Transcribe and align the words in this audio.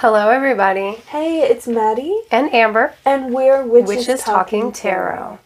Hello, 0.00 0.30
everybody. 0.30 0.92
Hey, 1.08 1.42
it's 1.42 1.68
Maddie, 1.68 2.22
And 2.30 2.50
Amber, 2.54 2.94
and 3.04 3.34
we're 3.34 3.62
Witches, 3.62 3.88
which 3.88 4.08
is 4.08 4.22
Talking 4.22 4.72
Tarot, 4.72 5.38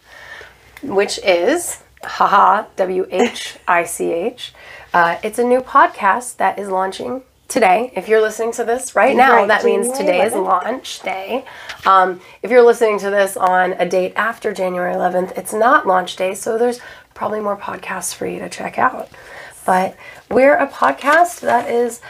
which 0.80 1.18
is 1.24 1.82
haha, 2.04 2.66
W 2.76 3.04
H 3.10 3.56
I 3.66 3.82
C 3.82 4.12
H. 4.12 4.54
Uh, 4.92 5.18
It's 5.24 5.40
a 5.40 5.44
new 5.44 5.60
podcast 5.60 6.36
that 6.36 6.56
is 6.60 6.68
launching 6.68 7.22
today. 7.48 7.92
If 7.96 8.06
you're 8.06 8.20
listening 8.20 8.52
to 8.52 8.62
this 8.62 8.94
right 8.94 9.16
now, 9.16 9.38
Right, 9.38 9.48
that 9.48 9.64
means 9.64 9.90
today 9.90 10.24
is 10.24 10.34
launch 10.34 11.00
day. 11.00 11.44
Um, 11.84 12.20
if 12.44 12.52
you're 12.52 12.62
listening 12.62 13.00
to 13.00 13.10
this 13.10 13.36
on 13.36 13.72
a 13.72 13.88
date 13.88 14.12
after 14.14 14.52
January 14.52 14.94
11th, 14.94 15.36
it's 15.36 15.52
not 15.52 15.84
launch 15.84 16.14
day, 16.14 16.32
so 16.32 16.56
there's 16.58 16.78
probably 17.12 17.40
more 17.40 17.56
podcasts 17.56 18.14
for 18.14 18.28
you 18.28 18.38
to 18.38 18.48
check 18.48 18.78
out. 18.78 19.08
But 19.66 19.96
we're 20.30 20.54
a 20.54 20.68
podcast 20.68 21.40
that 21.40 21.68
is 21.68 22.00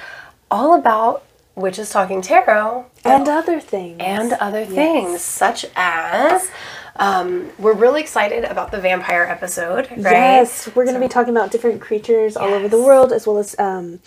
all 0.51 0.74
about 0.74 1.23
witches 1.54 1.90
talking 1.90 2.20
tarot 2.22 2.86
and 3.04 3.28
other 3.28 3.60
things. 3.60 3.96
and 4.00 4.32
other 4.34 4.64
things, 4.64 5.20
such 5.20 5.66
as 5.76 6.50
um, 6.96 7.50
we're 7.58 7.72
really 7.74 8.00
excited 8.00 8.44
about 8.44 8.70
the 8.70 8.80
vampire 8.80 9.24
episode, 9.24 9.90
right? 9.90 9.98
Yes, 10.12 10.68
we're 10.74 10.84
going 10.84 10.94
to 10.94 11.00
be 11.00 11.08
talking 11.08 11.36
about 11.36 11.50
different 11.50 11.80
creatures 11.80 12.36
all 12.36 12.54
over 12.54 12.68
the 12.68 12.80
world, 12.80 13.12
as 13.12 13.26
well 13.26 13.38
as 13.38 13.58
um, 13.58 14.00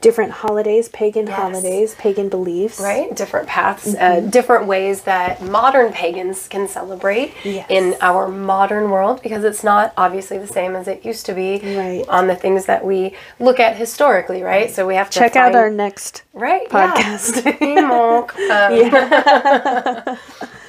different 0.00 0.32
holidays, 0.32 0.88
pagan 0.88 1.26
Yes. 1.28 1.36
holidays, 1.36 1.94
pagan 1.96 2.28
beliefs. 2.28 2.80
Right? 2.80 3.14
Different 3.14 3.46
paths, 3.48 3.94
uh, 3.94 3.98
Mm-hmm. 3.98 4.30
different 4.30 4.66
ways 4.66 5.02
that 5.02 5.40
modern 5.42 5.92
pagans 5.92 6.48
can 6.48 6.66
celebrate 6.66 7.32
Yes. 7.44 7.66
in 7.68 7.94
our 8.00 8.26
modern 8.28 8.90
world 8.90 9.22
because 9.22 9.44
it's 9.44 9.62
not 9.62 9.92
obviously 9.96 10.38
the 10.38 10.46
same 10.48 10.74
as 10.74 10.88
it 10.88 11.04
used 11.04 11.26
to 11.26 11.34
be 11.34 11.60
Right. 11.62 12.04
on 12.08 12.26
the 12.26 12.34
things 12.34 12.66
that 12.66 12.84
we 12.84 13.14
look 13.38 13.60
at 13.60 13.76
historically, 13.76 14.42
right? 14.42 14.70
So 14.70 14.86
we 14.86 14.96
have 14.96 15.10
to 15.10 15.18
Check 15.18 15.36
out 15.36 15.54
our 15.54 15.70
next. 15.70 16.22
right 16.32 16.68
podcast. 16.68 17.42
Yeah. 18.72 20.08
Um, 20.10 20.18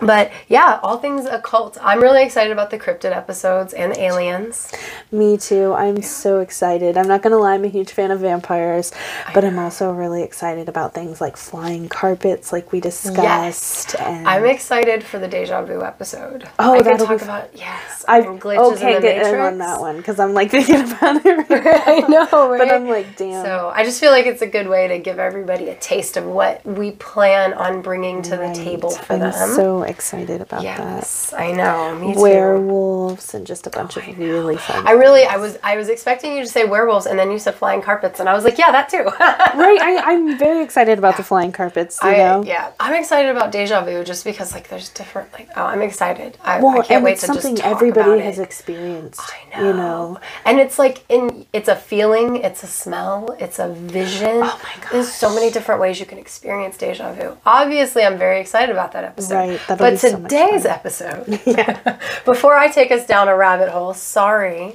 But 0.00 0.30
yeah, 0.48 0.78
all 0.82 0.98
things 0.98 1.26
occult. 1.26 1.76
I'm 1.80 2.00
really 2.00 2.22
excited 2.22 2.52
about 2.52 2.70
the 2.70 2.78
cryptid 2.78 3.16
episodes 3.16 3.72
and 3.74 3.92
the 3.92 4.00
aliens. 4.00 4.72
Me 5.10 5.36
too. 5.36 5.72
I'm 5.74 6.02
so 6.02 6.40
excited. 6.40 6.96
I'm 6.96 7.08
not 7.08 7.22
going 7.22 7.32
to 7.32 7.38
lie, 7.38 7.54
I'm 7.54 7.64
a 7.64 7.68
huge 7.68 7.90
fan 7.92 8.10
of 8.10 8.20
vampires, 8.20 8.92
but 9.34 9.44
I'm 9.44 9.58
also 9.58 9.92
really 9.92 10.22
excited 10.22 10.68
about 10.68 10.94
things 10.94 11.20
like 11.20 11.36
flying 11.36 11.88
carpets, 11.88 12.52
like 12.52 12.72
we 12.72 12.80
discussed. 12.80 13.94
And 13.96 14.28
I'm 14.28 14.44
excited 14.44 15.02
for 15.04 15.18
the 15.18 15.28
deja 15.28 15.62
vu 15.64 15.82
episode. 15.82 16.48
Oh, 16.58 16.74
I 16.74 16.82
that'll 16.82 17.06
talk 17.06 17.22
about 17.22 17.50
yes, 17.56 18.04
I 18.08 18.20
okay, 18.20 19.00
get 19.00 19.02
matrix. 19.02 19.28
in 19.28 19.40
on 19.40 19.58
that 19.58 19.80
one 19.80 19.96
because 19.96 20.18
I'm 20.20 20.34
like 20.34 20.50
thinking 20.52 20.76
about 20.92 21.24
it. 21.24 21.38
Right 21.48 21.82
I 21.88 22.00
know, 22.08 22.50
right? 22.50 22.58
But 22.58 22.72
I'm 22.72 22.88
like, 22.88 23.16
damn. 23.16 23.44
so 23.44 23.72
I 23.74 23.84
just 23.84 24.00
feel 24.00 24.10
like 24.12 24.26
it's 24.26 24.42
a 24.42 24.46
good 24.46 24.68
way 24.68 24.86
to 24.88 24.98
give 24.98 25.18
everybody 25.18 25.68
a 25.70 25.74
taste 25.76 26.16
of 26.16 26.24
what 26.24 26.64
we 26.64 26.92
plan 26.92 27.52
on 27.54 27.82
bringing 27.82 28.22
to 28.22 28.36
Right. 28.36 28.54
the 28.54 28.62
table 28.62 28.90
for 28.90 29.14
I'm 29.14 29.20
them. 29.20 29.32
so 29.32 29.78
excited 29.88 30.40
about 30.40 30.62
that. 30.62 30.78
yes, 30.78 31.32
I 31.32 31.52
know. 31.52 31.94
Me 31.98 32.14
too. 32.14 32.20
Werewolves 32.20 33.34
and 33.34 33.46
just 33.46 33.66
a 33.66 33.70
bunch 33.70 33.96
oh, 33.96 34.00
of 34.00 34.18
really 34.18 34.56
fun. 34.56 34.86
I 34.86 34.92
really, 34.92 35.24
I 35.24 35.36
was, 35.36 35.58
I 35.62 35.76
was 35.76 35.88
expecting 35.88 36.34
you 36.36 36.42
to 36.42 36.48
say 36.48 36.64
werewolves, 36.64 37.06
and 37.06 37.18
then 37.18 37.30
you 37.30 37.38
said 37.38 37.54
flying 37.54 37.82
carpets, 37.82 38.20
and 38.20 38.28
I 38.28 38.34
was 38.34 38.44
like, 38.44 38.58
yeah, 38.58 38.72
that 38.72 38.88
too. 38.88 39.04
right. 39.20 39.80
I, 39.80 40.12
I'm 40.12 40.38
very 40.38 40.62
excited 40.62 40.98
about 40.98 41.16
the 41.16 41.22
flying 41.22 41.52
carpets. 41.52 41.98
You 42.02 42.10
I, 42.10 42.16
know. 42.18 42.44
yeah, 42.44 42.72
I'm 42.78 42.94
excited 42.94 43.30
about 43.30 43.52
deja 43.52 43.84
vu 43.84 44.04
just 44.04 44.24
because 44.24 44.52
like 44.52 44.68
there's 44.68 44.88
different 44.90 45.32
like 45.32 45.48
oh 45.56 45.64
I'm 45.64 45.82
excited. 45.82 46.38
I, 46.42 46.60
Well, 46.60 46.72
I 46.72 46.78
can't 46.78 46.90
and 46.90 47.04
wait 47.04 47.12
it's 47.12 47.20
to 47.22 47.26
something 47.28 47.56
just 47.56 47.62
talk 47.64 47.76
everybody 47.76 48.10
about 48.10 48.20
has 48.20 48.38
it. 48.38 48.42
experienced. 48.42 49.20
I 49.20 49.56
know. 49.60 49.66
You 49.66 49.72
know. 49.74 50.20
And 50.44 50.58
it's 50.58 50.78
like 50.78 51.04
in 51.08 51.46
it's 51.52 51.68
a 51.68 51.76
feeling, 51.76 52.36
it's 52.36 52.62
a 52.62 52.66
smell, 52.66 53.36
it's 53.38 53.58
a 53.58 53.68
vision. 53.72 54.28
Oh 54.28 54.60
my 54.62 54.82
god. 54.82 54.92
There's 54.92 55.12
so 55.12 55.34
many 55.34 55.50
different 55.50 55.80
ways 55.80 56.00
you 56.00 56.06
can 56.06 56.18
experience 56.18 56.76
deja 56.76 57.12
vu. 57.12 57.36
Obviously, 57.46 58.02
I'm 58.04 58.18
very 58.18 58.40
excited 58.40 58.70
about 58.70 58.92
that 58.92 59.04
episode. 59.04 59.34
Right, 59.34 59.60
but 59.78 59.98
so 59.98 60.20
today's 60.20 60.64
episode, 60.66 61.26
before 62.24 62.54
I 62.56 62.68
take 62.68 62.90
us 62.90 63.06
down 63.06 63.28
a 63.28 63.36
rabbit 63.36 63.68
hole, 63.70 63.94
sorry, 63.94 64.74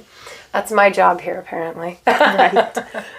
that's 0.52 0.72
my 0.72 0.90
job 0.90 1.20
here 1.20 1.38
apparently. 1.38 1.98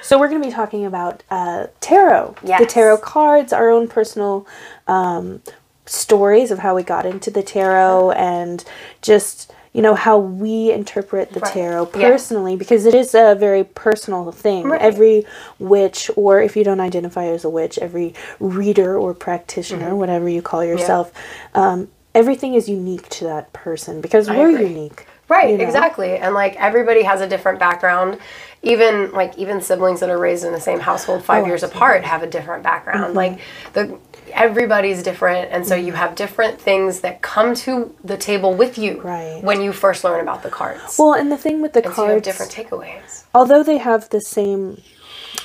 So 0.01 0.19
we're 0.19 0.27
going 0.29 0.41
to 0.41 0.47
be 0.47 0.53
talking 0.53 0.85
about 0.85 1.23
uh, 1.31 1.65
tarot. 1.79 2.35
The 2.59 2.67
tarot 2.67 2.97
cards, 2.99 3.51
our 3.51 3.71
own 3.71 3.87
personal 3.87 4.45
um, 4.87 5.41
stories 5.87 6.51
of 6.51 6.59
how 6.59 6.75
we 6.75 6.83
got 6.83 7.07
into 7.07 7.31
the 7.31 7.41
tarot, 7.41 8.11
and 8.11 8.63
just 9.01 9.51
you 9.75 9.81
know 9.81 9.93
how 9.93 10.17
we 10.17 10.71
interpret 10.71 11.33
the 11.33 11.41
Right. 11.41 11.51
tarot 11.53 11.89
Yeah. 11.95 12.09
personally, 12.09 12.55
because 12.55 12.85
it 12.85 12.95
is 12.95 13.13
a 13.13 13.35
very 13.35 13.65
personal 13.65 14.31
thing. 14.31 14.69
Right. 14.69 14.81
Every 14.81 15.25
witch, 15.59 16.09
or 16.15 16.41
if 16.41 16.55
you 16.55 16.63
don't 16.63 16.79
identify 16.79 17.25
as 17.25 17.43
a 17.43 17.49
witch, 17.49 17.77
every 17.79 18.13
reader 18.39 18.97
or 18.97 19.13
practitioner, 19.13 19.87
Mm-hmm. 19.87 19.97
whatever 19.97 20.29
you 20.29 20.41
call 20.41 20.63
yourself, 20.63 21.11
um, 21.53 21.89
everything 22.13 22.53
is 22.53 22.69
unique 22.69 23.09
to 23.09 23.25
that 23.25 23.51
person 23.51 23.99
because 23.99 24.29
we're 24.29 24.49
agree. 24.49 24.67
unique. 24.67 25.05
Right, 25.27 25.49
you 25.49 25.57
know? 25.57 25.63
exactly. 25.65 26.17
And 26.17 26.33
like 26.33 26.55
everybody 26.55 27.01
has 27.03 27.19
a 27.19 27.27
different 27.27 27.59
background. 27.59 28.17
Even 28.63 29.11
like 29.11 29.37
even 29.37 29.59
siblings 29.61 29.99
that 29.99 30.09
are 30.09 30.17
raised 30.17 30.43
in 30.45 30.51
the 30.53 30.59
same 30.61 30.79
household 30.79 31.23
5 31.23 31.43
Oh, 31.43 31.47
years 31.47 31.61
apart 31.63 32.03
have 32.03 32.23
a 32.23 32.27
different 32.27 32.63
background. 32.63 33.07
Mm-hmm. 33.07 33.17
Like 33.17 33.39
the 33.73 33.99
everybody's 34.35 35.01
different 35.01 35.49
and 35.51 35.65
so 35.65 35.73
you 35.75 35.93
have 35.93 36.13
different 36.15 36.59
things 36.59 36.99
that 36.99 37.21
come 37.21 37.55
to 37.55 37.95
the 38.03 38.17
table 38.17 38.53
with 38.53 38.77
you 38.77 39.01
Right. 39.01 39.41
when 39.43 39.61
you 39.61 39.71
first 39.71 40.03
learn 40.03 40.19
about 40.21 40.43
the 40.43 40.49
cards. 40.49 40.97
Well, 40.99 41.13
and 41.13 41.31
the 41.31 41.37
thing 41.37 41.61
with 41.61 41.73
the 41.73 41.85
and 41.85 41.95
so 41.95 42.03
you 42.03 42.09
have 42.13 42.23
cards, 42.23 42.27
different 42.27 42.51
takeaways. 42.51 43.23
although 43.33 43.63
they 43.63 43.77
have 43.77 44.09
the 44.09 44.21
same 44.21 44.81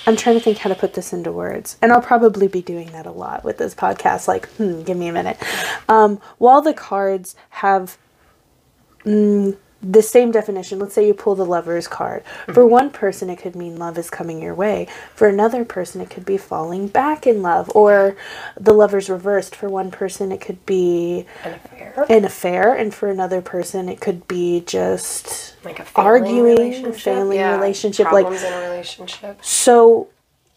i'm 0.07 0.17
trying 0.17 0.37
to 0.37 0.41
think 0.41 0.59
how 0.59 0.69
to 0.69 0.75
put 0.75 0.95
this 0.95 1.13
into 1.13 1.31
words 1.31 1.77
and 1.83 1.93
i'll 1.93 2.01
probably 2.03 2.49
be 2.49 2.63
doing 2.63 2.91
that 2.93 3.07
a 3.07 3.11
lot 3.11 3.45
with 3.45 3.59
this 3.59 3.75
podcast 3.75 4.27
like 4.29 4.49
hmm 4.53 4.83
give 4.83 4.97
me 4.97 5.09
a 5.09 5.13
minute 5.13 5.37
um, 5.89 6.21
while 6.39 6.61
the 6.63 6.75
cards 6.75 7.35
have 7.51 7.97
mm, 9.05 9.57
the 9.83 10.03
same 10.03 10.31
definition 10.31 10.79
let's 10.79 10.95
say 10.95 11.07
you 11.07 11.15
pull 11.15 11.35
the 11.35 11.45
lover's 11.45 11.89
card 11.89 12.23
for 12.47 12.63
mm-hmm. 12.63 12.71
one 12.71 12.91
person 12.91 13.31
it 13.31 13.37
could 13.37 13.57
mean 13.57 13.77
love 13.77 13.97
is 13.97 14.11
coming 14.11 14.43
your 14.43 14.55
way 14.55 14.87
for 15.15 15.27
another 15.27 15.65
person 15.65 16.01
it 16.01 16.11
could 16.11 16.25
be 16.27 16.37
falling 16.37 16.87
back 16.87 17.27
in 17.27 17.41
love 17.41 17.71
or 17.75 18.15
the 18.59 18.75
lover's 18.75 19.09
reversed 19.09 19.57
for 19.57 19.69
one 19.69 19.91
person 19.91 20.33
it 20.33 20.41
could 20.41 20.65
be 20.67 21.25
An 21.45 21.55
affair. 21.55 22.07
an 22.11 22.25
affair 22.25 22.75
and 22.75 22.95
for 22.95 23.09
another 23.09 23.41
person 23.41 23.89
it 23.89 24.01
could 24.01 24.29
be 24.29 24.61
just 24.67 25.55
Like 25.65 25.79
a 25.79 25.85
failing 25.85 26.07
arguing, 26.07 26.45
relationship. 26.45 27.01
failing 27.01 27.39
yeah, 27.39 27.55
relationship, 27.57 28.13
like- 28.13 28.25
problems 28.25 28.43
in 28.43 28.53
a 28.53 28.61
relationship. 28.61 29.45
So, 29.45 30.09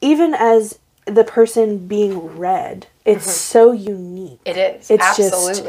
even 0.01 0.34
as 0.34 0.79
the 1.05 1.23
person 1.23 1.88
being 1.88 2.38
read, 2.38 2.88
it's 3.05 3.25
mm-hmm. 3.25 3.31
so 3.31 3.72
unique. 3.72 4.40
It 4.45 4.57
is. 4.57 4.90
It's 4.91 5.17
just- 5.17 5.63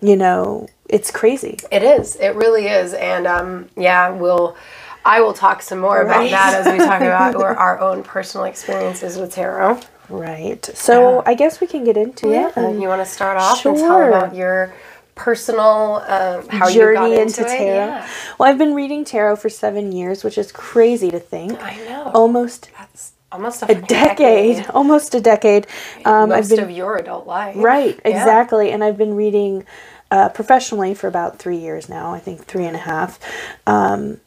You 0.00 0.16
know, 0.16 0.68
it's 0.88 1.10
crazy. 1.10 1.58
It 1.70 1.82
is. 1.82 2.16
It 2.16 2.34
really 2.34 2.66
is. 2.66 2.94
And 2.94 3.26
um, 3.26 3.68
yeah, 3.76 4.10
we'll. 4.10 4.56
I 5.04 5.20
will 5.20 5.34
talk 5.34 5.62
some 5.62 5.78
more 5.78 6.02
about 6.02 6.28
that 6.30 6.66
as 6.66 6.72
we 6.72 6.78
talk 6.78 7.00
about 7.10 7.36
our, 7.36 7.54
our 7.56 7.78
own 7.80 8.02
personal 8.02 8.44
experiences 8.44 9.16
with 9.16 9.32
tarot. 9.32 9.78
Right. 10.08 10.64
So, 10.74 11.22
I 11.24 11.34
guess 11.34 11.60
we 11.60 11.68
can 11.68 11.84
get 11.84 11.96
into 11.96 12.32
it. 12.32 12.56
Uh, 12.56 12.60
and 12.70 12.82
you 12.82 12.88
want 12.88 13.02
to 13.02 13.06
start 13.06 13.36
off 13.36 13.64
and 13.64 13.76
tell 13.76 14.02
about 14.02 14.34
your 14.34 14.74
personal 15.14 16.02
um, 16.08 16.48
how 16.48 16.68
you 16.68 16.92
got 16.92 17.08
journey 17.08 17.12
into, 17.14 17.40
into 17.40 17.44
tarot. 17.44 17.66
Yeah. 17.66 18.08
Well, 18.38 18.48
I've 18.50 18.58
been 18.58 18.74
reading 18.74 19.04
tarot 19.04 19.36
for 19.36 19.48
seven 19.48 19.92
years, 19.92 20.22
which 20.24 20.38
is 20.38 20.50
crazy 20.52 21.10
to 21.10 21.18
think. 21.20 21.60
I 21.62 21.76
know. 21.84 22.10
Almost 22.12 22.70
That's 22.76 23.12
almost 23.32 23.62
a, 23.62 23.66
a 23.66 23.68
fucking 23.68 23.84
decade, 23.86 24.66
almost 24.70 25.14
a 25.14 25.20
decade. 25.20 25.66
Um, 26.04 26.28
Most 26.30 26.38
I've 26.38 26.56
been 26.56 26.64
of 26.64 26.70
your 26.70 26.96
adult 26.96 27.26
life. 27.26 27.56
Right, 27.56 27.98
Yeah. 28.04 28.10
exactly. 28.10 28.70
And 28.70 28.84
I've 28.84 28.98
been 28.98 29.14
reading 29.14 29.64
uh, 30.10 30.28
professionally 30.30 30.94
for 30.94 31.08
about 31.08 31.38
three 31.38 31.58
years 31.58 31.88
now, 31.88 32.12
I 32.12 32.18
think 32.18 32.44
three 32.44 32.64
and 32.64 32.76
a 32.76 32.80
half. 32.80 33.18
Um, 33.66 34.20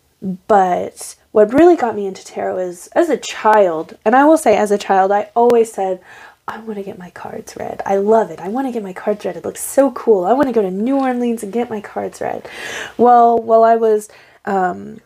but 0.48 1.16
what 1.32 1.54
really 1.54 1.76
got 1.76 1.96
me 1.96 2.06
into 2.06 2.26
tarot 2.26 2.58
is 2.60 2.88
as 2.88 3.10
a 3.10 3.18
child, 3.18 3.98
and 4.04 4.16
I 4.16 4.26
will 4.26 4.38
say 4.38 4.58
as 4.58 4.72
a 4.72 4.78
child, 4.78 5.12
I 5.12 5.30
always 5.36 5.72
said, 5.72 6.02
I 6.48 6.60
want 6.62 6.78
to 6.78 6.84
get 6.84 6.98
my 6.98 7.12
cards 7.12 7.56
read. 7.58 7.82
I 7.86 7.98
love 7.98 8.32
it. 8.32 8.40
I 8.40 8.48
want 8.50 8.68
to 8.68 8.74
get 8.74 8.82
my 8.82 8.92
cards 8.92 9.24
read. 9.24 9.38
It 9.38 9.46
looks 9.46 9.62
so 9.62 9.92
cool. 9.92 10.26
I 10.26 10.34
want 10.34 10.48
to 10.48 10.54
go 10.54 10.64
to 10.64 10.72
New 10.72 10.98
Orleans 10.98 11.44
and 11.44 11.54
get 11.54 11.70
my 11.70 11.80
cards 11.80 12.22
read. 12.22 12.50
Well, 12.98 13.38
while 13.38 13.64
I 13.64 13.76
was 13.76 14.10
um, 14.46 15.00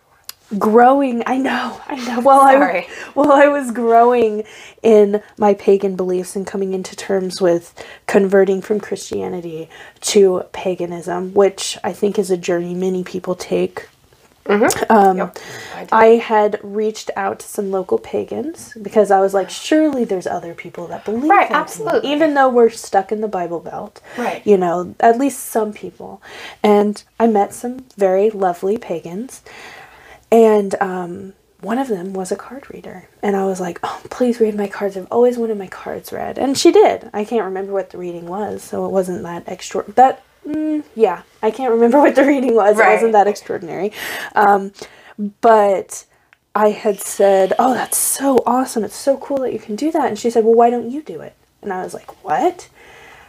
growing, 0.60 1.24
I 1.26 1.38
know, 1.38 1.82
I 1.88 1.96
know. 2.06 2.22
While 2.22 2.42
Sorry. 2.52 2.82
I 2.82 2.90
while 3.14 3.32
I 3.32 3.48
was 3.48 3.72
growing 3.72 4.44
in 4.84 5.22
my 5.38 5.54
pagan 5.56 5.96
beliefs 5.96 6.36
and 6.36 6.48
coming 6.48 6.74
into 6.74 6.96
terms 6.96 7.42
with 7.42 7.74
converting 8.08 8.62
from 8.62 8.80
Christianity 8.80 9.70
to 10.02 10.46
paganism, 10.54 11.34
which 11.34 11.78
I 11.84 11.94
think 11.94 12.20
is 12.20 12.32
a 12.32 12.38
journey 12.38 12.74
many 12.76 13.04
people 13.04 13.36
take. 13.36 13.88
Um, 14.90 15.18
Yep. 15.18 15.40
I. 15.74 15.88
I 15.92 16.06
had 16.18 16.60
reached 16.64 17.12
out 17.16 17.40
to 17.42 17.48
some 17.48 17.72
local 17.72 17.98
pagans 18.00 18.74
because 18.82 19.12
I 19.12 19.20
was 19.22 19.34
like, 19.34 19.50
surely 19.50 20.06
there's 20.06 20.28
other 20.28 20.54
people 20.54 20.88
that 20.88 21.06
believe 21.06 21.24
Right, 21.30 21.52
like 21.52 21.52
me, 21.52 21.56
absolutely. 21.56 22.12
even 22.12 22.34
though 22.36 22.50
we're 22.50 22.70
stuck 22.70 23.12
in 23.12 23.22
the 23.22 23.28
Bible 23.30 23.60
Belt. 23.62 24.02
Right. 24.18 24.46
You 24.46 24.58
know, 24.58 24.96
at 25.00 25.18
least 25.20 25.40
some 25.46 25.74
people. 25.74 26.22
And 26.64 27.04
I 27.20 27.28
met 27.28 27.54
some 27.54 27.86
very 27.98 28.30
lovely 28.32 28.78
pagans. 28.78 29.42
And 30.34 30.74
um, 30.82 31.34
one 31.62 31.78
of 31.78 31.88
them 31.88 32.14
was 32.14 32.32
a 32.32 32.36
card 32.36 32.70
reader. 32.74 33.08
And 33.22 33.36
I 33.36 33.46
was 33.46 33.62
like, 33.62 33.80
oh, 33.84 34.02
please 34.10 34.40
read 34.40 34.56
my 34.56 34.68
cards. 34.68 34.98
I've 34.98 35.08
always 35.12 35.38
wanted 35.38 35.58
my 35.60 35.68
cards 35.68 36.12
read. 36.12 36.40
And 36.40 36.58
she 36.58 36.72
did. 36.72 37.10
I 37.14 37.24
can't 37.24 37.46
remember 37.46 37.72
what 37.72 37.92
the 37.92 38.00
reading 38.00 38.26
was, 38.26 38.64
so 38.64 38.86
it 38.86 38.90
wasn't 38.92 39.22
that 39.24 39.44
extra. 39.48 39.84
That, 39.94 40.24
mm, 40.46 40.84
yeah, 40.96 41.22
I 41.44 41.52
can't 41.52 41.72
remember 41.72 42.00
what 42.02 42.16
the 42.16 42.26
reading 42.26 42.56
was. 42.56 42.78
Right. 42.78 42.90
It 42.90 42.94
wasn't 42.96 43.12
that 43.14 43.28
extraordinary. 43.28 43.92
Um, 44.36 44.74
but 45.42 46.06
I 46.56 46.70
had 46.72 47.00
said, 47.00 47.54
oh, 47.60 47.76
that's 47.76 47.98
so 47.98 48.40
awesome. 48.48 48.84
It's 48.84 48.96
so 48.96 49.18
cool 49.18 49.38
that 49.40 49.54
you 49.54 49.60
can 49.60 49.76
do 49.76 49.92
that. 49.92 50.08
And 50.08 50.18
she 50.18 50.32
said, 50.32 50.44
well, 50.44 50.56
why 50.56 50.72
don't 50.72 50.90
you 50.90 51.04
do 51.04 51.22
it? 51.22 51.36
And 51.62 51.72
I 51.72 51.84
was 51.84 51.94
like, 51.94 52.26
what? 52.26 52.70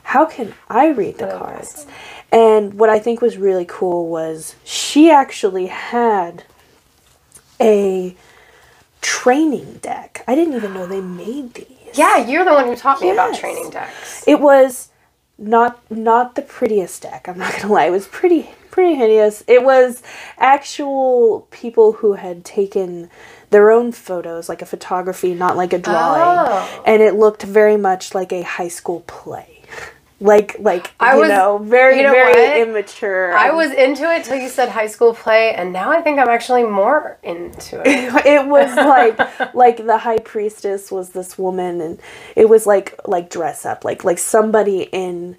How 0.04 0.24
can 0.24 0.54
I 0.68 0.88
read 0.88 1.18
the 1.18 1.30
Oh, 1.34 1.38
cards? 1.38 1.74
awesome. 1.74 1.90
And 2.32 2.74
what 2.74 2.88
I 2.90 2.98
think 2.98 3.20
was 3.20 3.36
really 3.36 3.66
cool 3.68 4.08
was 4.08 4.56
she 4.64 5.10
actually 5.10 5.66
had 5.66 6.44
a 7.60 8.14
training 9.00 9.78
deck. 9.82 10.24
I 10.26 10.34
didn't 10.34 10.54
even 10.54 10.74
know 10.74 10.86
they 10.86 11.00
made 11.00 11.54
these. 11.54 11.66
Yeah, 11.94 12.18
you're 12.26 12.44
the 12.44 12.52
one 12.52 12.66
who 12.66 12.76
taught 12.76 13.00
me 13.00 13.10
about 13.10 13.34
training 13.34 13.70
decks. 13.70 14.24
It 14.26 14.40
was 14.40 14.88
not 15.38 15.78
not 15.90 16.34
the 16.34 16.42
prettiest 16.42 17.02
deck. 17.02 17.28
I'm 17.28 17.38
not 17.38 17.52
gonna 17.60 17.72
lie. 17.72 17.84
It 17.86 17.90
was 17.90 18.06
pretty 18.06 18.50
pretty 18.70 18.94
hideous. 18.96 19.44
It 19.46 19.62
was 19.62 20.02
actual 20.38 21.46
people 21.50 21.92
who 21.92 22.14
had 22.14 22.44
taken 22.44 23.08
their 23.50 23.70
own 23.70 23.92
photos, 23.92 24.48
like 24.48 24.62
a 24.62 24.66
photography, 24.66 25.32
not 25.34 25.56
like 25.56 25.72
a 25.72 25.78
drawing, 25.78 26.48
Oh. 26.50 26.82
and 26.84 27.00
it 27.00 27.14
looked 27.14 27.42
very 27.44 27.76
much 27.76 28.12
like 28.14 28.32
a 28.32 28.42
high 28.42 28.66
school 28.68 29.00
play. 29.06 29.53
Like 30.24 30.56
like 30.58 30.90
I 30.98 31.14
you 31.14 31.20
was- 31.20 31.28
know 31.28 31.58
very 31.58 31.98
you 31.98 32.02
know 32.04 32.12
very 32.12 32.32
what? 32.62 32.68
immature. 32.68 33.36
I 33.36 33.50
was 33.50 33.70
into 33.72 34.10
it 34.10 34.24
till 34.24 34.36
you 34.38 34.48
said 34.48 34.70
high 34.70 34.86
school 34.86 35.12
play, 35.14 35.54
and 35.54 35.70
now 35.72 35.90
I 35.90 36.00
think 36.00 36.18
I'm 36.18 36.28
actually 36.30 36.62
more 36.64 37.18
into 37.22 37.82
it. 37.84 37.86
it 38.26 38.46
was 38.46 38.74
like 38.96 39.54
like 39.54 39.84
the 39.84 39.98
high 39.98 40.18
priestess 40.18 40.90
was 40.90 41.10
this 41.10 41.36
woman 41.36 41.80
and 41.82 42.00
it 42.36 42.48
was 42.48 42.66
like 42.66 42.98
like 43.06 43.28
dress 43.28 43.66
up 43.66 43.84
like 43.84 44.02
like 44.02 44.18
somebody 44.18 44.88
in 44.92 45.36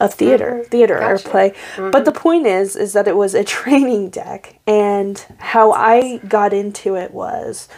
a 0.00 0.08
theater 0.08 0.64
theater 0.64 0.94
Mm-hmm. 0.98 1.12
Gotcha. 1.12 1.28
or 1.28 1.30
play 1.30 1.90
but 1.92 2.04
the 2.06 2.12
point 2.12 2.46
is 2.46 2.74
is 2.74 2.94
that 2.94 3.06
it 3.06 3.16
was 3.16 3.34
a 3.34 3.44
training 3.44 4.08
deck 4.10 4.58
and 4.66 5.24
how 5.38 5.70
i 5.72 6.16
got 6.28 6.52
into 6.52 6.96
it 6.96 7.12
was 7.12 7.68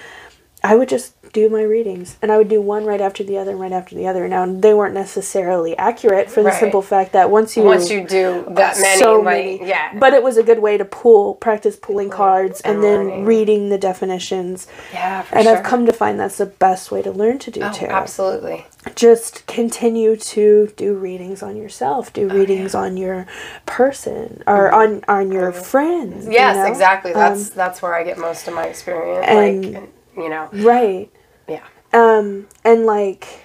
i 0.65 0.75
would 0.75 0.89
just 0.89 1.13
do 1.33 1.49
my 1.49 1.63
readings 1.63 2.17
and 2.23 2.31
i 2.33 2.37
would 2.39 2.49
do 2.49 2.61
one 2.61 2.85
right 2.85 3.01
after 3.01 3.23
the 3.25 3.37
other 3.39 3.51
and 3.53 3.61
right 3.61 3.73
after 3.73 3.95
the 3.95 4.07
other 4.07 4.27
now 4.29 4.45
they 4.47 4.73
weren't 4.75 4.95
necessarily 4.95 5.77
accurate 5.79 6.31
for 6.31 6.43
the 6.43 6.49
Right. 6.51 6.61
simple 6.61 6.83
fact 6.83 7.13
that 7.13 7.29
once 7.31 7.57
you 7.57 7.63
Once 7.65 7.91
you 7.91 8.05
do 8.07 8.45
that 8.51 8.77
many, 8.81 8.99
so 9.01 9.17
like, 9.21 9.25
many. 9.61 9.69
yeah, 9.69 9.99
But 9.99 10.13
it 10.15 10.23
was 10.23 10.37
a 10.37 10.43
good 10.45 10.61
way 10.61 10.77
to 10.79 10.85
pull, 10.85 11.35
practice 11.35 11.77
pulling 11.77 12.09
cards, 12.11 12.61
and, 12.61 12.77
and 12.77 12.85
then 12.85 12.99
learning. 13.09 13.25
reading 13.25 13.69
the 13.71 13.79
definitions. 13.79 14.67
yeah, 14.93 15.23
for 15.23 15.35
and 15.37 15.45
sure. 15.45 15.57
I've 15.57 15.65
come 15.65 15.87
to 15.87 15.93
find 15.93 16.19
that's 16.21 16.39
the 16.39 16.47
best 16.47 16.91
way 16.93 17.03
to 17.03 17.11
learn 17.11 17.39
to 17.41 17.51
do 17.51 17.61
Oh, 17.63 17.73
tarot. 17.73 17.93
absolutely. 17.95 18.67
Just 18.95 19.47
continue 19.47 20.15
to 20.17 20.73
do 20.77 20.95
readings 20.95 21.43
on 21.43 21.57
yourself, 21.57 22.09
Oh, 22.09 22.13
do 22.15 22.29
readings 22.29 22.75
on 22.75 22.97
your 22.97 23.27
person 23.67 24.43
or 24.47 24.71
on 24.73 25.03
on 25.09 25.33
your 25.33 25.51
friends. 25.53 26.15
you 26.15 26.21
Mm-hmm. 26.31 26.33
Yes, 26.33 26.57
know? 26.57 26.67
exactly. 26.67 27.13
Um, 27.13 27.21
That's 27.21 27.49
that's 27.51 27.83
where 27.83 27.95
I 27.95 28.05
get 28.05 28.19
most 28.19 28.47
of 28.49 28.55
my 28.55 28.65
experience. 28.67 29.25
and- 29.27 29.65
like, 29.65 29.75
and, 29.83 29.89
you 30.17 30.29
know, 30.29 30.49
right. 30.53 31.11
yeah, 31.49 31.65
um 31.93 32.47
and 32.65 32.87
like 32.87 33.45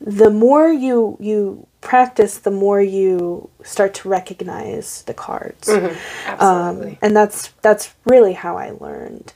the 0.00 0.30
more 0.30 0.70
you 0.70 1.16
you 1.20 1.66
practice 1.80 2.38
the 2.38 2.50
more 2.50 2.80
you 2.80 3.48
start 3.62 3.94
to 3.94 4.08
recognize 4.08 5.02
the 5.02 5.14
cards. 5.14 5.68
Mm-hmm. 5.68 5.96
absolutely. 6.26 6.90
um, 6.90 6.98
and 7.02 7.16
that's 7.16 7.48
that's 7.62 7.94
really 8.06 8.32
how 8.32 8.56
i 8.56 8.70
learned. 8.70 9.32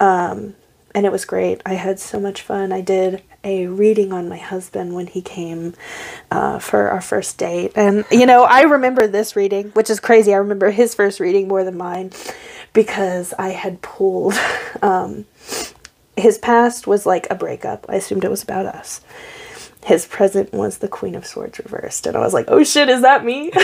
Um, 0.00 0.54
and 0.96 1.06
it 1.06 1.10
was 1.10 1.24
great. 1.24 1.60
I 1.66 1.74
had 1.74 1.98
so 1.98 2.20
much 2.20 2.42
fun. 2.42 2.70
I 2.70 2.80
did 2.80 3.22
a 3.42 3.66
reading 3.66 4.12
on 4.12 4.28
my 4.28 4.36
husband 4.36 4.94
when 4.94 5.08
he 5.08 5.20
came 5.20 5.74
uh, 6.30 6.58
for 6.60 6.88
our 6.88 7.00
first 7.00 7.36
date. 7.38 7.72
And 7.74 8.04
you 8.10 8.26
know 8.26 8.44
i 8.44 8.62
remember 8.62 9.06
this 9.06 9.36
reading 9.36 9.70
which 9.70 9.90
is 9.90 10.00
crazy. 10.00 10.32
I 10.34 10.38
remember 10.38 10.70
his 10.70 10.94
first 10.94 11.20
reading 11.20 11.48
more 11.48 11.64
than 11.64 11.76
mine 11.76 12.10
because 12.72 13.32
i 13.38 13.50
had 13.50 13.82
pulled 13.82 14.34
um, 14.82 15.26
his 16.16 16.38
past 16.38 16.86
was 16.86 17.06
like 17.06 17.26
a 17.30 17.34
breakup. 17.34 17.86
I 17.88 17.96
assumed 17.96 18.24
it 18.24 18.30
was 18.30 18.42
about 18.42 18.66
us. 18.66 19.00
His 19.84 20.06
present 20.06 20.52
was 20.52 20.78
the 20.78 20.88
Queen 20.88 21.14
of 21.14 21.26
Swords 21.26 21.58
reversed, 21.58 22.06
and 22.06 22.16
I 22.16 22.20
was 22.20 22.32
like, 22.32 22.46
"Oh 22.48 22.64
shit, 22.64 22.88
is 22.88 23.02
that 23.02 23.24
me?" 23.24 23.50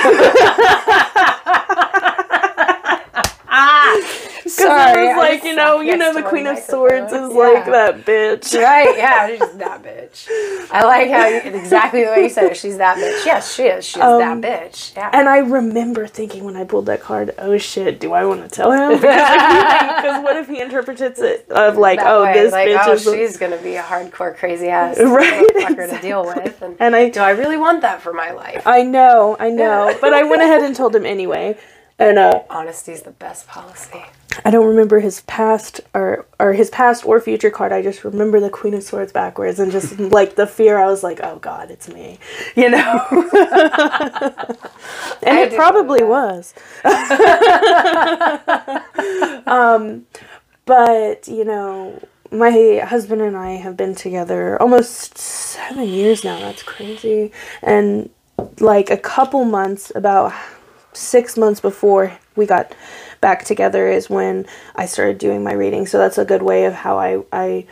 Because 4.43 4.67
Sorry, 4.67 5.07
it 5.07 5.09
was 5.09 5.17
like 5.17 5.33
just 5.35 5.45
you 5.45 5.55
know, 5.55 5.81
you 5.81 5.97
know, 5.97 6.13
the 6.15 6.23
Queen 6.23 6.47
of 6.47 6.59
Swords 6.59 7.13
is 7.13 7.33
microphone. 7.33 7.55
like 7.55 7.65
that 7.67 8.05
bitch. 8.05 8.55
right? 8.61 8.97
Yeah, 8.97 9.29
she's 9.29 9.39
that 9.59 9.83
bitch. 9.83 10.27
I 10.71 10.85
like 10.85 11.11
how 11.11 11.27
you, 11.27 11.39
exactly 11.59 12.05
the 12.05 12.11
way 12.11 12.23
you 12.25 12.29
said 12.29 12.45
it. 12.53 12.57
She's 12.61 12.77
that 12.79 12.97
bitch. 12.97 13.25
Yes, 13.27 13.55
she 13.55 13.65
is. 13.65 13.85
She's 13.85 14.03
Um, 14.03 14.41
that 14.41 14.71
bitch. 14.73 14.95
Yeah. 14.97 15.11
And 15.13 15.29
I 15.29 15.39
remember 15.39 16.07
thinking 16.07 16.45
when 16.45 16.57
I 16.57 16.65
pulled 16.65 16.87
that 16.87 17.01
card, 17.01 17.35
"Oh 17.39 17.59
shit, 17.59 18.01
do 18.01 18.13
I 18.13 18.25
want 18.25 18.43
to 18.43 18.49
tell 18.49 18.71
him?" 18.73 19.01
Because 19.01 20.23
what 20.25 20.37
if 20.37 20.40
he 20.61 20.65
interprets 20.65 21.01
it 21.01 21.49
of 21.51 21.77
like, 21.77 21.99
that 21.99 22.07
"Oh, 22.07 22.23
way, 22.25 22.33
this 22.35 22.53
like, 22.53 22.69
bitch 22.69 22.87
oh, 22.87 22.93
is." 22.93 23.03
she's 23.05 23.37
gonna 23.37 23.57
be 23.63 23.77
a 23.77 23.83
hardcore 23.83 24.37
crazy 24.37 24.69
ass 24.69 24.99
Right, 25.01 25.47
fucker 25.57 25.89
to 25.89 26.01
deal 26.01 26.25
with. 26.25 26.61
And, 26.63 26.77
And 26.79 26.97
I, 26.97 27.09
do 27.09 27.21
I 27.21 27.31
really 27.31 27.57
want 27.57 27.83
that 27.83 28.03
for 28.03 28.13
my 28.13 28.31
life? 28.33 28.67
I 28.67 28.83
know, 28.83 29.37
I 29.39 29.51
know, 29.51 29.97
but 30.01 30.13
I 30.13 30.23
went 30.25 30.43
ahead 30.43 30.63
and 30.63 30.75
told 30.75 30.95
him 30.95 31.07
anyway. 31.07 31.59
And 31.99 32.19
uh, 32.19 32.45
Honesty's 32.49 33.03
the 33.03 33.11
best 33.11 33.47
policy. 33.47 34.03
I 34.45 34.51
don't 34.51 34.67
remember 34.67 35.01
his 35.01 35.21
past 35.23 35.83
or 35.93 36.25
or 36.39 36.55
his 36.55 36.71
past 36.71 37.05
or 37.05 37.21
future 37.21 37.51
card. 37.51 37.73
I 37.73 37.83
just 37.83 38.05
remember 38.05 38.41
the 38.41 38.49
Queen 38.49 38.73
of 38.73 38.83
Swords 38.83 39.13
backwards 39.13 39.59
and 39.61 39.71
just 39.71 39.99
like 40.19 40.35
the 40.35 40.47
fear. 40.47 40.79
I 40.79 40.87
was 40.87 41.03
like, 41.03 41.21
oh 41.23 41.39
God, 41.41 41.71
it's 41.71 41.89
me, 41.89 42.19
you 42.57 42.71
know. 42.71 42.79
and 45.23 45.39
I 45.39 45.43
it 45.43 45.55
probably 45.55 46.03
was. 46.03 46.55
um, 49.47 50.07
but 50.67 51.29
you 51.29 51.45
know, 51.45 52.03
my 52.31 52.81
husband 52.85 53.23
and 53.23 53.37
I 53.37 53.53
have 53.53 53.77
been 53.77 53.95
together 53.95 54.61
almost 54.61 55.19
seven 55.19 55.89
years 55.89 56.25
now. 56.25 56.39
That's 56.39 56.63
crazy. 56.63 57.33
And 57.63 58.11
like 58.61 58.91
a 58.91 58.97
couple 58.97 59.45
months, 59.45 59.91
about 59.95 60.33
six 60.93 61.37
months 61.37 61.61
before 61.61 62.19
we 62.37 62.47
got 62.47 62.75
back 63.21 63.45
together 63.45 63.89
is 63.89 64.09
when 64.09 64.47
I 64.77 64.87
started 64.87 65.19
doing 65.19 65.43
my 65.45 65.53
reading. 65.53 65.87
So 65.87 65.99
that's 65.99 66.19
a 66.19 66.25
good 66.25 66.43
way 66.43 66.65
of 66.65 66.73
how 66.75 66.99
I, 66.99 67.23
I 67.33 67.67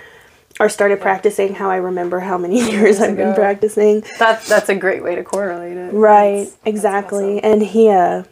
or 0.61 0.69
started 0.69 1.01
practicing 1.01 1.55
how 1.55 1.71
I 1.71 1.77
remember 1.77 2.21
how 2.21 2.37
many 2.37 2.61
years 2.71 3.01
I've 3.01 3.17
been 3.17 3.35
practicing. 3.35 4.03
That's 4.19 4.49
that's 4.49 4.69
a 4.69 4.75
great 4.75 5.03
way 5.03 5.15
to 5.15 5.23
correlate 5.25 5.77
it. 5.77 5.93
Right, 5.93 6.37
That's- 6.37 6.51
that's 6.53 6.67
exactly. 6.67 7.39
awesome. 7.39 7.51
And 7.53 7.63
he 7.63 7.89
uh 7.91 8.25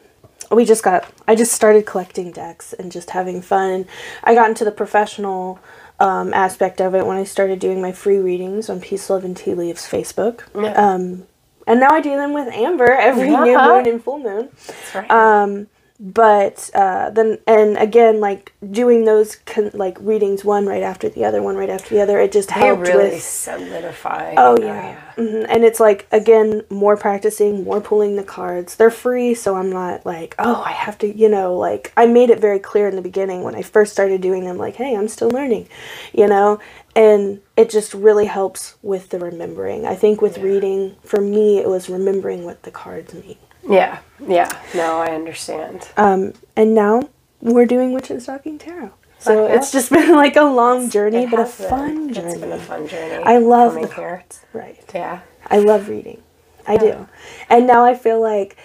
we 0.51 0.65
just 0.65 0.83
got 0.83 1.11
I 1.27 1.35
just 1.35 1.53
started 1.53 1.87
collecting 1.87 2.31
decks 2.31 2.73
and 2.73 2.93
just 2.93 3.11
having 3.11 3.43
fun. 3.43 3.87
I 4.23 4.35
got 4.35 4.49
into 4.49 4.65
the 4.65 4.71
professional 4.71 5.59
um, 5.99 6.35
aspect 6.35 6.81
of 6.81 6.95
it 6.95 7.07
when 7.07 7.17
I 7.17 7.25
started 7.25 7.59
doing 7.59 7.81
my 7.81 7.93
free 7.93 8.19
readings 8.19 8.69
on 8.69 8.81
Peace, 8.81 9.09
Love, 9.09 9.25
and 9.25 9.37
Tea 9.37 9.55
Leaves 9.55 9.89
Facebook. 9.89 10.43
Yeah. 10.55 10.73
Um, 10.73 11.27
and 11.67 11.81
now 11.81 11.91
I 11.91 12.01
do 12.01 12.11
them 12.11 12.33
with 12.33 12.49
Amber 12.49 12.93
every 12.93 13.29
new 13.29 13.59
moon 13.59 13.89
and 13.89 14.03
full 14.03 14.21
moon. 14.21 14.49
That's 14.67 14.95
right. 14.95 15.11
Um, 15.11 15.67
but 16.01 16.71
uh, 16.75 17.11
then 17.11 17.39
and 17.47 17.77
again, 17.79 18.21
like 18.21 18.53
doing 18.71 19.05
those 19.05 19.37
con- 19.37 19.71
like 19.75 19.99
readings 20.01 20.45
one 20.45 20.67
right 20.67 20.83
after 20.83 21.09
the 21.09 21.25
other, 21.25 21.43
one 21.43 21.57
right 21.57 21.71
after 21.71 21.95
the 21.95 22.01
other, 22.03 22.19
it 22.21 22.33
just 22.33 22.51
they 22.55 22.73
helped 22.73 22.73
really 22.73 23.11
with 23.11 23.15
solidify. 23.21 24.37
Oh 24.37 24.57
yeah. 24.59 24.97
hmm 25.17 25.45
And 25.49 25.65
it's 25.65 25.81
like 25.81 26.07
again, 26.13 26.63
more 26.71 26.97
practicing, 26.97 27.65
more 27.65 27.81
pulling 27.81 28.17
the 28.17 28.25
cards. 28.25 28.77
They're 28.77 28.91
free, 28.91 29.35
so 29.35 29.57
I'm 29.57 29.71
not 29.71 30.07
like, 30.07 30.35
oh, 30.39 30.63
I 30.67 30.73
have 30.73 30.99
to, 30.99 31.09
you 31.17 31.29
know, 31.29 31.57
like 31.57 31.93
I 31.97 32.07
made 32.07 32.31
it 32.31 32.41
very 32.41 32.59
clear 32.61 32.89
in 32.89 32.97
the 32.97 33.03
beginning 33.03 33.43
when 33.43 33.55
I 33.55 33.63
first 33.63 33.93
started 33.93 34.21
doing 34.23 34.45
them 34.45 34.59
like, 34.59 34.77
hey, 34.77 34.97
I'm 34.97 35.09
still 35.09 35.31
learning, 35.31 35.69
you 36.13 36.27
know? 36.29 36.61
And 36.97 37.41
it 37.57 37.71
just 37.71 37.95
really 37.95 38.27
helps 38.27 38.77
with 38.83 39.11
the 39.11 39.19
remembering. 39.21 39.87
I 39.87 39.95
think 39.97 40.23
with 40.23 40.39
reading, 40.39 40.97
for 41.05 41.21
me, 41.21 41.59
it 41.59 41.69
was 41.69 41.91
remembering 41.91 42.45
what 42.45 42.65
the 42.65 42.73
cards 42.73 43.15
mean. 43.15 43.39
Yeah, 43.69 43.99
yeah. 44.27 44.51
No, 44.75 44.99
I 45.01 45.09
understand. 45.09 45.89
Um, 45.97 46.33
and 46.57 46.75
now 46.75 47.09
we're 47.41 47.67
doing 47.67 47.93
Witches 47.93 48.27
Talking 48.27 48.59
Tarot. 48.59 48.93
So 49.19 49.47
yeah. 49.47 49.57
it's 49.57 49.73
just 49.73 49.91
been 49.91 50.13
like 50.15 50.37
a 50.37 50.43
long 50.45 50.91
journey, 50.91 51.25
It 51.25 51.31
but 51.31 51.41
a 51.41 51.47
fun 51.47 51.69
been. 51.69 51.71
fun 51.71 52.09
It's 52.11 52.19
journey. 52.19 52.41
been 52.41 52.53
a 52.53 52.59
fun 52.59 52.89
journey. 52.89 53.25
I 53.25 53.39
love 53.39 53.73
coming 53.73 53.89
the 53.89 53.95
here. 53.95 54.25
Right. 54.53 54.85
Yeah. 54.95 55.21
I 55.49 55.59
love 55.59 55.89
reading. 55.89 56.23
I 56.67 56.77
do. 56.77 57.07
And 57.49 57.67
now 57.67 57.85
I 57.85 57.95
feel 57.95 58.21
like 58.21 58.57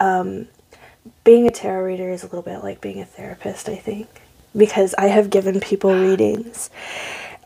um, 0.00 0.48
being 1.24 1.46
a 1.46 1.50
tarot 1.50 1.84
reader 1.84 2.10
is 2.10 2.22
a 2.22 2.26
little 2.26 2.42
bit 2.42 2.62
like 2.62 2.80
being 2.80 3.00
a 3.00 3.04
therapist, 3.06 3.68
I 3.68 3.76
think. 3.76 4.08
Because 4.56 4.94
I 4.98 5.06
have 5.06 5.30
given 5.30 5.60
people 5.60 5.92
readings 5.94 6.70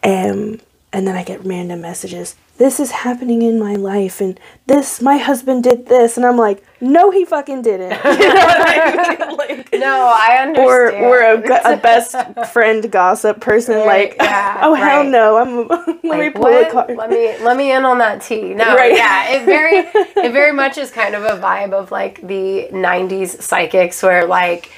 and 0.02 0.60
and 0.92 1.06
then 1.06 1.16
I 1.16 1.24
get 1.24 1.44
random 1.44 1.80
messages. 1.80 2.36
This 2.58 2.78
is 2.78 2.90
happening 2.90 3.42
in 3.42 3.58
my 3.58 3.74
life, 3.74 4.20
and 4.20 4.38
this 4.66 5.00
my 5.00 5.16
husband 5.16 5.64
did 5.64 5.86
this, 5.86 6.16
and 6.16 6.24
I'm 6.26 6.36
like, 6.36 6.62
no, 6.80 7.10
he 7.10 7.24
fucking 7.24 7.62
didn't. 7.62 7.92
You 8.04 8.28
know 8.34 8.46
I 8.46 9.16
mean? 9.28 9.36
Like, 9.42 9.72
No, 9.72 10.12
I 10.14 10.36
understand. 10.42 10.66
or 10.66 10.92
or 10.92 11.20
a, 11.20 11.74
a 11.74 11.76
best 11.76 12.14
friend 12.52 12.90
gossip 12.92 13.40
person 13.40 13.76
Right, 13.76 14.10
like 14.10 14.16
yeah, 14.20 14.60
oh 14.62 14.74
hell 14.74 15.02
no 15.04 15.36
i'm 15.38 15.68
let 16.08 16.20
me 16.20 16.30
pull 16.30 16.42
what? 16.42 16.68
a 16.68 16.70
card 16.70 16.96
Let 16.96 17.10
me 17.10 17.36
let 17.42 17.56
me 17.56 17.72
in 17.72 17.84
on 17.84 17.98
that 17.98 18.20
tea. 18.22 18.54
No, 18.54 18.76
Right. 18.76 18.94
yeah, 18.94 19.30
it 19.34 19.44
very 19.44 19.78
it 20.26 20.32
very 20.32 20.52
much 20.52 20.78
is 20.78 20.90
kind 20.90 21.14
of 21.14 21.24
a 21.24 21.40
vibe 21.40 21.72
of 21.72 21.90
like 21.90 22.20
the 22.26 22.68
'90s 22.70 23.42
psychics 23.42 24.02
where 24.02 24.26
like 24.26 24.70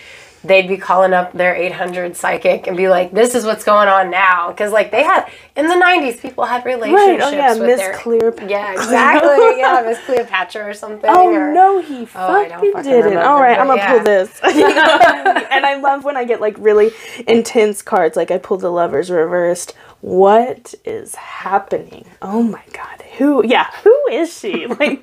they'd 0.45 0.69
be 0.69 0.77
calling 0.77 1.13
up 1.13 1.33
their 1.33 1.55
800 1.55 2.17
psychic 2.17 2.67
and 2.67 2.77
be 2.77 2.89
like, 2.89 3.13
"This 3.13 3.35
is 3.35 3.45
what's 3.45 3.65
going 3.65 3.89
on 3.89 4.11
now," 4.11 4.51
because 4.51 4.73
like 4.73 4.91
they 4.91 5.03
had 5.03 5.31
in 5.57 5.67
the 5.67 5.75
'90s, 5.75 6.21
people 6.21 6.45
had 6.45 6.65
relationships 6.65 6.99
right 6.99 7.21
oh 7.23 7.31
yeah 7.31 7.53
with 7.55 7.63
miss 7.63 7.81
their 7.81 7.95
cleopatra 7.95 8.49
yeah, 8.49 8.73
exactly, 8.75 9.59
yeah, 9.59 9.83
Miss 9.85 9.99
Cleopatra 10.05 10.65
or 10.69 10.75
something. 10.75 11.11
Oh 11.13 11.33
or, 11.33 11.53
no, 11.53 11.81
he 11.81 12.07
Oh, 12.15 12.27
I 12.27 12.49
don't 12.49 12.59
fucking, 12.59 12.73
fucking 12.73 12.91
didn't. 12.91 13.19
All 13.19 13.41
right, 13.41 13.59
I'm 13.59 13.67
gonna 13.67 13.87
pull 13.87 14.05
this. 14.05 14.31
and 14.45 15.67
I 15.67 15.79
love 15.81 16.05
when 16.05 16.17
I 16.17 16.25
get 16.25 16.41
like 16.41 16.57
really 16.59 16.91
intense 17.27 17.83
cards. 17.83 18.17
Like 18.17 18.31
I 18.31 18.39
pull 18.39 18.59
the 18.59 18.71
lovers 18.71 19.11
reversed. 19.11 19.75
What 20.01 20.75
is 20.85 21.15
happening? 21.15 22.05
Oh 22.21 22.43
my 22.43 22.63
god, 22.73 23.03
who? 23.19 23.45
Yeah, 23.47 23.71
who 23.83 23.99
is 24.11 24.37
she? 24.39 24.67
Like, 24.67 25.03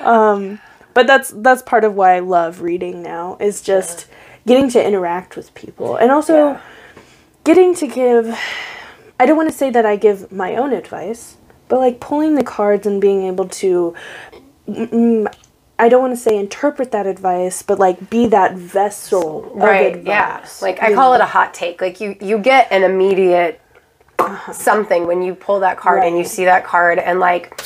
um, 0.00 0.60
but 0.94 1.06
that's 1.06 1.30
that's 1.36 1.62
part 1.62 1.84
of 1.84 1.94
why 1.94 2.16
I 2.16 2.20
love 2.20 2.62
reading 2.62 3.02
now. 3.02 3.36
Is 3.40 3.60
just 3.62 4.06
getting 4.46 4.68
to 4.70 4.84
interact 4.86 5.36
with 5.36 5.54
people 5.54 5.96
and 5.96 6.10
also 6.10 6.34
Yeah. 6.34 6.60
getting 7.44 7.74
to 7.76 7.86
give. 7.86 8.38
I 9.20 9.26
don't 9.26 9.36
want 9.36 9.48
to 9.50 9.56
say 9.56 9.70
that 9.70 9.86
I 9.86 9.96
give 9.96 10.32
my 10.32 10.56
own 10.56 10.72
advice, 10.72 11.36
but 11.68 11.78
like 11.78 12.00
pulling 12.00 12.34
the 12.34 12.44
cards 12.44 12.86
and 12.86 13.00
being 13.00 13.24
able 13.26 13.48
to 13.48 13.94
mm, 14.68 15.26
I 15.78 15.88
don't 15.88 16.00
want 16.00 16.12
to 16.14 16.16
say 16.20 16.36
interpret 16.38 16.92
that 16.92 17.06
advice, 17.06 17.62
but 17.62 17.78
like 17.78 18.10
be 18.10 18.26
that 18.28 18.54
vessel 18.56 19.50
right 19.54 19.96
of 19.96 20.06
yeah 20.06 20.36
advice. 20.36 20.62
like 20.62 20.82
i 20.82 20.94
call 20.94 21.14
it 21.14 21.20
a 21.20 21.26
hot 21.26 21.52
take 21.54 21.80
like 21.80 22.00
you 22.00 22.16
you 22.20 22.38
get 22.38 22.70
an 22.72 22.82
immediate 22.84 23.60
something 24.52 25.06
when 25.06 25.22
you 25.22 25.34
pull 25.34 25.60
that 25.60 25.76
card 25.76 26.02
and 26.04 26.16
you 26.16 26.22
Uh-huh. 26.22 26.28
See 26.28 26.44
that 26.46 26.64
card 26.64 26.98
and 26.98 27.20
like 27.20 27.60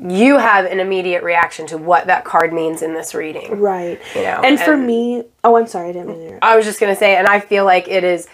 you 0.00 0.38
have 0.38 0.64
an 0.66 0.80
immediate 0.80 1.22
reaction 1.22 1.66
to 1.66 1.78
what 1.78 2.06
that 2.06 2.24
card 2.24 2.52
means 2.52 2.82
in 2.82 2.94
this 2.94 3.14
reading 3.14 3.58
right. 3.58 4.00
you 4.14 4.22
know, 4.22 4.40
and 4.44 4.60
for 4.60 4.76
me, 4.76 5.24
oh, 5.44 5.56
I'm 5.56 5.66
sorry, 5.66 5.88
I 5.88 5.92
didn't 5.92 6.08
mean 6.08 6.18
to 6.18 6.26
interrupt. 6.26 6.44
i 6.44 6.56
was 6.56 6.64
just 6.64 6.80
going 6.80 6.92
to 6.92 6.98
say 6.98 7.16
and 7.16 7.26
i 7.26 7.40
feel 7.40 7.64
like 7.64 7.88
it 7.88 8.04
is 8.04 8.28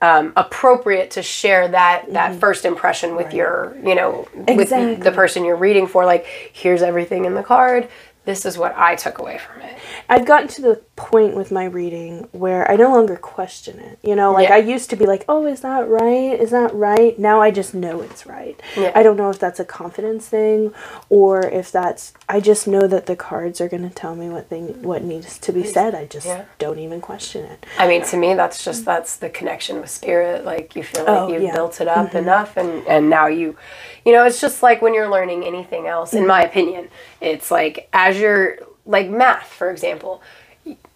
um, 0.00 0.32
appropriate 0.36 1.10
to 1.12 1.22
share 1.22 1.66
that 1.68 2.12
that 2.12 2.38
first 2.38 2.64
impression 2.64 3.16
with 3.16 3.32
your 3.34 3.76
you 3.82 3.94
know 3.94 4.28
with 4.34 4.70
Mm-hmm. 4.70 5.02
The 5.02 5.12
person 5.12 5.44
you're 5.44 5.56
reading 5.56 5.86
for 5.86 6.04
like 6.04 6.26
here's 6.52 6.82
everything 6.82 7.24
in 7.24 7.34
the 7.34 7.42
card 7.42 7.88
this 8.24 8.44
is 8.44 8.58
what 8.58 8.76
i 8.76 8.94
took 8.94 9.18
away 9.18 9.38
from 9.38 9.62
it 9.62 9.77
I've 10.10 10.24
gotten 10.24 10.48
to 10.48 10.62
the 10.62 10.80
point 10.96 11.36
with 11.36 11.52
my 11.52 11.64
reading 11.64 12.28
where 12.32 12.68
I 12.70 12.76
no 12.76 12.90
longer 12.90 13.16
question 13.16 13.78
it. 13.78 13.98
You 14.02 14.16
know, 14.16 14.32
like 14.32 14.48
Yeah. 14.48 14.56
I 14.56 14.58
used 14.58 14.90
to 14.90 14.96
be 14.96 15.06
like, 15.06 15.24
"Oh, 15.28 15.46
is 15.46 15.60
that 15.60 15.88
right? 15.88 16.38
Is 16.40 16.50
that 16.50 16.74
right?" 16.74 17.18
Now 17.18 17.40
I 17.40 17.50
just 17.50 17.74
know 17.74 18.00
it's 18.00 18.26
right. 18.26 18.60
Yeah. 18.76 18.92
I 18.94 19.02
don't 19.02 19.16
know 19.16 19.30
if 19.30 19.38
that's 19.38 19.60
a 19.60 19.64
confidence 19.64 20.26
thing 20.26 20.72
or 21.08 21.46
if 21.46 21.70
that's 21.70 22.12
I 22.28 22.40
just 22.40 22.66
know 22.66 22.86
that 22.86 23.06
the 23.06 23.16
cards 23.16 23.60
are 23.60 23.68
going 23.68 23.88
to 23.88 23.94
tell 23.94 24.14
me 24.14 24.28
what 24.28 24.48
thing 24.48 24.82
what 24.82 25.04
needs 25.04 25.38
to 25.38 25.52
be 25.52 25.64
said. 25.64 25.94
I 25.94 26.06
just 26.06 26.26
Yeah. 26.26 26.44
don't 26.58 26.78
even 26.78 27.00
question 27.00 27.44
it. 27.44 27.66
I 27.78 27.86
mean, 27.86 28.02
to 28.04 28.16
me, 28.16 28.34
that's 28.34 28.64
just 28.64 28.84
that's 28.84 29.16
the 29.16 29.28
connection 29.28 29.80
with 29.80 29.90
spirit. 29.90 30.44
Like 30.44 30.74
you 30.74 30.82
feel 30.82 31.04
like 31.04 31.18
Oh, 31.18 31.28
you've 31.28 31.52
built 31.52 31.80
it 31.80 31.88
up 31.88 32.08
mm-hmm. 32.08 32.18
enough, 32.18 32.56
and 32.56 32.86
and 32.86 33.10
now 33.10 33.26
you, 33.26 33.56
you 34.04 34.12
know, 34.12 34.24
it's 34.24 34.40
just 34.40 34.62
like 34.62 34.80
when 34.82 34.94
you're 34.94 35.10
learning 35.10 35.44
anything 35.44 35.86
else. 35.86 36.12
In 36.12 36.20
mm-hmm. 36.20 36.28
my 36.28 36.42
opinion, 36.42 36.88
it's 37.20 37.50
like 37.50 37.88
as 37.92 38.18
you're 38.18 38.58
like 38.88 39.08
math, 39.08 39.46
for 39.52 39.70
example. 39.70 40.20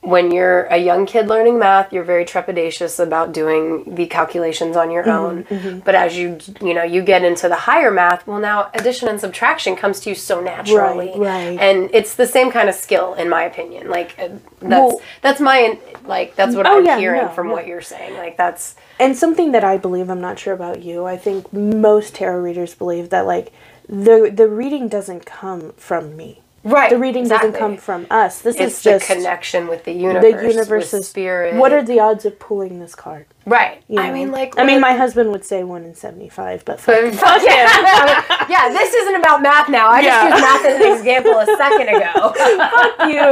When 0.03 0.33
you're 0.33 0.65
a 0.65 0.77
young 0.77 1.07
kid 1.07 1.29
learning 1.29 1.59
math, 1.61 1.93
you're 1.93 2.03
very 2.05 2.25
trepidatious 2.27 2.99
about 2.99 3.33
doing 3.33 3.95
the 3.95 4.07
calculations 4.07 4.77
on 4.77 4.91
your 4.91 5.09
own. 5.09 5.47
But 5.85 5.95
as 5.95 6.17
you, 6.17 6.39
you 6.61 6.75
know, 6.75 6.83
you 6.83 7.01
get 7.03 7.23
into 7.25 7.49
the 7.49 7.55
higher 7.55 7.91
math, 7.93 8.27
well, 8.27 8.41
now 8.41 8.69
addition 8.75 9.09
and 9.09 9.21
subtraction 9.21 9.77
comes 9.77 10.01
to 10.01 10.11
you 10.11 10.17
so 10.17 10.41
naturally, 10.43 11.13
right. 11.17 11.57
and 11.67 11.89
it's 11.95 12.17
the 12.17 12.27
same 12.27 12.51
kind 12.51 12.69
of 12.69 12.75
skill, 12.75 13.15
in 13.15 13.29
my 13.29 13.45
opinion. 13.45 13.89
Like 13.89 14.11
uh, 14.19 14.29
that's 14.61 14.63
Well- 14.63 15.01
that's 15.23 15.41
my 15.41 15.79
like 16.05 16.35
that's 16.35 16.57
what 16.57 16.67
Oh, 16.67 16.79
I'm 16.79 16.85
yeah, 16.85 16.99
hearing 16.99 17.23
no, 17.23 17.29
from 17.29 17.47
no. 17.47 17.53
what 17.55 17.67
you're 17.69 17.81
saying. 17.95 18.15
Like 18.25 18.37
that's 18.37 18.75
And 18.99 19.17
something 19.17 19.53
that 19.53 19.65
I 19.65 19.79
believe, 19.79 20.11
I'm 20.11 20.21
not 20.21 20.37
sure 20.39 20.53
about 20.53 20.83
you. 20.83 21.07
I 21.07 21.17
think 21.17 21.51
most 21.53 22.17
tarot 22.17 22.41
readers 22.41 22.75
believe 22.75 23.09
that 23.11 23.25
like 23.35 23.53
the 23.89 24.31
the 24.35 24.49
reading 24.49 24.89
doesn't 24.89 25.25
come 25.27 25.73
from 25.77 26.17
me. 26.17 26.41
Right. 26.65 26.91
The 26.91 26.99
reading 26.99 27.29
doesn't 27.29 27.53
come 27.55 27.77
from 27.77 28.07
us. 28.11 28.41
This 28.41 28.57
It's 28.57 28.77
is 28.79 28.83
the 28.83 28.91
just 28.91 29.07
connection 29.07 29.67
with 29.69 29.85
the 29.85 29.93
the 29.93 29.99
universe, 30.01 30.55
universe 30.55 30.93
with 30.93 31.01
is 31.03 31.09
spirit. 31.09 31.55
What 31.57 31.73
are 31.73 31.83
the 31.83 32.01
odds 32.01 32.25
of 32.25 32.39
pulling 32.39 32.79
this 32.81 32.95
card? 32.95 33.27
right? 33.47 33.83
you 33.89 33.99
I 33.99 34.13
mean, 34.13 34.31
like 34.31 34.57
I 34.59 34.65
mean, 34.65 34.81
my 34.81 34.93
husband 34.95 35.31
would 35.33 35.45
say 35.45 35.65
one 35.65 35.83
in 35.85 35.95
seventy-five, 35.95 36.65
but 36.65 36.81
fuck. 36.81 37.03
But 37.03 37.15
fuck 37.15 37.43
yeah. 37.43 38.47
yeah, 38.49 38.69
this 38.69 38.95
isn't 38.95 39.17
about 39.17 39.43
math 39.43 39.69
now. 39.69 39.89
I 39.89 40.01
Yeah. 40.01 40.31
just 40.31 40.35
used 40.35 40.45
math 40.45 40.65
as 40.67 40.81
an 40.81 40.93
example 40.99 41.39
a 41.39 41.47
second 41.57 41.89
ago. 41.89 42.33
Fuck 42.73 43.13
you. 43.13 43.29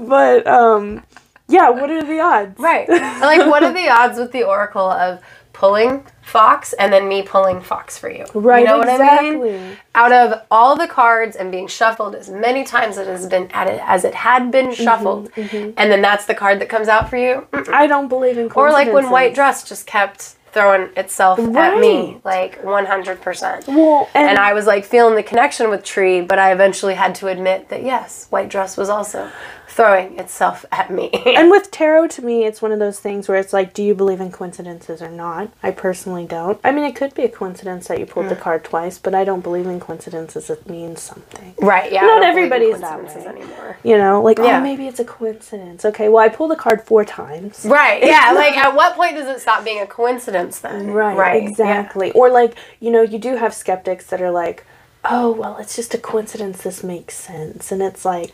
but 0.08 0.46
um, 0.46 1.02
yeah. 1.48 1.70
What 1.70 1.90
are 1.90 2.04
the 2.04 2.20
odds? 2.20 2.58
right. 2.58 2.88
Like, 2.88 3.46
what 3.46 3.62
are 3.62 3.72
the 3.72 3.88
odds 3.88 4.18
with 4.18 4.32
the 4.32 4.42
oracle 4.44 4.90
of 4.90 5.20
pulling 5.52 6.04
fox 6.24 6.72
and 6.74 6.92
then 6.92 7.06
me 7.06 7.22
pulling 7.22 7.60
fox 7.60 7.96
for 7.98 8.10
you? 8.10 8.24
Right, 8.34 8.60
You 8.60 8.66
know 8.66 8.78
what 8.78 8.88
I 8.88 8.94
exactly. 8.94 9.52
mean? 9.52 9.76
Out 9.94 10.10
of 10.12 10.42
all 10.50 10.74
the 10.76 10.88
cards 10.88 11.36
and 11.36 11.50
being 11.52 11.68
shuffled 11.68 12.14
as 12.14 12.28
many 12.30 12.64
times 12.64 12.98
as 12.98 13.06
it 13.06 13.10
has 13.10 13.26
been 13.26 13.48
added 13.52 13.80
as 13.84 14.04
it 14.04 14.14
had 14.14 14.50
been 14.50 14.66
Mm-hmm, 14.70 14.82
shuffled, 14.84 15.30
and 15.36 15.92
then 15.92 16.00
that's 16.02 16.24
the 16.26 16.34
card 16.34 16.60
that 16.60 16.68
comes 16.68 16.88
out 16.88 17.08
for 17.10 17.16
you. 17.16 17.46
Mm-mm. 17.52 17.68
I 17.72 17.86
don't 17.86 18.08
believe 18.08 18.38
in 18.38 18.48
cards. 18.48 18.70
Or 18.70 18.72
like 18.72 18.92
when. 18.92 19.10
White 19.10 19.34
Dress 19.34 19.62
just 19.68 19.86
kept 19.86 20.34
throwing 20.52 20.88
itself 20.96 21.38
at 21.38 21.78
me, 21.80 22.20
like 22.24 22.62
100%. 22.62 23.66
Well, 23.68 24.08
and, 24.14 24.28
And 24.30 24.38
I 24.38 24.52
was 24.54 24.66
like 24.66 24.84
feeling 24.84 25.14
the 25.16 25.22
connection 25.22 25.68
with 25.68 25.82
Tree, 25.84 26.20
but 26.20 26.38
I 26.38 26.52
eventually 26.52 26.94
had 26.94 27.14
to 27.16 27.26
admit 27.28 27.68
that 27.68 27.82
yes, 27.84 28.26
White 28.30 28.48
Dress 28.48 28.76
was 28.76 28.88
also 28.88 29.30
throwing 29.74 30.18
itself 30.20 30.64
at 30.70 30.90
me. 30.90 31.10
And 31.34 31.50
with 31.50 31.70
tarot, 31.72 32.06
to 32.08 32.22
me, 32.22 32.44
it's 32.44 32.62
one 32.62 32.70
of 32.70 32.78
those 32.78 33.00
things 33.00 33.28
where 33.28 33.38
it's 33.38 33.52
like, 33.52 33.74
do 33.74 33.82
you 33.82 33.92
believe 33.94 34.20
in 34.20 34.30
coincidences 34.30 35.02
or 35.02 35.10
not? 35.10 35.50
I 35.64 35.72
personally 35.72 36.26
don't. 36.26 36.60
I 36.62 36.70
mean, 36.70 36.84
it 36.84 36.94
could 36.94 37.12
be 37.14 37.22
a 37.24 37.28
coincidence 37.28 37.88
that 37.88 37.98
you 37.98 38.06
pulled 38.06 38.26
Mm. 38.26 38.28
the 38.30 38.36
card 38.36 38.62
twice, 38.62 38.98
but 38.98 39.14
I 39.16 39.24
don't 39.24 39.40
believe 39.42 39.66
in 39.66 39.80
coincidences. 39.80 40.48
It 40.48 40.68
means 40.68 41.02
something. 41.02 41.54
right, 41.60 41.90
yeah. 41.90 42.02
Not 42.02 42.20
don't 42.20 42.34
believe 42.36 42.52
in 42.52 42.52
everybody's 42.52 42.80
that 42.80 43.04
way. 43.04 43.26
anymore. 43.26 43.78
You 43.82 43.98
know, 43.98 44.22
like, 44.22 44.38
Yeah. 44.38 44.58
oh, 44.58 44.60
maybe 44.62 44.86
it's 44.86 45.00
a 45.00 45.04
coincidence. 45.04 45.84
Okay, 45.84 46.08
well, 46.08 46.22
I 46.24 46.28
pulled 46.28 46.52
the 46.52 46.56
card 46.56 46.82
four 46.82 47.04
times. 47.04 47.64
Right, 47.66 48.00
yeah. 48.04 48.32
Like, 48.44 48.56
at 48.56 48.74
what 48.76 48.94
point 48.94 49.16
does 49.16 49.26
it 49.28 49.40
stop 49.40 49.64
being 49.64 49.80
a 49.80 49.86
coincidence 49.86 50.60
then? 50.60 50.92
Right, 50.92 51.16
right. 51.16 51.42
yeah. 51.42 51.48
exactly. 51.48 52.12
Or 52.12 52.30
like, 52.30 52.54
you 52.80 52.90
know, 52.92 53.02
you 53.02 53.18
do 53.18 53.36
have 53.36 53.52
skeptics 53.54 54.06
that 54.06 54.20
are 54.22 54.30
like, 54.30 54.64
oh, 55.04 55.32
well, 55.32 55.56
it's 55.58 55.74
just 55.76 55.94
a 55.94 55.98
coincidence. 55.98 56.62
This 56.62 56.82
makes 56.84 57.14
sense. 57.14 57.72
And 57.72 57.82
it's 57.82 58.04
like, 58.04 58.32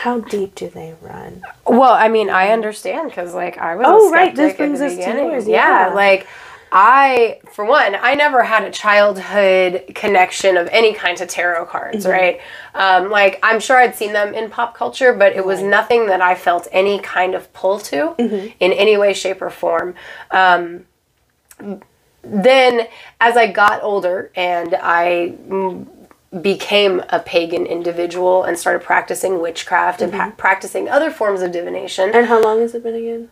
how 0.00 0.20
deep 0.20 0.54
do 0.54 0.68
they 0.70 0.94
run? 1.02 1.42
Well, 1.66 1.92
I 1.92 2.08
mean, 2.08 2.30
I 2.30 2.48
understand 2.52 3.10
because, 3.10 3.34
like, 3.34 3.58
I 3.58 3.76
was. 3.76 3.86
Oh, 3.86 4.08
a 4.08 4.12
right, 4.12 4.34
this 4.34 4.56
brings 4.56 4.80
us 4.80 4.94
to 4.94 5.00
yours, 5.00 5.46
Yeah, 5.46 5.88
yeah. 5.88 5.94
like 5.94 6.26
I, 6.72 7.40
for 7.52 7.64
one, 7.66 7.96
I 8.00 8.14
never 8.14 8.42
had 8.44 8.64
a 8.64 8.70
childhood 8.70 9.92
connection 9.94 10.56
of 10.56 10.68
any 10.68 10.94
kind 10.94 11.18
to 11.18 11.26
tarot 11.26 11.66
cards, 11.66 12.04
Mm-hmm. 12.04 12.12
right? 12.12 12.40
Um, 12.74 13.10
like, 13.10 13.40
I'm 13.42 13.60
sure 13.60 13.76
I'd 13.76 13.94
seen 13.96 14.12
them 14.12 14.32
in 14.34 14.48
pop 14.50 14.74
culture, 14.74 15.12
but 15.12 15.34
it 15.34 15.44
was 15.44 15.60
nothing 15.62 16.06
that 16.06 16.22
I 16.22 16.34
felt 16.34 16.66
any 16.72 16.98
kind 17.00 17.34
of 17.34 17.52
pull 17.52 17.78
to 17.80 18.14
Mm-hmm. 18.18 18.46
in 18.60 18.72
any 18.72 18.96
way, 18.96 19.12
shape, 19.12 19.42
or 19.42 19.50
form. 19.50 19.94
Um, 20.30 20.86
then, 22.22 22.86
as 23.20 23.36
I 23.36 23.48
got 23.48 23.82
older 23.82 24.30
and 24.34 24.74
I 24.74 25.34
mm, 25.48 25.86
became 26.40 27.02
a 27.08 27.18
pagan 27.18 27.66
individual 27.66 28.44
and 28.44 28.56
started 28.58 28.82
practicing 28.84 29.40
witchcraft 29.40 30.00
and 30.00 30.12
Mm-hmm. 30.12 30.30
pa- 30.30 30.34
practicing 30.36 30.88
other 30.88 31.10
forms 31.10 31.42
of 31.42 31.50
divination, 31.50 32.10
And 32.14 32.26
how 32.26 32.40
long 32.40 32.60
has 32.60 32.74
it 32.74 32.82
been 32.84 32.94
again? 32.94 33.28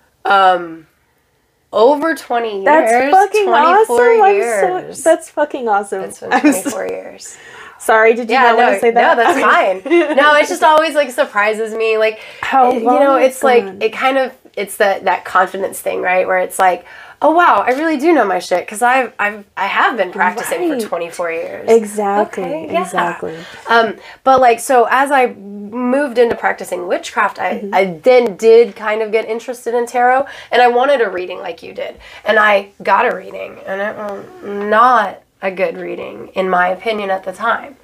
over 1.72 2.14
20 2.14 2.52
years. 2.62 2.64
That's 2.64 3.14
fucking 3.14 3.44
24 3.46 3.60
awesome. 3.60 4.34
years. 4.34 5.02
So 5.02 5.10
that's 5.10 5.30
fucking 5.30 5.68
awesome. 5.68 6.02
It's 6.02 6.20
been 6.20 6.32
I'm 6.32 6.40
24 6.40 6.86
years. 6.88 7.36
sorry, 7.78 8.14
did 8.14 8.28
you 8.28 8.34
Yeah, 8.34 8.42
not 8.52 8.56
no, 8.58 8.64
want 8.64 8.74
to 8.74 8.80
say 8.80 8.90
that? 8.90 9.16
no, 9.16 9.22
that's 9.22 9.40
fine. 9.84 10.16
No, 10.16 10.34
it 10.34 10.48
just 10.48 10.62
always 10.72 10.94
like 10.94 11.10
surprises 11.10 11.74
me. 11.74 11.98
Like, 11.98 12.20
How 12.40 12.72
you 12.72 12.80
long 12.80 13.00
know, 13.00 13.16
it's 13.16 13.36
it's 13.36 13.44
like 13.44 13.64
it 13.82 13.92
kind 13.92 14.18
of 14.18 14.32
it's 14.56 14.78
that 14.78 15.04
that 15.04 15.24
confidence 15.24 15.80
thing, 15.80 16.00
right? 16.02 16.26
Where 16.26 16.38
it's 16.38 16.58
like, 16.58 16.84
oh 17.20 17.32
wow, 17.32 17.64
I 17.66 17.70
really 17.72 17.96
do 17.98 18.12
know 18.12 18.24
my 18.24 18.38
shit 18.38 18.64
because 18.64 18.82
I've 18.82 19.12
I've 19.18 19.44
I 19.56 19.66
have 19.66 19.96
been 19.96 20.12
practicing 20.12 20.70
Right. 20.70 20.80
for 20.82 20.88
24 20.88 21.32
years. 21.32 21.70
Exactly. 21.70 22.44
Okay, 22.44 22.72
yeah. 22.72 22.82
Exactly. 22.82 23.36
Um, 23.68 23.96
but 24.24 24.40
like 24.40 24.60
so 24.60 24.86
as 24.90 25.10
I 25.10 25.26
moved 25.34 26.18
into 26.18 26.34
practicing 26.36 26.86
witchcraft, 26.86 27.38
I, 27.38 27.48
Mm-hmm. 27.58 27.74
I 27.74 27.84
then 28.02 28.36
did 28.36 28.76
kind 28.76 29.02
of 29.02 29.10
get 29.12 29.24
interested 29.28 29.74
in 29.74 29.86
tarot 29.86 30.26
and 30.52 30.62
I 30.62 30.68
wanted 30.68 31.00
a 31.00 31.10
reading 31.10 31.38
like 31.40 31.62
you 31.62 31.72
did. 31.74 31.98
And 32.24 32.38
I 32.38 32.70
got 32.82 33.10
a 33.10 33.14
reading 33.16 33.58
and 33.66 33.80
it 33.80 33.96
was 33.96 34.24
not 34.44 35.22
a 35.42 35.50
good 35.50 35.76
reading 35.76 36.28
in 36.34 36.48
my 36.48 36.68
opinion 36.68 37.10
at 37.10 37.24
the 37.24 37.32
time. 37.32 37.76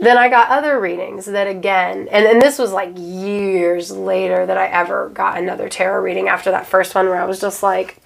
Then 0.00 0.16
I 0.18 0.28
got 0.30 0.48
other 0.48 0.80
readings 0.80 1.26
that 1.26 1.46
again, 1.46 2.08
and, 2.10 2.24
and 2.26 2.40
this 2.42 2.58
was 2.58 2.72
like 2.72 2.92
years 2.96 3.90
later 3.90 4.46
that 4.46 4.56
I 4.58 4.66
ever 4.66 5.10
got 5.10 5.38
another 5.38 5.68
tarot 5.68 6.02
reading 6.02 6.28
after 6.28 6.50
that 6.50 6.66
first 6.66 6.94
one 6.94 7.06
where 7.06 7.20
I 7.20 7.26
was 7.26 7.40
just 7.40 7.62
like, 7.62 7.98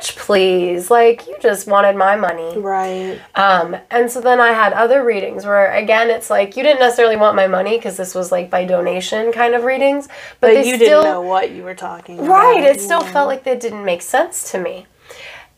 bitch, 0.00 0.16
please, 0.16 0.90
like 0.90 1.26
you 1.26 1.36
just 1.40 1.66
wanted 1.66 1.96
my 1.96 2.16
money. 2.16 2.58
Right. 2.58 3.20
Um, 3.34 3.76
and 3.90 4.10
so 4.10 4.20
then 4.20 4.40
I 4.40 4.52
had 4.52 4.72
other 4.72 5.04
readings 5.04 5.44
where, 5.44 5.72
again, 5.74 6.10
it's 6.10 6.30
like 6.30 6.56
you 6.56 6.62
didn't 6.62 6.80
necessarily 6.80 7.16
want 7.16 7.36
my 7.36 7.46
money 7.46 7.76
because 7.76 7.96
this 7.96 8.14
was 8.14 8.30
like 8.32 8.50
by 8.50 8.64
donation 8.64 9.32
kind 9.32 9.54
of 9.54 9.64
readings, 9.64 10.06
but, 10.40 10.54
But 10.54 10.66
you 10.66 10.76
still, 10.76 11.02
didn't 11.02 11.14
know 11.14 11.22
what 11.22 11.50
you 11.50 11.62
were 11.62 11.74
talking 11.74 12.18
about. 12.18 12.28
right? 12.28 12.62
It 12.64 12.80
still 12.80 13.00
felt 13.02 13.28
like 13.28 13.44
that 13.44 13.60
didn't 13.60 13.84
make 13.84 14.02
sense 14.02 14.50
to 14.52 14.58
me. 14.60 14.86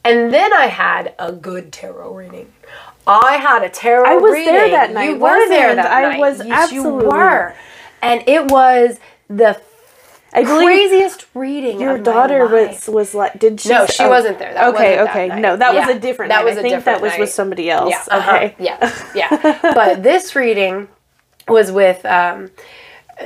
And 0.04 0.33
then 0.33 0.52
I 0.52 0.66
had 0.66 1.14
a 1.18 1.33
good 1.33 1.73
tarot 1.73 2.14
reading. 2.14 2.52
I 3.07 3.37
had 3.40 3.62
a 3.62 3.68
tarot 3.68 4.04
I 4.09 4.16
was 4.16 4.33
reading. 4.33 4.52
there 4.54 4.71
that 4.71 4.92
night, 4.92 5.11
You 5.11 5.16
were 5.16 5.49
there 5.49 5.75
that 5.75 5.90
I? 5.90 6.02
night. 6.02 6.18
was 6.18 6.38
Yes, 6.47 6.73
you 6.73 6.80
absolutely. 6.80 7.09
were. 7.09 7.54
And 8.02 8.23
it 8.26 8.50
was 8.50 8.99
the 9.28 9.61
I 10.32 10.44
craziest 10.44 11.26
reading. 11.35 11.80
your 11.80 11.99
daughter 11.99 12.47
was 12.47 12.87
was 12.87 13.14
like. 13.14 13.38
Did 13.38 13.61
she? 13.61 13.70
No, 13.70 13.87
she 13.87 14.02
oh, 14.02 14.11
wasn't 14.11 14.38
there. 14.38 14.52
That 14.52 14.75
okay. 14.75 14.99
wasn't 14.99 15.11
okay. 15.11 15.40
No, 15.40 15.56
that 15.56 15.75
was 15.75 15.88
a 15.88 15.99
different. 15.99 16.30
that 16.30 16.44
night. 16.44 16.44
was 16.44 16.56
I 16.56 16.61
a 16.61 16.62
think 16.62 16.85
that 16.85 17.00
was 17.00 17.12
night. 17.12 17.20
with 17.20 17.30
somebody 17.30 17.70
else. 17.70 17.90
Yeah. 17.90 18.04
uh-huh, 18.11 18.37
Okay. 18.37 18.54
Yeah. 18.58 18.94
Yeah. 19.14 19.58
but 19.75 20.02
this 20.02 20.37
reading 20.37 20.88
was 21.49 21.73
with 21.73 22.04
um, 22.04 22.50
uh, 23.20 23.25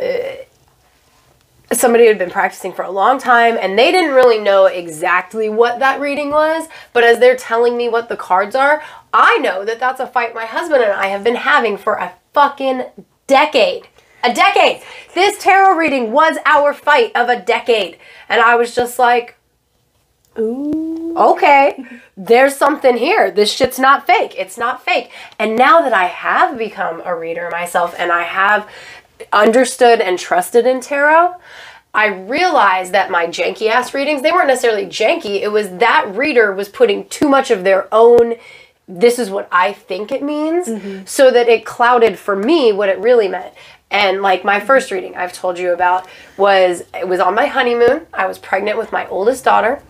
somebody 1.73 2.05
who 2.05 2.09
had 2.09 2.19
been 2.19 2.31
practicing 2.31 2.73
for 2.73 2.83
a 2.83 2.91
long 2.91 3.19
time, 3.19 3.59
and 3.61 3.79
they 3.79 3.91
didn't 3.91 4.15
really 4.15 4.39
know 4.39 4.67
exactly 4.67 5.49
what 5.49 5.81
that 5.81 6.01
reading 6.01 6.31
was. 6.31 6.69
But 6.93 7.05
as 7.05 7.19
they're 7.19 7.37
telling 7.37 7.77
me 7.77 7.89
what 7.89 8.09
the 8.09 8.17
cards 8.17 8.55
are, 8.55 8.83
I 9.13 9.39
know 9.39 9.65
that 9.65 9.81
that's 9.81 10.01
a 10.01 10.07
fight 10.07 10.35
my 10.35 10.47
husband 10.47 10.83
and 10.83 10.93
I 10.93 11.07
have 11.07 11.25
been 11.25 11.37
having 11.37 11.77
for 11.77 11.95
a 11.95 12.13
fucking 12.33 12.85
decade. 13.27 13.89
A 14.25 14.33
decade. 14.33 14.83
This 15.15 15.43
tarot 15.43 15.77
reading 15.77 16.13
was 16.13 16.39
our 16.45 16.73
fight 16.73 17.13
of 17.15 17.29
a 17.29 17.41
decade. 17.41 17.99
And 18.29 18.41
I 18.41 18.57
was 18.57 18.75
just 18.75 18.99
like, 18.99 19.37
Ooh. 20.39 21.15
okay, 21.17 21.85
there's 22.17 22.57
something 22.57 22.97
here. 22.97 23.31
This 23.31 23.53
shit's 23.53 23.79
not 23.79 24.07
fake. 24.07 24.35
It's 24.39 24.57
not 24.57 24.85
fake. 24.85 25.11
And 25.39 25.57
now 25.57 25.83
that 25.83 25.93
I 25.93 26.05
have 26.05 26.57
become 26.57 27.03
a 27.05 27.17
reader 27.17 27.49
myself 27.51 27.95
and 27.99 28.13
I 28.13 28.23
have 28.23 28.69
understood 29.33 30.01
and 30.01 30.19
trusted 30.19 30.67
in 30.67 30.81
tarot, 30.81 31.35
I 31.95 32.07
realized 32.07 32.93
that 32.93 33.11
my 33.11 33.27
janky 33.27 33.69
ass 33.69 33.93
readings, 33.93 34.23
they 34.23 34.33
weren't 34.33 34.49
necessarily 34.49 34.87
janky. 34.87 35.43
It 35.43 35.53
was 35.53 35.69
that 35.79 36.11
reader 36.15 36.55
was 36.55 36.69
putting 36.69 37.07
too 37.09 37.29
much 37.29 37.51
of 37.51 37.65
their 37.65 37.93
own 37.93 38.37
this 38.89 39.19
is 39.19 39.31
what 39.31 39.49
I 39.53 39.73
think 39.73 40.11
it 40.13 40.23
means, 40.23 40.67
mm-hmm. 40.67 41.05
so 41.07 41.31
that 41.31 41.49
it 41.49 41.65
clouded 41.65 42.19
for 42.19 42.35
me 42.35 42.73
what 42.73 42.89
it 42.89 42.99
really 42.99 43.29
meant. 43.29 43.55
And 43.93 44.23
like 44.23 44.45
my 44.45 44.59
first 44.59 44.91
reading 44.91 45.15
I've 45.15 45.33
told 45.33 45.59
you 45.59 45.73
about 45.73 46.09
was 46.37 46.83
it 46.95 47.07
was 47.07 47.21
on 47.21 47.37
my 47.37 47.47
honeymoon. 47.47 48.07
I 48.13 48.27
was 48.27 48.39
pregnant 48.39 48.79
with 48.79 48.91
my 48.91 49.07
oldest 49.07 49.45
daughter. 49.45 49.81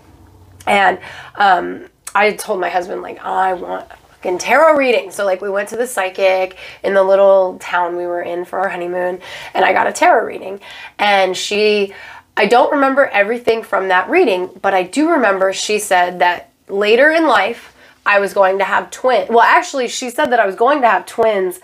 And 0.66 0.98
um, 1.36 1.86
I 2.14 2.32
told 2.32 2.60
my 2.60 2.68
husband, 2.68 3.02
like, 3.02 3.18
I 3.24 3.54
want 3.54 3.90
a 3.90 3.96
fucking 3.96 4.38
tarot 4.38 4.76
reading. 4.76 5.10
So, 5.10 5.24
like, 5.24 5.40
we 5.40 5.50
went 5.50 5.68
to 5.70 5.76
the 5.76 5.86
psychic 5.86 6.56
in 6.82 6.94
the 6.94 7.02
little 7.02 7.58
town 7.58 7.96
we 7.96 8.06
were 8.06 8.22
in 8.22 8.44
for 8.44 8.60
our 8.60 8.68
honeymoon, 8.68 9.20
and 9.54 9.64
I 9.64 9.72
got 9.72 9.86
a 9.86 9.92
tarot 9.92 10.26
reading. 10.26 10.60
And 10.98 11.36
she, 11.36 11.94
I 12.36 12.46
don't 12.46 12.72
remember 12.72 13.06
everything 13.06 13.62
from 13.62 13.88
that 13.88 14.08
reading, 14.08 14.50
but 14.60 14.74
I 14.74 14.84
do 14.84 15.10
remember 15.10 15.52
she 15.52 15.78
said 15.78 16.18
that 16.20 16.52
later 16.68 17.10
in 17.10 17.26
life, 17.26 17.74
I 18.04 18.18
was 18.18 18.34
going 18.34 18.58
to 18.58 18.64
have 18.64 18.90
twins. 18.90 19.28
Well, 19.30 19.40
actually, 19.40 19.88
she 19.88 20.10
said 20.10 20.26
that 20.26 20.40
I 20.40 20.46
was 20.46 20.56
going 20.56 20.80
to 20.82 20.88
have 20.88 21.06
twins, 21.06 21.60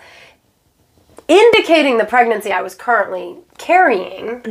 indicating 1.29 1.97
the 1.97 2.05
pregnancy 2.05 2.51
I 2.51 2.61
was 2.61 2.75
currently 2.75 3.37
carrying 3.57 4.43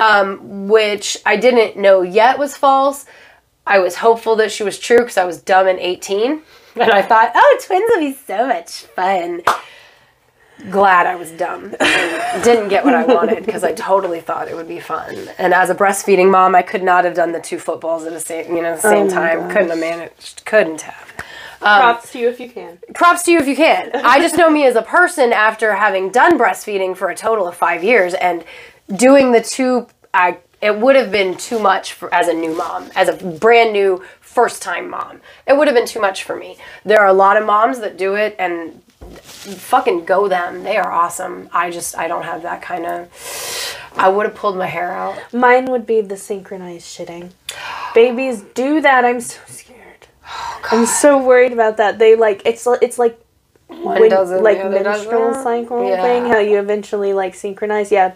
um, 0.00 0.68
which 0.68 1.18
I 1.26 1.36
didn't 1.36 1.80
know 1.80 2.02
yet 2.02 2.38
was 2.38 2.56
false. 2.56 3.06
I 3.66 3.78
was 3.78 3.96
hopeful 3.96 4.34
that 4.36 4.50
she 4.50 4.64
was 4.64 4.78
true 4.78 4.98
because 4.98 5.18
I 5.18 5.24
was 5.24 5.40
dumb 5.40 5.68
and 5.68 5.78
18. 5.78 6.42
And 6.76 6.90
I 6.92 7.02
thought, 7.02 7.32
oh, 7.34 7.58
twins 7.62 7.90
would 7.94 8.00
be 8.00 8.14
so 8.14 8.46
much 8.48 8.70
fun. 8.96 9.42
Glad 10.70 11.06
I 11.06 11.16
was 11.16 11.30
dumb. 11.32 11.70
didn't 12.42 12.68
get 12.68 12.84
what 12.84 12.94
I 12.94 13.04
wanted 13.04 13.44
because 13.46 13.64
I 13.64 13.72
totally 13.72 14.20
thought 14.20 14.48
it 14.48 14.56
would 14.56 14.68
be 14.68 14.80
fun. 14.80 15.28
And 15.38 15.54
as 15.54 15.70
a 15.70 15.74
breastfeeding 15.74 16.30
mom, 16.30 16.54
I 16.54 16.62
could 16.62 16.82
not 16.82 17.04
have 17.04 17.14
done 17.14 17.32
the 17.32 17.40
two 17.40 17.58
footballs 17.58 18.04
at 18.04 18.12
the 18.12 18.20
same, 18.20 18.56
you 18.56 18.62
know, 18.62 18.76
the 18.76 18.82
same 18.82 19.06
my 19.08 19.12
time. 19.12 19.50
Couldn't 19.50 19.70
have 19.70 19.78
managed. 19.78 20.44
Couldn't 20.44 20.82
have. 20.82 21.12
Um, 21.62 21.80
Props 21.80 22.12
to 22.12 22.18
you 22.18 22.28
if 22.28 22.40
you 22.40 22.48
can. 22.48 22.78
Props 22.94 23.22
to 23.24 23.32
you 23.32 23.38
if 23.38 23.46
you 23.46 23.56
can. 23.56 23.90
I 23.94 24.18
just 24.18 24.36
know 24.36 24.48
me 24.48 24.66
as 24.66 24.76
a 24.76 24.82
person 24.82 25.32
after 25.32 25.74
having 25.74 26.10
done 26.10 26.38
breastfeeding 26.38 26.96
for 26.96 27.10
a 27.10 27.14
total 27.14 27.46
of 27.46 27.56
five 27.56 27.84
years 27.84 28.14
and 28.14 28.44
doing 28.96 29.32
the 29.32 29.42
two. 29.42 29.86
I 30.14 30.38
it 30.62 30.78
would 30.78 30.96
have 30.96 31.10
been 31.10 31.36
too 31.36 31.58
much 31.58 31.94
for 31.94 32.12
as 32.12 32.28
a 32.28 32.34
new 32.34 32.54
mom, 32.54 32.90
as 32.94 33.08
a 33.08 33.14
brand 33.14 33.72
new 33.72 34.04
first 34.20 34.62
time 34.62 34.90
mom. 34.90 35.20
It 35.46 35.56
would 35.56 35.66
have 35.68 35.74
been 35.74 35.86
too 35.86 36.00
much 36.00 36.24
for 36.24 36.36
me. 36.36 36.56
There 36.84 37.00
are 37.00 37.06
a 37.06 37.12
lot 37.12 37.36
of 37.36 37.46
moms 37.46 37.80
that 37.80 37.96
do 37.96 38.14
it 38.14 38.36
and 38.38 38.82
fucking 39.20 40.04
go 40.04 40.28
them. 40.28 40.62
They 40.62 40.76
are 40.76 40.90
awesome. 40.90 41.48
I 41.52 41.70
just 41.70 41.96
I 41.96 42.08
don't 42.08 42.24
have 42.24 42.42
that 42.42 42.62
kind 42.62 42.86
of. 42.86 43.76
I 43.96 44.08
would 44.08 44.26
have 44.26 44.34
pulled 44.34 44.56
my 44.56 44.66
hair 44.66 44.92
out. 44.92 45.18
Mine 45.32 45.66
would 45.66 45.86
be 45.86 46.00
the 46.00 46.16
synchronized 46.16 46.86
shitting. 46.86 47.30
Babies 47.94 48.42
do 48.54 48.80
that. 48.80 49.04
I'm 49.04 49.20
so 49.20 49.40
scared. 49.46 49.79
I'm 50.70 50.86
so 50.86 51.22
worried 51.22 51.52
about 51.52 51.76
that. 51.78 51.98
They 51.98 52.16
like 52.16 52.42
it's 52.44 52.66
it's 52.82 52.98
like 52.98 53.18
One 53.68 54.00
when, 54.00 54.10
doesn't, 54.10 54.42
like 54.42 54.58
menstrual 54.58 55.34
cycle 55.34 55.88
Yeah. 55.88 56.02
thing. 56.02 56.26
How 56.26 56.38
you 56.38 56.58
eventually 56.58 57.12
like 57.12 57.34
synchronize. 57.34 57.90
Yeah, 57.90 58.14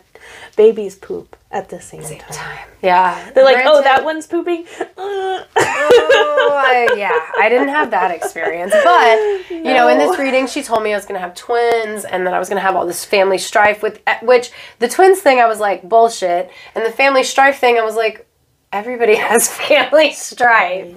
babies 0.56 0.94
poop 0.94 1.36
at 1.50 1.68
the 1.68 1.80
same, 1.80 2.02
time. 2.02 2.68
Yeah, 2.82 3.30
They're 3.30 3.44
like, 3.44 3.64
oh, 3.64 3.80
that 3.82 4.04
one's 4.04 4.26
pooping. 4.26 4.66
Oh, 4.96 5.44
I, 5.56 6.94
yeah, 6.96 7.12
I 7.38 7.48
didn't 7.48 7.68
have 7.68 7.90
that 7.92 8.10
experience. 8.10 8.72
But, 8.72 9.50
you 9.50 9.62
know, 9.72 9.88
in 9.88 9.98
this 9.98 10.18
reading, 10.18 10.46
she 10.46 10.62
told 10.62 10.82
me 10.82 10.92
I 10.92 10.96
was 10.96 11.06
going 11.06 11.14
to 11.14 11.20
have 11.20 11.34
twins 11.34 12.04
and 12.04 12.26
that 12.26 12.34
I 12.34 12.38
was 12.38 12.48
going 12.48 12.56
to 12.56 12.62
have 12.62 12.76
all 12.76 12.86
this 12.86 13.04
family 13.04 13.38
strife 13.38 13.82
with, 13.82 14.02
eh, 14.06 14.18
which 14.22 14.50
the 14.80 14.88
twins 14.88 15.20
thing, 15.20 15.38
I 15.38 15.46
was 15.46 15.60
like, 15.60 15.88
bullshit. 15.88 16.50
And 16.74 16.84
the 16.84 16.90
family 16.90 17.22
strife 17.24 17.58
thing, 17.58 17.78
I 17.78 17.82
was 17.82 17.96
like, 17.96 18.26
everybody 18.72 19.14
has 19.30 19.48
family 19.48 20.12
strife. 20.12 20.94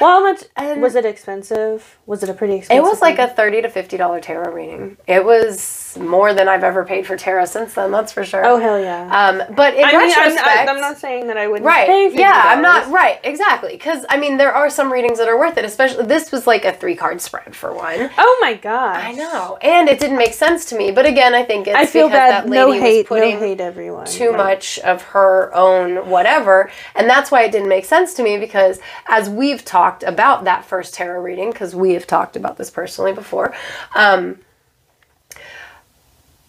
Well, 0.00 0.10
how 0.10 0.22
much 0.22 0.44
And- 0.56 0.80
was 0.82 0.94
it 0.94 1.04
expensive? 1.04 1.98
Was 2.06 2.22
it 2.22 2.28
a 2.28 2.34
pretty 2.34 2.54
expensive? 2.56 2.84
It 2.84 2.88
was 2.88 3.00
like 3.00 3.18
a 3.18 3.28
30 3.28 3.62
to 3.62 3.68
$50 3.68 4.20
tarot 4.20 4.52
reading. 4.52 4.96
It 5.06 5.24
was 5.24 5.85
more 5.96 6.34
than 6.34 6.48
I've 6.48 6.64
ever 6.64 6.84
paid 6.84 7.06
for 7.06 7.16
tarot 7.16 7.46
since 7.46 7.74
then, 7.74 7.90
that's 7.90 8.12
for 8.12 8.24
sure. 8.24 8.44
Oh 8.44 8.58
hell 8.58 8.80
yeah! 8.80 9.08
Um, 9.10 9.42
but 9.54 9.74
in 9.74 9.84
I 9.84 9.92
mean, 9.92 10.12
I'm, 10.16 10.38
I, 10.38 10.66
I'm 10.68 10.80
not 10.80 10.98
saying 10.98 11.26
that 11.28 11.36
I 11.36 11.46
wouldn't 11.48 11.66
Right. 11.66 11.86
pay. 11.86 12.10
$50. 12.10 12.18
Yeah, 12.18 12.42
I'm 12.46 12.62
not 12.62 12.90
right. 12.90 13.18
Exactly. 13.24 13.72
Because 13.72 14.04
I 14.08 14.16
mean, 14.18 14.36
there 14.36 14.52
are 14.52 14.68
some 14.70 14.92
readings 14.92 15.18
that 15.18 15.28
are 15.28 15.38
worth 15.38 15.56
it. 15.58 15.64
Especially 15.64 16.04
this 16.06 16.30
was 16.32 16.46
like 16.46 16.64
a 16.64 16.72
three 16.72 16.94
card 16.96 17.20
spread 17.20 17.54
for 17.54 17.72
one. 17.74 18.10
Oh 18.18 18.38
my 18.40 18.54
god. 18.54 18.96
I 18.96 19.12
know, 19.12 19.58
and 19.62 19.88
it 19.88 19.98
didn't 19.98 20.18
make 20.18 20.34
sense 20.34 20.64
to 20.66 20.76
me. 20.78 20.90
But 20.90 21.06
again, 21.06 21.34
I 21.34 21.42
think 21.44 21.66
it's 21.66 21.76
I 21.76 21.86
feel 21.86 22.08
because 22.08 22.18
bad. 22.18 22.44
that 22.44 22.48
No 22.48 22.68
lady 22.70 22.80
hate. 22.80 23.06
putting 23.06 23.34
No 23.34 23.40
hate, 23.40 23.60
everyone. 23.60 24.06
too 24.06 24.28
Like, 24.30 24.36
much 24.38 24.78
of 24.80 25.02
her 25.02 25.54
own 25.54 26.08
whatever, 26.08 26.70
and 26.94 27.08
that's 27.08 27.30
why 27.30 27.42
it 27.42 27.52
didn't 27.52 27.68
make 27.68 27.84
sense 27.84 28.14
to 28.14 28.22
me. 28.22 28.38
Because 28.38 28.80
as 29.08 29.28
we've 29.28 29.64
talked 29.64 30.02
about 30.02 30.44
that 30.44 30.64
first 30.64 30.94
tarot 30.94 31.20
reading, 31.20 31.50
because 31.50 31.74
we 31.74 31.92
have 31.94 32.06
talked 32.06 32.36
about 32.36 32.56
this 32.56 32.70
personally 32.70 33.12
before. 33.12 33.54
Um, 33.94 34.38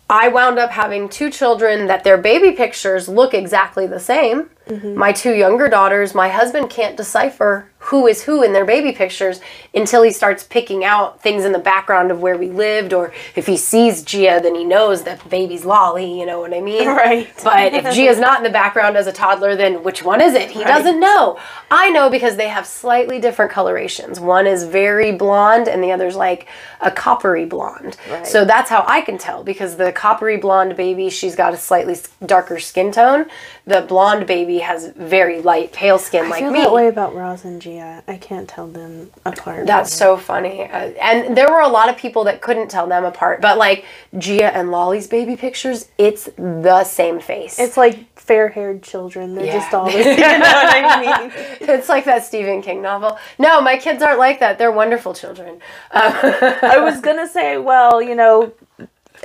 I 0.09 0.29
wound 0.29 0.57
up 0.57 0.71
having 0.71 1.09
two 1.09 1.29
children 1.29 1.87
that 1.87 2.03
their 2.03 2.17
baby 2.17 2.53
pictures 2.53 3.09
look 3.09 3.33
exactly 3.33 3.87
the 3.87 3.99
same. 3.99 4.49
Mm-hmm. 4.67 4.95
My 4.95 5.11
two 5.11 5.33
younger 5.33 5.67
daughters, 5.67 6.15
my 6.15 6.29
husband 6.29 6.69
can't 6.69 6.95
decipher 6.95 7.69
who 7.87 8.05
is 8.05 8.23
who 8.23 8.43
in 8.43 8.51
their 8.51 8.65
baby 8.65 8.91
pictures 8.91 9.39
until 9.73 10.03
he 10.03 10.11
starts 10.11 10.43
picking 10.43 10.83
out 10.83 11.21
things 11.21 11.45
in 11.45 11.53
the 11.53 11.59
background 11.59 12.11
of 12.11 12.19
where 12.19 12.37
we 12.37 12.49
lived, 12.49 12.91
or 12.93 13.13
if 13.35 13.45
he 13.47 13.55
sees 13.55 14.03
Gia, 14.03 14.39
then 14.41 14.55
he 14.55 14.65
knows 14.65 15.03
that 15.03 15.29
baby's 15.29 15.63
Lolly. 15.63 16.19
You 16.19 16.25
know 16.25 16.39
what 16.39 16.53
I 16.53 16.61
mean? 16.61 16.87
Right. 16.97 17.31
But 17.43 17.73
if 17.73 17.93
Gia's 17.93 18.17
not 18.17 18.39
in 18.39 18.43
the 18.43 18.49
background 18.49 18.97
as 18.97 19.05
a 19.07 19.13
toddler, 19.13 19.55
then 19.55 19.83
which 19.83 20.03
one 20.03 20.19
is 20.19 20.33
it? 20.33 20.49
He 20.49 20.63
doesn't 20.63 20.99
know. 20.99 21.39
I 21.69 21.91
know 21.91 22.09
because 22.09 22.37
they 22.37 22.47
have 22.47 22.65
slightly 22.65 23.19
different 23.19 23.51
colorations. 23.51 24.19
One 24.19 24.47
is 24.47 24.63
very 24.63 25.11
blonde, 25.11 25.67
and 25.67 25.83
the 25.83 25.91
other's 25.91 26.15
like 26.15 26.47
a 26.81 26.89
coppery 26.89 27.45
blonde. 27.45 27.97
Right. 28.09 28.25
So 28.25 28.45
that's 28.45 28.69
how 28.69 28.83
I 28.87 29.01
can 29.01 29.17
tell 29.17 29.43
because 29.43 29.77
the 29.77 29.91
coppery 29.91 30.37
blonde 30.37 30.75
baby, 30.75 31.09
she's 31.09 31.35
got 31.35 31.53
a 31.53 31.57
slightly 31.57 31.95
darker 32.25 32.59
skin 32.59 32.91
tone. 32.91 33.27
The 33.65 33.81
blonde 33.81 34.25
baby 34.25 34.59
has 34.59 34.87
very 34.95 35.41
light, 35.41 35.71
pale 35.71 35.99
skin 35.99 36.25
I 36.25 36.29
like 36.29 36.39
feel 36.39 36.51
me. 36.51 36.61
that 36.61 36.73
way 36.73 36.87
about 36.87 37.13
Roz 37.13 37.45
and 37.45 37.61
Gia. 37.61 37.76
I 37.81 38.17
can't 38.17 38.47
tell 38.47 38.67
them 38.67 39.11
apart. 39.25 39.67
That's 39.67 39.93
so 39.93 40.17
funny. 40.17 40.63
Uh, 40.63 40.91
and 41.01 41.35
there 41.37 41.47
were 41.49 41.61
a 41.61 41.67
lot 41.67 41.89
of 41.89 41.97
people 41.97 42.23
that 42.25 42.41
couldn't 42.41 42.69
tell 42.69 42.87
them 42.87 43.03
apart. 43.05 43.41
But 43.41 43.57
like 43.57 43.85
Gia 44.17 44.55
and 44.55 44.71
Lolly's 44.71 45.07
baby 45.07 45.35
pictures, 45.35 45.89
it's 45.97 46.29
the 46.37 46.83
same 46.83 47.19
face. 47.19 47.59
It's 47.59 47.77
like 47.77 48.19
fair-haired 48.19 48.83
children. 48.83 49.35
They're 49.35 49.45
Yeah. 49.45 49.59
just 49.59 49.73
all. 49.73 49.89
you 49.91 50.03
know 50.03 50.11
what 50.13 50.75
I 50.75 51.01
mean? 51.27 51.31
it's 51.61 51.89
like 51.89 52.05
that 52.05 52.25
Stephen 52.25 52.61
King 52.61 52.81
novel. 52.81 53.17
No, 53.39 53.61
my 53.61 53.77
kids 53.77 54.01
aren't 54.03 54.19
like 54.19 54.39
that. 54.39 54.57
They're 54.57 54.71
wonderful 54.71 55.13
children. 55.13 55.59
I 55.91 56.79
was 56.79 56.99
gonna 57.01 57.27
say, 57.27 57.57
well, 57.57 58.01
you 58.01 58.15
know, 58.15 58.53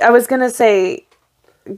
I 0.01 0.09
was 0.09 0.27
gonna 0.27 0.49
say 0.49 1.05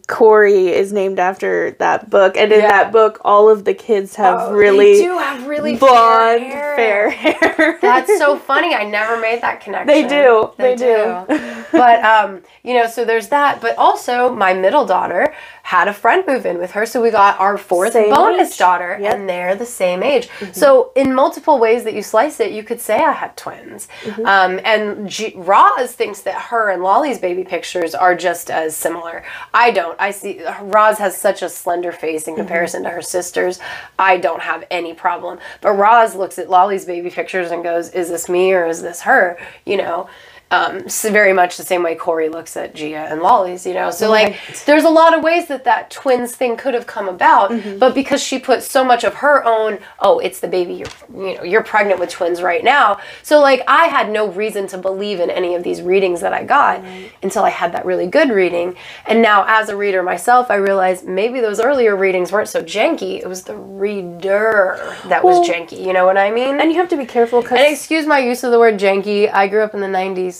Corey 0.07 0.69
is 0.69 0.91
named 0.91 1.19
after 1.19 1.71
that 1.79 2.09
book, 2.09 2.35
and 2.37 2.51
in 2.51 2.61
Yeah. 2.61 2.67
that 2.69 2.91
book, 2.91 3.19
all 3.23 3.49
of 3.49 3.65
the 3.65 3.73
kids 3.75 4.15
have 4.15 4.39
Oh, 4.41 4.51
really 4.53 4.93
they 4.93 5.03
do 5.03 5.17
have 5.17 5.45
really 5.47 5.75
blonde, 5.77 6.41
fair 6.41 7.09
hair. 7.11 7.11
fair 7.11 7.51
hair. 7.51 7.79
That's 7.81 8.17
so 8.17 8.35
funny. 8.51 8.73
I 8.73 8.83
never 8.83 9.19
made 9.19 9.41
that 9.41 9.61
connection. 9.61 9.87
They 9.87 10.07
do. 10.07 10.49
They 10.57 10.75
do. 10.75 11.23
but 11.71 12.03
um, 12.03 12.41
you 12.63 12.73
know, 12.73 12.87
so 12.87 13.05
there's 13.05 13.27
that. 13.29 13.61
But 13.61 13.77
also, 13.77 14.33
my 14.33 14.53
middle 14.53 14.85
daughter 14.85 15.33
had 15.61 15.87
a 15.87 15.93
friend 15.93 16.23
move 16.27 16.45
in 16.45 16.57
with 16.57 16.71
her, 16.71 16.85
so 16.85 17.01
we 17.01 17.11
got 17.11 17.39
our 17.39 17.57
fourth 17.57 17.93
Same 17.93 18.09
bonus 18.13 18.51
age. 18.53 18.57
daughter, 18.57 18.97
Yep. 19.01 19.13
and 19.13 19.29
they're 19.29 19.55
the 19.55 19.65
same 19.65 20.01
age. 20.03 20.29
So 20.51 20.91
in 20.95 21.13
multiple 21.13 21.57
ways 21.59 21.83
that 21.85 21.93
you 21.93 22.01
slice 22.03 22.39
it, 22.39 22.51
you 22.51 22.63
could 22.63 22.79
say 22.81 22.95
I 22.97 23.11
had 23.11 23.35
twins. 23.37 23.87
Um, 24.23 24.59
and 24.63 25.07
G- 25.09 25.33
Roz 25.35 25.91
thinks 25.91 26.21
that 26.21 26.35
her 26.35 26.69
and 26.69 26.81
Lolly's 26.83 27.17
baby 27.19 27.43
pictures 27.43 27.93
are 27.95 28.15
just 28.15 28.49
as 28.51 28.75
similar. 28.75 29.23
I 29.53 29.71
don't. 29.75 29.99
I 30.01 30.09
see 30.09 30.41
Roz 30.61 30.97
has 30.97 31.15
such 31.15 31.43
a 31.43 31.49
slender 31.49 31.91
face 31.91 32.27
in 32.27 32.33
mm-hmm. 32.33 32.41
comparison 32.41 32.83
to 32.83 32.89
her 32.89 33.03
sisters. 33.03 33.59
I 33.99 34.17
don't 34.17 34.41
have 34.41 34.65
any 34.71 34.95
problem. 34.95 35.38
But 35.61 35.73
Roz 35.73 36.15
looks 36.15 36.39
at 36.39 36.49
Lolly's 36.49 36.85
baby 36.85 37.11
pictures 37.11 37.51
and 37.51 37.63
goes, 37.63 37.89
"Is 37.89 38.09
this 38.09 38.27
me 38.27 38.53
or 38.53 38.65
is 38.65 38.81
this 38.81 39.01
her?" 39.01 39.38
You 39.65 39.77
know. 39.77 40.09
Um, 40.51 40.84
s 40.86 41.03
very 41.10 41.34
much 41.34 41.58
the 41.58 41.63
same 41.63 41.81
way 41.81 41.95
Corey 41.95 42.29
looks 42.29 42.55
at 42.55 42.75
Gia 42.75 43.08
and 43.12 43.19
Lolly's, 43.21 43.65
you 43.65 43.73
know. 43.73 43.89
So 43.89 44.12
like, 44.12 44.27
Right. 44.34 44.63
there's 44.67 44.84
a 44.84 44.89
lot 44.89 45.17
of 45.17 45.23
ways 45.23 45.47
that 45.47 45.63
that 45.63 45.89
twins 45.89 46.36
thing 46.36 46.55
could 46.55 46.75
have 46.75 46.86
come 46.86 47.10
about, 47.10 47.49
Mm-hmm. 47.49 47.79
but 47.79 47.95
because 47.95 48.21
she 48.21 48.38
put 48.38 48.62
so 48.62 48.84
much 48.84 49.03
of 49.03 49.15
her 49.15 49.43
own, 49.43 49.79
oh, 49.99 50.19
it's 50.19 50.39
the 50.39 50.47
baby 50.47 50.73
you're, 50.75 50.88
you 51.29 51.36
know, 51.36 51.43
you're 51.43 51.63
pregnant 51.63 51.99
with 51.99 52.10
twins 52.12 52.43
right 52.43 52.63
now. 52.63 52.99
So 53.23 53.41
like, 53.41 53.63
I 53.67 53.86
had 53.86 54.12
no 54.12 54.27
reason 54.43 54.67
to 54.67 54.77
believe 54.77 55.19
in 55.19 55.31
any 55.31 55.55
of 55.55 55.63
these 55.63 55.81
readings 55.81 56.21
that 56.21 56.31
I 56.31 56.43
got 56.43 56.79
until 57.23 57.43
I 57.43 57.49
had 57.49 57.71
that 57.73 57.84
really 57.84 58.08
good 58.08 58.29
reading. 58.29 58.75
And 59.08 59.21
now, 59.23 59.45
as 59.47 59.69
a 59.69 59.75
reader 59.75 60.03
myself, 60.03 60.51
I 60.51 60.55
realized 60.55 61.08
maybe 61.08 61.39
those 61.41 61.60
earlier 61.60 61.95
readings 61.95 62.31
weren't 62.31 62.49
so 62.49 62.62
janky. 62.62 63.17
It 63.19 63.27
was 63.27 63.41
the 63.43 63.55
reader 63.58 64.77
that 65.10 65.23
Well, 65.23 65.39
was 65.39 65.49
janky. 65.49 65.79
You 65.86 65.93
know 65.97 66.05
what 66.05 66.17
I 66.17 66.29
mean? 66.39 66.60
and 66.62 66.71
you 66.71 66.77
have 66.77 66.89
to 66.89 66.97
be 66.97 67.05
careful 67.17 67.41
because 67.41 67.58
And 67.60 67.67
excuse 67.73 68.05
my 68.05 68.19
use 68.19 68.43
of 68.43 68.51
the 68.51 68.60
word 68.60 68.77
janky. 68.77 69.21
I 69.34 69.47
grew 69.47 69.63
up 69.67 69.73
in 69.73 69.81
the 69.81 69.93
'90s. 69.99 70.34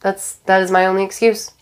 That's 0.00 0.36
that 0.46 0.62
is 0.62 0.70
my 0.70 0.86
only 0.86 1.04
excuse. 1.04 1.52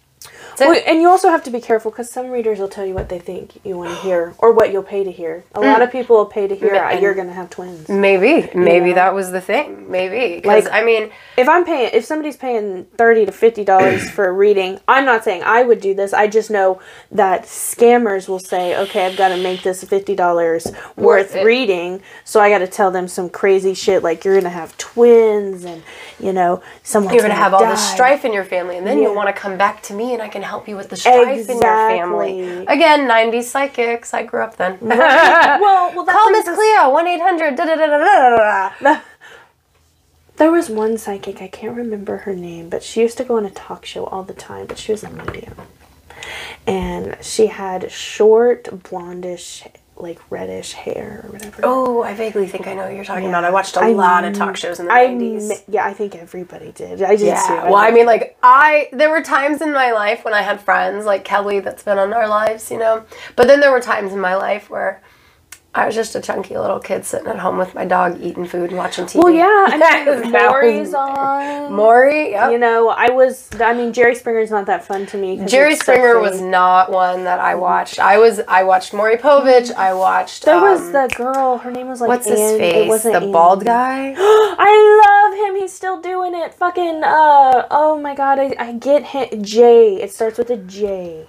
It. 0.61 0.67
Well, 0.67 0.81
and 0.87 1.01
you 1.01 1.09
also 1.09 1.29
have 1.31 1.45
to 1.45 1.51
be 1.51 1.61
careful 1.61 1.91
because 1.93 2.11
some 2.11 2.31
readers 2.31 2.59
will 2.59 2.69
tell 2.69 2.85
you 2.85 2.95
what 2.95 3.09
they 3.09 3.19
think 3.21 3.61
you 3.64 3.77
want 3.77 3.91
to 3.91 3.97
hear 3.97 4.35
or 4.38 4.53
what 4.53 4.73
you'll 4.73 4.83
pay 4.83 5.05
to 5.05 5.12
hear. 5.12 5.45
A 5.55 5.61
lot 5.61 5.83
of 5.83 5.93
people 5.93 6.17
will 6.17 6.27
pay 6.27 6.49
to 6.49 6.55
hear 6.57 6.71
Mm. 6.75 6.93
And- 6.93 7.03
you're 7.03 7.14
going 7.14 7.29
to 7.29 7.33
have 7.33 7.49
twins. 7.51 7.88
Maybe, 7.88 8.51
maybe 8.55 8.88
know? 8.91 8.95
that 8.97 9.14
was 9.14 9.31
the 9.31 9.41
thing. 9.41 9.91
Maybe 9.91 10.41
Like- 10.45 10.71
I 10.73 10.83
mean, 10.83 11.11
If 11.37 11.49
I'm 11.49 11.64
paying, 11.64 11.91
if 11.93 12.05
somebody's 12.05 12.37
paying 12.37 12.87
thirty 12.97 13.25
to 13.25 13.31
fifty 13.33 13.62
dollars 13.64 14.11
for 14.17 14.27
a 14.27 14.33
reading, 14.33 14.81
I'm 14.88 15.05
not 15.05 15.23
saying 15.23 15.43
I 15.45 15.62
would 15.62 15.81
do 15.81 15.95
this. 15.95 16.12
I 16.12 16.27
just 16.27 16.51
know 16.51 16.81
that 17.12 17.45
scammers 17.45 18.29
will 18.29 18.41
say, 18.41 18.77
"Okay, 18.77 19.07
I've 19.07 19.17
got 19.17 19.29
to 19.29 19.37
make 19.37 19.62
this 19.62 19.85
fifty 19.85 20.17
dollars 20.17 20.67
worth 20.97 21.37
it. 21.37 21.45
reading," 21.45 22.03
so 22.25 22.41
I 22.41 22.51
got 22.51 22.59
to 22.59 22.67
tell 22.67 22.91
them 22.91 23.07
some 23.07 23.29
crazy 23.31 23.73
shit 23.75 24.03
like 24.03 24.25
you're 24.25 24.35
gonna 24.35 24.49
have 24.51 24.77
twins 24.79 25.64
and 25.64 25.83
you 26.19 26.33
know 26.33 26.61
someone 26.83 27.14
you're 27.14 27.23
gonna 27.23 27.35
have 27.35 27.55
all 27.55 27.61
this 27.64 27.81
die. 27.88 27.95
strife 27.95 28.25
in 28.25 28.33
your 28.33 28.45
family, 28.45 28.77
and 28.77 28.85
then 28.87 28.99
Yeah. 28.99 29.05
you'll 29.05 29.14
want 29.14 29.29
to 29.29 29.33
come 29.33 29.57
back 29.57 29.81
to 29.85 29.95
me, 29.95 30.12
and 30.19 30.27
I 30.27 30.29
can 30.29 30.43
help 30.43 30.67
you 30.67 30.77
with 30.77 30.89
the 30.89 30.97
strife 30.97 31.49
in 31.49 31.61
your 31.61 31.61
family. 31.61 32.67
Again, 32.67 33.09
'90s 33.09 33.45
psychics. 33.45 34.13
I 34.13 34.25
grew 34.25 34.43
up 34.43 34.57
then. 34.57 34.79
well, 34.81 35.95
well, 35.95 36.05
that 36.05 36.13
Call 36.13 36.31
Miss 36.33 36.45
Cleo 36.45 36.91
one 36.91 37.07
eight 37.07 37.21
hundred. 37.21 37.57
There 40.37 40.53
was 40.53 40.71
one 40.71 40.99
psychic, 40.99 41.43
I 41.43 41.49
can't 41.49 41.77
remember 41.77 42.19
her 42.19 42.35
name, 42.35 42.69
but 42.69 42.85
she 42.85 43.01
used 43.01 43.19
to 43.19 43.25
go 43.25 43.39
on 43.39 43.45
a 43.45 43.51
talk 43.51 43.85
show 43.85 44.05
all 44.05 44.23
the 44.23 44.35
time, 44.35 44.67
but 44.67 44.79
she 44.79 44.93
was 44.93 45.03
a 45.03 45.11
medium. 45.11 45.55
And 46.65 47.17
she 47.21 47.49
had 47.49 47.91
short, 47.91 48.65
blondish, 48.65 49.67
like 50.01 50.19
reddish 50.31 50.73
hair 50.73 51.23
or 51.25 51.33
whatever. 51.33 51.61
Oh, 51.65 52.03
I 52.03 52.15
vaguely 52.15 52.47
think 52.47 52.67
I 52.67 52.75
know 52.75 52.85
what 52.85 52.95
you're 52.95 53.05
talking 53.05 53.29
about. 53.29 53.45
I 53.45 53.51
watched 53.51 53.77
a 53.77 53.81
I 53.81 53.89
lot 53.93 54.25
of 54.25 54.33
talk 54.35 54.57
shows 54.57 54.79
in 54.81 54.87
the 54.87 54.93
I 54.93 55.07
'90s. 55.09 55.49
kn- 55.49 55.61
yeah, 55.69 55.85
I 55.87 55.93
think 55.93 56.15
everybody 56.15 56.73
did. 56.73 57.03
I 57.03 57.17
did 57.17 57.27
Yeah. 57.27 57.43
too. 57.47 57.55
Well, 57.67 57.77
I 57.77 57.91
mean, 57.91 58.07
like 58.07 58.37
I, 58.43 58.89
there 58.93 59.11
were 59.11 59.23
times 59.23 59.61
in 59.61 59.73
my 59.73 59.93
life 59.93 60.25
when 60.25 60.35
I 60.35 60.43
had 60.43 60.61
friends 60.61 61.05
like 61.05 61.25
Kelly 61.25 61.61
that's 61.61 61.83
been 61.83 61.99
on 61.99 62.13
our 62.13 62.29
lives, 62.29 62.71
you 62.71 62.79
know. 62.79 63.05
But 63.37 63.47
then 63.49 63.61
there 63.61 63.71
were 63.73 63.81
times 63.81 64.13
in 64.13 64.21
my 64.21 64.37
life 64.37 64.71
where 64.71 65.03
I 65.79 65.87
was 65.87 65.95
just 65.95 66.17
a 66.17 66.21
chunky 66.21 66.59
little 66.59 66.81
kid 66.81 67.05
sitting 67.05 67.29
at 67.29 67.38
home 67.38 67.57
with 67.57 67.73
my 67.75 67.85
dog, 67.85 68.21
eating 68.21 68.47
food 68.47 68.71
and 68.71 68.79
watching 68.79 69.05
TV. 69.05 69.23
well, 69.23 69.33
yeah, 69.33 69.45
I 69.69 70.21
mean, 70.23 70.33
Maury's 70.33 70.93
on. 70.93 71.73
Maury. 71.73 72.33
Yep. 72.33 72.51
You 72.53 72.59
know, 72.59 72.88
I 72.88 73.11
was. 73.11 73.49
I 73.61 73.75
mean, 73.75 73.93
Jerry 73.93 74.17
Springer's 74.17 74.51
not 74.51 74.67
that 74.67 74.85
fun 74.85 75.07
to 75.07 75.17
me. 75.17 75.45
Jerry 75.47 75.75
it's 75.75 75.85
so 75.85 75.93
Springer 75.93 76.19
was 76.19 76.41
not 76.41 76.91
one 76.91 77.25
that 77.25 77.38
I 77.38 77.55
watched. 77.55 78.01
I 78.01 78.19
was 78.19 78.41
I 78.49 78.64
watched 78.64 78.93
Maury 78.93 79.17
Povich. 79.17 79.73
I 79.73 79.95
watched. 79.95 80.45
There 80.45 80.61
was 80.61 80.81
um, 80.81 80.93
the 80.93 81.14
girl. 81.17 81.59
Her 81.59 81.71
name 81.71 81.88
was 81.88 82.01
like. 82.01 82.09
what's 82.09 82.27
his 82.27 82.38
face? 82.59 82.87
It 82.87 82.88
wasn't 82.88 83.14
The 83.14 83.27
Ann. 83.27 83.33
bald 83.33 83.64
guy. 83.64 84.14
I 84.19 85.31
love 85.31 85.55
him. 85.55 85.61
He's 85.61 85.73
still 85.73 86.01
doing 86.01 86.35
it. 86.35 86.55
Fucking 86.55 87.03
uh 87.05 87.67
oh 87.71 87.99
my 88.01 88.14
god, 88.14 88.38
I, 88.41 88.55
I 88.59 88.73
get 88.73 89.05
him 89.05 89.43
J. 89.45 90.03
It 90.03 90.11
starts 90.12 90.38
with 90.38 90.51
a 90.51 90.57
J. 90.57 91.27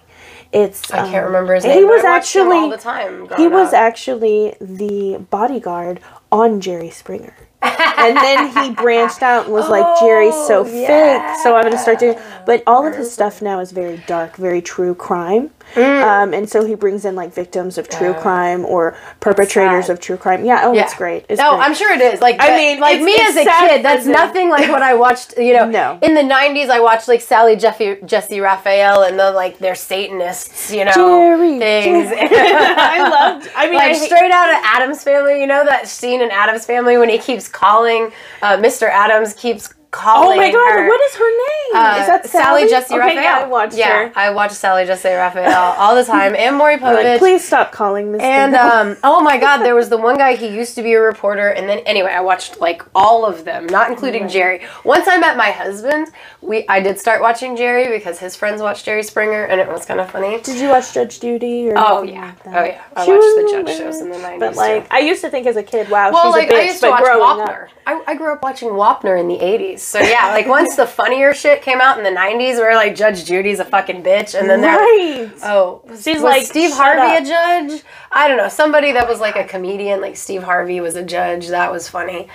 It's 0.51 0.89
I 0.91 0.97
can't 1.09 1.25
um, 1.25 1.25
remember 1.25 1.55
his 1.55 1.63
he 1.63 1.69
name. 1.71 1.87
but 1.87 1.93
was 1.95 2.05
I 2.05 2.09
watched 2.09 2.35
him 2.35 2.51
actually 2.51 2.57
all 2.57 2.69
the 2.69 2.77
time. 2.77 3.29
he 3.37 3.47
was 3.47 3.69
up. 3.69 3.75
actually 3.81 4.55
the 4.59 5.17
bodyguard 5.29 5.99
on 6.31 6.61
Jerry 6.61 6.89
Springer. 6.89 7.35
and 7.61 8.17
then 8.17 8.49
he 8.55 8.71
branched 8.73 9.21
out 9.21 9.45
and 9.45 9.53
was 9.53 9.69
like, 9.69 9.99
Jerry's 9.99 10.33
so 10.47 10.61
Oh, 10.61 10.65
fake, 10.65 11.37
so 11.43 11.55
I'm 11.55 11.63
gonna 11.63 11.77
start 11.77 11.99
doing. 11.99 12.17
But 12.45 12.63
all 12.65 12.87
of 12.87 12.95
his 12.95 13.11
stuff 13.11 13.41
now 13.41 13.59
is 13.59 13.71
very 13.71 14.01
dark, 14.07 14.37
very 14.37 14.61
true 14.61 14.95
crime, 14.95 15.51
Mm. 15.75 16.03
um, 16.03 16.33
and 16.33 16.49
so 16.49 16.65
he 16.65 16.75
brings 16.75 17.05
in 17.05 17.15
like 17.15 17.33
victims 17.33 17.77
of 17.77 17.87
true 17.89 18.13
crime 18.15 18.65
or 18.65 18.97
perpetrators 19.19 19.89
of 19.89 19.99
true 19.99 20.17
crime. 20.17 20.43
Yeah, 20.45 20.61
oh, 20.63 20.73
Yeah. 20.73 20.83
it's 20.83 20.95
great. 20.95 21.25
It's 21.29 21.39
no, 21.39 21.55
great. 21.55 21.65
I'm 21.65 21.75
sure 21.75 21.91
it 21.93 22.01
is. 22.01 22.21
Like, 22.21 22.37
I 22.39 22.55
mean, 22.55 22.79
like 22.79 22.95
it's- 23.01 23.05
me 23.05 23.11
it's 23.13 23.37
as 23.37 23.45
a 23.47 23.67
kid, 23.67 23.85
that's 23.85 24.05
nothing 24.05 24.49
like 24.49 24.69
what 24.69 24.81
I 24.81 24.93
watched. 25.05 25.37
You 25.37 25.53
know, 25.53 25.65
No. 25.69 25.99
in 26.01 26.13
the 26.15 26.21
'90s, 26.23 26.69
I 26.69 26.79
watched 26.79 27.07
like 27.07 27.21
Sally 27.21 27.55
Jeffy, 27.55 27.97
Jessy 28.05 28.39
Raphael, 28.39 29.03
and 29.03 29.19
the 29.19 29.31
like 29.31 29.59
they're 29.59 29.75
Satanists. 29.75 30.71
You 30.71 30.85
know, 30.85 30.91
Jerry, 30.93 31.59
things. 31.59 32.11
I 32.17 33.07
loved. 33.09 33.49
I 33.55 33.65
mean, 33.67 33.75
like 33.75 33.91
I 33.91 33.93
straight 33.93 34.31
out 34.31 34.49
of 34.49 34.61
Addams 34.63 35.03
Family. 35.03 35.39
You 35.41 35.47
know 35.47 35.63
that 35.65 35.87
scene 35.87 36.21
in 36.21 36.31
Addams 36.31 36.65
Family 36.65 36.97
when 36.97 37.09
he 37.09 37.17
keeps 37.17 37.47
calling, 37.47 38.11
uh, 38.41 38.57
Mr. 38.57 38.89
Addams 38.89 39.33
keeps 39.33 39.73
calling. 39.91 40.37
Oh 40.37 40.41
my 40.41 40.51
god, 40.51 40.71
her. 40.79 40.87
what 40.87 41.01
is 41.01 41.15
her 41.15 41.29
name? 41.29 41.75
Uh, 41.75 41.97
is 42.01 42.07
that 42.07 42.25
Sally? 42.27 42.67
Jessy 42.69 42.93
okay, 42.93 42.99
Raphael? 42.99 43.23
Yeah, 43.23 43.39
I 43.39 43.47
watched 43.47 43.75
yeah, 43.77 44.07
her. 44.07 44.13
I 44.15 44.29
watched 44.31 44.55
Sally 44.55 44.85
Jessy 44.85 45.09
Raphael 45.09 45.75
all 45.77 45.95
the 45.95 46.03
time, 46.03 46.35
and 46.35 46.55
Maury 46.57 46.75
I'm 46.75 46.81
like, 46.81 47.05
Povich. 47.05 47.17
please 47.19 47.45
stop 47.45 47.71
calling 47.71 48.11
Miss. 48.11 48.21
And 48.21 48.55
um, 48.55 48.97
oh 49.03 49.21
my 49.21 49.37
God, 49.37 49.59
there 49.59 49.75
was 49.75 49.89
the 49.95 49.97
one 49.97 50.17
guy. 50.17 50.35
He 50.35 50.47
used 50.47 50.75
to 50.75 50.83
be 50.83 50.93
a 50.93 51.01
reporter, 51.01 51.49
and 51.49 51.67
then 51.69 51.79
anyway, 51.79 52.11
I 52.11 52.21
watched 52.21 52.59
like 52.59 52.83
all 52.95 53.25
of 53.25 53.45
them, 53.45 53.65
not 53.67 53.89
including 53.91 54.27
Jerry. 54.27 54.61
Once 54.83 55.07
I 55.07 55.17
met 55.17 55.37
my 55.37 55.51
husband, 55.51 56.07
we 56.41 56.67
I 56.67 56.79
did 56.79 56.99
start 56.99 57.21
watching 57.21 57.55
Jerry 57.55 57.89
because 57.95 58.19
his 58.19 58.35
friends 58.35 58.61
watched 58.61 58.85
Jerry 58.85 59.03
Springer, 59.03 59.43
and 59.45 59.59
it 59.59 59.67
was 59.67 59.85
kind 59.85 59.99
of 59.99 60.09
funny. 60.11 60.39
Did 60.41 60.59
you 60.59 60.69
watch 60.69 60.93
Judge 60.93 61.19
Judy? 61.19 61.69
Or 61.69 61.73
Oh 61.77 62.03
yeah, 62.03 62.33
like 62.45 62.55
oh 62.55 62.63
yeah. 62.65 62.81
I 62.95 63.05
She 63.05 63.11
watched 63.11 63.23
the 63.35 63.63
judge 63.63 63.77
shows 63.77 64.01
in 64.01 64.09
the 64.09 64.17
nineties. 64.19 64.39
But 64.39 64.55
like, 64.55 64.91
I 64.91 64.99
used 64.99 65.21
to 65.21 65.29
think 65.29 65.47
as 65.47 65.55
a 65.55 65.63
kid, 65.63 65.89
wow, 65.89 66.11
well, 66.11 66.25
she's 66.25 66.33
like 66.33 66.49
a 66.49 66.53
bitch. 66.53 66.59
I 66.59 66.63
used 66.65 66.79
to 66.81 66.85
but 66.87 66.91
watch 66.91 67.03
growing 67.03 67.45
Wapner. 67.45 67.63
up, 67.65 67.69
I, 67.87 68.03
I 68.07 68.15
grew 68.15 68.33
up 68.33 68.43
watching 68.43 68.69
Wapner 68.69 69.19
in 69.19 69.27
the 69.27 69.37
'80s, 69.37 69.78
90s. 69.79 69.81
So 69.81 69.99
yeah, 69.99 70.27
like 70.31 70.47
once 70.47 70.75
the 70.75 70.85
funnier 70.85 71.33
shit 71.33 71.61
came 71.61 71.81
out 71.81 71.97
in 71.97 72.03
the 72.03 72.17
90s, 72.19 72.55
where 72.57 72.75
like 72.75 72.95
Judge 72.95 73.25
Judy's 73.25 73.59
a 73.59 73.65
fucking 73.65 74.03
bitch, 74.03 74.37
and 74.39 74.49
then 74.49 74.61
they're 74.61 74.77
Right. 74.77 75.31
oh, 75.43 75.81
was, 75.87 76.03
She's 76.03 76.15
was 76.15 76.23
like, 76.23 76.45
Steve 76.45 76.71
Harvey 76.73 77.15
up." 77.17 77.23
a 77.23 77.25
judge? 77.25 77.83
I 78.11 78.27
don't 78.27 78.37
know. 78.37 78.49
Somebody 78.49 78.91
that 78.93 79.07
was 79.07 79.19
like 79.19 79.35
a 79.35 79.43
comedian, 79.43 80.01
like 80.01 80.15
Steve 80.15 80.43
Harvey 80.43 80.79
was 80.81 80.95
a 80.95 81.03
judge. 81.03 81.47
That 81.47 81.71
was 81.71 81.87
funny. 81.87 82.27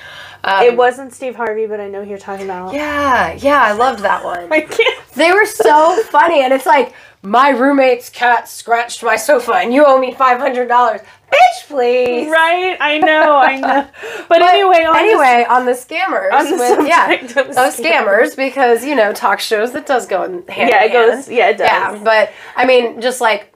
Um, 0.45 0.63
It 0.65 0.77
wasn't 0.77 1.13
Steve 1.15 1.37
Harvey, 1.37 1.67
but 1.67 1.81
I 1.81 1.89
know 1.89 2.03
who 2.05 2.11
you're 2.11 2.19
talking 2.19 2.45
about. 2.45 2.75
Yeah, 2.75 3.33
yeah, 3.33 3.63
I 3.63 3.73
loved 3.73 4.01
that 4.01 4.23
one. 4.25 4.53
I 4.53 4.61
can't. 4.61 5.05
They 5.15 5.33
were 5.33 5.47
so 5.47 6.03
funny, 6.11 6.43
and 6.43 6.53
it's 6.53 6.67
like 6.67 6.93
my 7.23 7.49
roommate's 7.51 8.11
cat 8.11 8.47
scratched 8.49 9.03
my 9.03 9.17
sofa, 9.17 9.55
and 9.55 9.73
you 9.73 9.85
owe 9.87 9.99
me 9.99 10.13
five 10.13 10.39
hundred 10.39 10.69
dollars. 10.69 11.01
Bitch, 11.35 11.67
please. 11.69 12.29
Right, 12.31 12.77
I 12.81 12.99
know, 12.99 13.37
I 13.37 13.57
know. 13.61 13.89
But, 14.29 14.41
But 14.41 14.43
anyway, 14.43 14.85
on 14.85 14.97
anyway, 14.97 15.45
on 15.49 15.67
the 15.67 15.73
scammers, 15.73 16.33
on 16.33 16.45
the 16.51 16.57
with, 16.57 16.89
yeah, 16.89 17.27
those 17.53 17.77
scammers, 17.77 18.35
because 18.37 18.85
you 18.85 18.95
know 18.95 19.13
talk 19.13 19.39
shows 19.41 19.73
that 19.73 19.87
does 19.87 20.07
go 20.07 20.23
in 20.25 20.47
hand. 20.49 20.71
Yeah, 20.71 20.85
it 20.85 20.93
goes- 20.93 21.27
hand. 21.27 21.37
yeah, 21.37 21.49
it 21.51 21.59
does. 21.59 21.67
Yeah, 21.69 22.01
but 22.03 22.33
I 22.57 22.65
mean, 22.65 23.01
just 23.03 23.21
like 23.21 23.51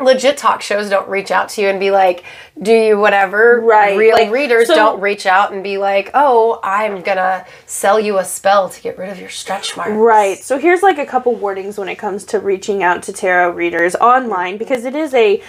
legit 0.00 0.38
talk 0.38 0.62
shows 0.62 0.88
don't 0.88 1.06
reach 1.10 1.30
out 1.30 1.50
to 1.50 1.60
you 1.60 1.68
and 1.68 1.78
be 1.78 1.90
like, 1.90 2.24
"Do 2.62 2.72
you 2.72 2.98
whatever?" 2.98 3.60
Right, 3.60 3.96
Real 3.98 4.14
like, 4.14 4.30
readers 4.30 4.68
so- 4.68 4.74
don't 4.74 5.00
reach 5.00 5.26
out 5.26 5.52
and 5.52 5.62
be 5.62 5.76
like, 5.76 6.10
"Oh, 6.14 6.58
I'm 6.62 7.02
gonna 7.02 7.44
sell 7.66 8.00
you 8.00 8.16
a 8.18 8.24
spell 8.24 8.70
to 8.70 8.80
get 8.80 8.96
rid 8.96 9.10
of 9.10 9.20
your 9.20 9.28
stretch 9.28 9.76
marks." 9.76 9.92
Right. 9.92 10.38
So 10.38 10.56
here's 10.58 10.82
like 10.82 10.96
a 10.98 11.04
couple 11.06 11.34
warnings 11.34 11.76
when 11.76 11.88
it 11.90 11.96
comes 11.96 12.24
to 12.26 12.38
reaching 12.38 12.82
out 12.82 13.02
to 13.04 13.12
tarot 13.12 13.50
readers 13.50 13.94
online 13.96 14.56
because 14.56 14.86
it 14.86 14.94
is 14.96 15.12
a 15.12 15.42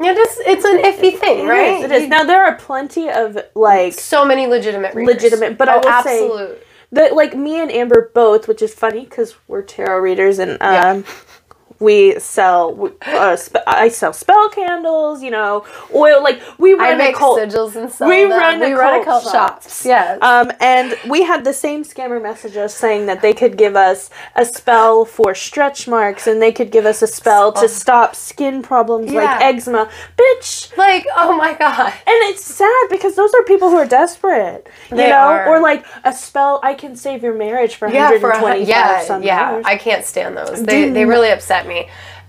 It 0.00 0.16
is. 0.16 0.38
It's 0.46 0.64
an 0.64 0.78
iffy 0.78 1.18
thing, 1.18 1.46
right? 1.46 1.82
It 1.84 1.90
is. 1.92 2.08
Now 2.08 2.24
there 2.24 2.44
are 2.44 2.56
plenty 2.56 3.08
of 3.10 3.38
like 3.54 3.94
so 3.94 4.24
many 4.24 4.46
legitimate 4.46 4.94
readers. 4.94 5.14
Legitimate, 5.16 5.58
but 5.58 5.68
I 5.68 5.74
oh, 5.74 5.76
will 5.78 6.02
say- 6.04 6.24
absolute. 6.24 6.66
the 6.92 7.08
like 7.14 7.36
me 7.36 7.60
and 7.60 7.70
Amber 7.70 8.10
both, 8.14 8.46
which 8.48 8.62
is 8.62 8.72
funny 8.74 9.04
because 9.04 9.34
we're 9.48 9.62
tarot 9.62 9.98
readers 10.00 10.38
and 10.38 10.56
Yeah. 10.60 10.90
Um, 10.90 11.04
we 11.80 12.18
sell 12.18 12.90
uh, 13.06 13.36
sp- 13.38 13.62
I 13.66 13.88
sell 13.88 14.12
spell 14.12 14.48
candles, 14.48 15.22
you 15.22 15.30
know, 15.30 15.64
oil 15.94 16.22
like 16.22 16.40
we 16.58 16.74
I 16.74 16.76
run 16.76 16.94
a 16.94 16.98
make 16.98 17.14
cult 17.16 17.38
sigils 17.38 17.76
and 17.76 17.90
sell 17.90 18.08
we 18.08 18.22
them. 18.22 18.30
run 18.30 18.62
a 18.62 18.66
we 18.66 18.72
run 18.72 19.00
a 19.00 19.04
cult 19.04 19.22
cult 19.22 19.32
shop. 19.34 19.62
shops. 19.62 19.84
Yes. 19.86 20.18
Um, 20.22 20.50
and 20.60 20.96
we 21.08 21.22
had 21.22 21.44
the 21.44 21.52
same 21.52 21.84
scammer 21.84 22.20
message 22.20 22.56
us 22.56 22.74
saying 22.74 23.06
that 23.06 23.22
they 23.22 23.32
could 23.32 23.56
give 23.56 23.76
us 23.76 24.10
a 24.34 24.44
spell 24.44 25.04
for 25.04 25.34
stretch 25.34 25.86
marks 25.86 26.26
and 26.26 26.42
they 26.42 26.50
could 26.52 26.70
give 26.72 26.84
us 26.86 27.02
a 27.02 27.06
spell 27.06 27.52
to 27.52 27.68
stop 27.68 28.16
skin 28.16 28.62
problems 28.62 29.12
like 29.12 29.40
eczema. 29.40 29.88
Bitch, 30.16 30.76
like, 30.76 31.06
oh 31.16 31.36
my 31.36 31.54
god. 31.54 31.92
and 31.92 32.16
it's 32.30 32.44
sad 32.44 32.86
because 32.90 33.14
those 33.14 33.32
are 33.34 33.42
people 33.44 33.68
who 33.70 33.76
are 33.76 33.86
desperate, 33.86 34.66
you 34.90 34.96
They 34.96 35.10
know, 35.10 35.16
are. 35.16 35.46
or 35.48 35.60
like 35.60 35.84
a 36.04 36.12
spell 36.12 36.60
I 36.62 36.74
can 36.74 36.96
save 36.96 37.22
your 37.22 37.34
marriage 37.34 37.76
for 37.76 37.88
Yeah, 37.88 38.08
for 38.18 38.30
a, 38.30 38.40
125 38.40 38.42
hun- 38.42 38.66
yeah, 38.66 39.00
some 39.04 39.22
yeah. 39.22 39.62
I 39.64 39.76
can't 39.76 40.04
stand 40.04 40.36
those. 40.36 40.62
They 40.64 40.88
they 40.90 41.04
really 41.04 41.30
upset 41.30 41.66
me. 41.66 41.67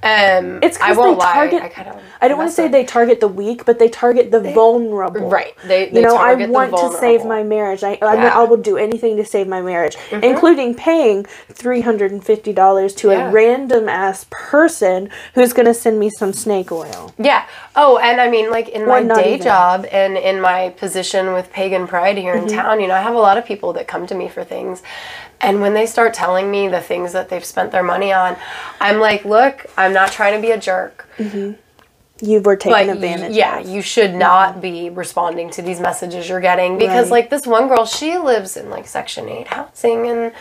Um, 0.01 0.59
It's 0.63 0.77
I 0.79 0.89
because 0.89 0.97
won't 0.97 1.19
they 1.19 1.25
lie. 1.25 1.33
target. 1.33 1.61
I 1.63 1.67
kind 1.69 1.89
of. 1.89 1.95
I 2.21 2.27
don't 2.29 2.37
want 2.37 2.49
to 2.49 2.55
say 2.55 2.69
they 2.69 2.85
target 2.85 3.19
the 3.19 3.27
weak, 3.27 3.65
but 3.65 3.79
they 3.79 3.89
target 3.89 4.31
the 4.31 4.39
vulnerable. 4.39 5.29
Right. 5.29 5.53
They, 5.65 5.89
they 5.89 5.99
You 5.99 6.07
know, 6.07 6.15
I 6.15 6.35
want 6.35 6.71
to 6.71 6.97
save 6.99 7.25
my 7.25 7.43
marriage. 7.43 7.83
I, 7.83 7.89
I, 7.89 8.13
Yeah. 8.13 8.29
Mm-hmm. 8.29 8.39
I 8.39 8.43
will 8.45 8.57
do 8.57 8.77
anything 8.77 9.17
to 9.17 9.25
save 9.25 9.47
my 9.49 9.61
marriage, 9.61 9.97
including 10.11 10.73
paying 10.73 11.25
three 11.51 11.81
hundred 11.81 12.11
and 12.13 12.23
fifty 12.23 12.53
dollars 12.53 12.93
to 12.95 13.09
Yeah. 13.11 13.27
a 13.27 13.31
random 13.31 13.89
ass 13.89 14.25
person 14.29 15.09
who's 15.35 15.51
going 15.51 15.65
to 15.65 15.73
send 15.73 15.99
me 15.99 16.09
some 16.09 16.31
snake 16.31 16.71
oil. 16.71 17.13
Yeah. 17.17 17.45
Oh, 17.75 17.97
and 17.97 18.21
I 18.21 18.29
mean, 18.29 18.49
like 18.51 18.69
in 18.69 18.85
my 18.87 18.99
Or 18.99 19.03
not 19.03 19.17
day 19.23 19.33
even. 19.33 19.43
job 19.43 19.85
and 19.91 20.17
in 20.17 20.39
my 20.39 20.69
position 20.77 21.33
with 21.33 21.51
Pagan 21.51 21.87
Pride 21.87 22.17
here 22.17 22.35
Mm-hmm. 22.35 22.47
in 22.47 22.53
town, 22.55 22.79
you 22.79 22.87
know, 22.87 22.93
I 22.95 23.01
have 23.01 23.15
a 23.15 23.19
lot 23.19 23.37
of 23.37 23.45
people 23.45 23.73
that 23.73 23.85
come 23.87 24.07
to 24.07 24.15
me 24.15 24.29
for 24.29 24.45
things. 24.45 24.81
And 25.41 25.61
when 25.61 25.73
they 25.73 25.85
start 25.85 26.13
telling 26.13 26.51
me 26.51 26.67
the 26.67 26.81
things 26.81 27.13
that 27.13 27.29
they've 27.29 27.45
spent 27.45 27.71
their 27.71 27.83
money 27.83 28.11
on, 28.11 28.35
I'm 28.81 28.99
like, 28.99 29.23
look, 29.25 29.65
I'm 29.77 29.93
not 29.93 30.11
trying 30.11 30.35
to 30.35 30.41
be 30.45 30.51
a 30.51 30.59
jerk. 30.59 31.07
Mm-hmm. 31.17 31.53
You 32.21 32.41
were 32.41 32.57
taken 32.57 32.87
But 32.87 32.95
advantage. 32.95 33.31
yeah, 33.33 33.59
of. 33.59 33.69
you 33.69 33.81
should 33.81 34.09
mm-hmm. 34.11 34.19
not 34.19 34.61
be 34.61 34.89
responding 34.89 35.49
to 35.51 35.61
these 35.61 35.79
messages 35.79 36.27
you're 36.27 36.41
getting 36.41 36.77
because 36.77 37.05
Right. 37.05 37.21
like 37.21 37.29
this 37.29 37.47
one 37.47 37.69
girl, 37.69 37.85
she 37.85 38.17
lives 38.17 38.57
in 38.57 38.69
like 38.69 38.87
section 38.87 39.29
8 39.29 39.47
housing 39.47 40.07
and 40.07 40.33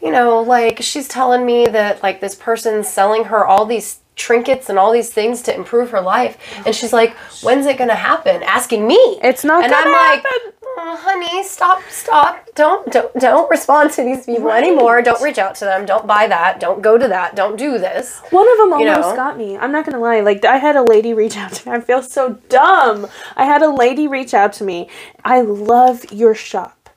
you 0.00 0.10
know, 0.12 0.40
like 0.40 0.80
she's 0.80 1.08
telling 1.08 1.44
me 1.44 1.66
that 1.66 2.02
like 2.02 2.20
this 2.20 2.34
person's 2.36 2.88
selling 2.88 3.24
her 3.24 3.44
all 3.44 3.66
these 3.66 3.98
trinkets 4.14 4.68
and 4.70 4.78
all 4.78 4.92
these 4.92 5.10
things 5.12 5.42
to 5.42 5.54
improve 5.54 5.90
her 5.90 6.00
life 6.00 6.38
and 6.64 6.74
she's 6.74 6.92
like, 6.92 7.14
"When's 7.42 7.66
it 7.66 7.76
going 7.78 7.88
to 7.90 7.96
happen?" 7.96 8.42
asking 8.44 8.86
me. 8.86 8.96
It's 9.22 9.42
not 9.44 9.64
And 9.64 9.72
gonna 9.72 9.86
I'm 9.86 9.92
like, 9.92 10.22
happen. 10.24 10.52
Oh, 10.78 10.96
honey, 10.96 11.42
stop, 11.44 11.82
stop. 11.90 12.48
Don't 12.54 12.90
don't 12.92 13.12
don't 13.14 13.50
respond 13.50 13.90
to 13.92 14.02
these 14.02 14.24
people 14.26 14.50
anymore. 14.50 15.02
Don't 15.02 15.22
reach 15.22 15.38
out 15.38 15.54
to 15.56 15.64
them. 15.64 15.86
Don't 15.86 16.06
buy 16.06 16.26
that. 16.26 16.60
Don't 16.60 16.82
go 16.82 16.96
to 16.96 17.08
that. 17.08 17.36
Don't 17.36 17.56
do 17.56 17.78
this. 17.78 18.20
One 18.30 18.50
of 18.50 18.58
them 18.58 18.80
You 18.80 18.88
almost 18.88 19.10
know? 19.10 19.16
got 19.16 19.36
me. 19.36 19.56
I'm 19.56 19.72
not 19.72 19.84
gonna 19.84 20.00
lie. 20.00 20.20
Like 20.20 20.44
I 20.44 20.56
had 20.56 20.76
a 20.76 20.82
lady 20.82 21.12
reach 21.14 21.36
out 21.36 21.52
to 21.52 21.68
me. 21.68 21.76
I 21.76 21.80
feel 21.80 22.02
so 22.02 22.38
dumb. 22.48 23.08
I 23.36 23.44
had 23.44 23.62
a 23.62 23.70
lady 23.70 24.06
reach 24.06 24.34
out 24.34 24.52
to 24.54 24.64
me. 24.64 24.88
I 25.24 25.40
love 25.40 26.10
your 26.12 26.34
shop. 26.34 26.90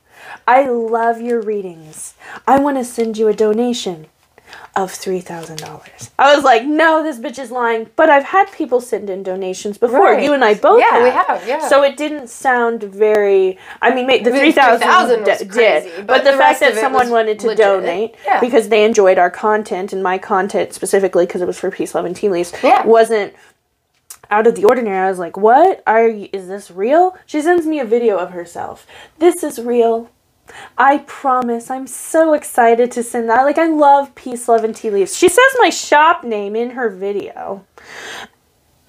I 0.48 0.68
love 0.68 1.22
your 1.22 1.42
readings. 1.42 2.14
I 2.48 2.60
want 2.60 2.78
to 2.78 2.86
send 2.86 3.18
you 3.18 3.28
a 3.28 3.34
donation 3.34 4.08
of 4.76 4.92
three 4.92 5.20
thousand 5.20 5.58
dollars. 5.58 6.12
I 6.18 6.34
was 6.36 6.44
like, 6.46 6.64
no, 6.66 7.04
this 7.04 7.20
bitch 7.20 7.38
is 7.38 7.52
lying. 7.52 7.90
But 7.96 8.10
I've 8.10 8.24
had 8.24 8.52
people 8.52 8.80
send 8.80 9.10
in 9.10 9.22
donations 9.24 9.78
before. 9.78 10.00
Right. 10.14 10.24
You 10.24 10.34
and 10.34 10.44
I 10.46 10.54
both. 10.54 10.80
Yeah, 10.82 11.04
we 11.04 11.10
have. 11.10 11.28
have, 11.28 11.48
yeah. 11.48 11.68
So 11.68 11.84
it 11.84 11.98
didn't 11.98 12.30
sound 12.30 12.84
very. 12.84 13.58
I 13.82 13.94
mean, 13.94 14.08
the 14.08 14.32
three 14.32 14.52
thousand 14.54 14.88
3,000 14.88 15.22
was 15.26 15.40
did, 15.56 15.96
but, 15.98 16.08
but 16.08 16.24
the, 16.24 16.32
the 16.32 16.38
fact 16.38 16.60
that 16.62 16.76
someone 16.76 17.10
wanted 17.10 17.40
to 17.40 17.48
legit. 17.48 17.66
donate 17.66 18.16
Yeah. 18.26 18.40
because 18.40 18.70
they 18.70 18.86
enjoyed 18.86 19.18
our 19.18 19.30
content 19.30 19.92
and 19.94 20.02
my 20.02 20.18
content 20.18 20.74
specifically 20.74 21.26
because 21.26 21.42
it 21.42 21.48
was 21.48 21.60
for 21.60 21.70
peace, 21.70 21.94
love, 21.94 22.06
and 22.06 22.16
tea 22.16 22.30
leaves 22.30 22.54
Yeah. 22.64 22.86
wasn't 22.86 23.34
out 24.30 24.48
of 24.48 24.56
the 24.56 24.64
ordinary. 24.64 25.06
I 25.06 25.10
was 25.10 25.20
like, 25.20 25.36
"What 25.36 25.84
are 25.86 26.08
you? 26.08 26.30
Is 26.32 26.48
this 26.48 26.72
real?" 26.72 27.18
She 27.26 27.42
sends 27.42 27.66
me 27.68 27.80
a 27.80 27.86
video 27.86 28.18
of 28.18 28.32
herself. 28.32 28.88
This 29.20 29.44
is 29.44 29.60
real. 29.60 30.10
I 30.78 31.00
promise. 31.00 31.70
I'm 31.70 31.88
so 31.88 32.34
excited 32.34 32.92
to 32.94 33.04
send 33.04 33.30
that. 33.30 33.44
Like, 33.44 33.58
I 33.58 33.68
love 33.68 34.14
Peace, 34.16 34.48
Love, 34.48 34.64
and 34.64 34.76
Tea 34.76 34.90
Leaves. 34.90 35.16
She 35.18 35.30
says 35.30 35.40
my 35.60 35.70
shop 35.70 36.24
name 36.24 36.56
in 36.56 36.72
her 36.72 36.90
video. 36.90 37.66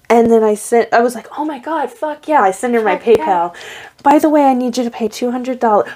And 0.09 0.29
then 0.29 0.43
I 0.43 0.53
sent, 0.53 0.93
I 0.93 0.99
was 1.01 1.15
like, 1.15 1.27
oh 1.39 1.45
my 1.45 1.57
god, 1.59 1.89
fuck 1.89 2.27
yeah. 2.27 2.41
I 2.41 2.51
send 2.51 2.75
her 2.75 2.83
my 2.83 2.97
Fuck 2.97 3.07
yeah. 3.07 3.25
PayPal. 3.25 3.55
By 4.03 4.19
the 4.19 4.29
way, 4.29 4.43
I 4.43 4.53
need 4.53 4.77
you 4.77 4.83
to 4.83 4.91
pay 4.91 5.07
$200. 5.07 5.59
Fuck, 5.59 5.87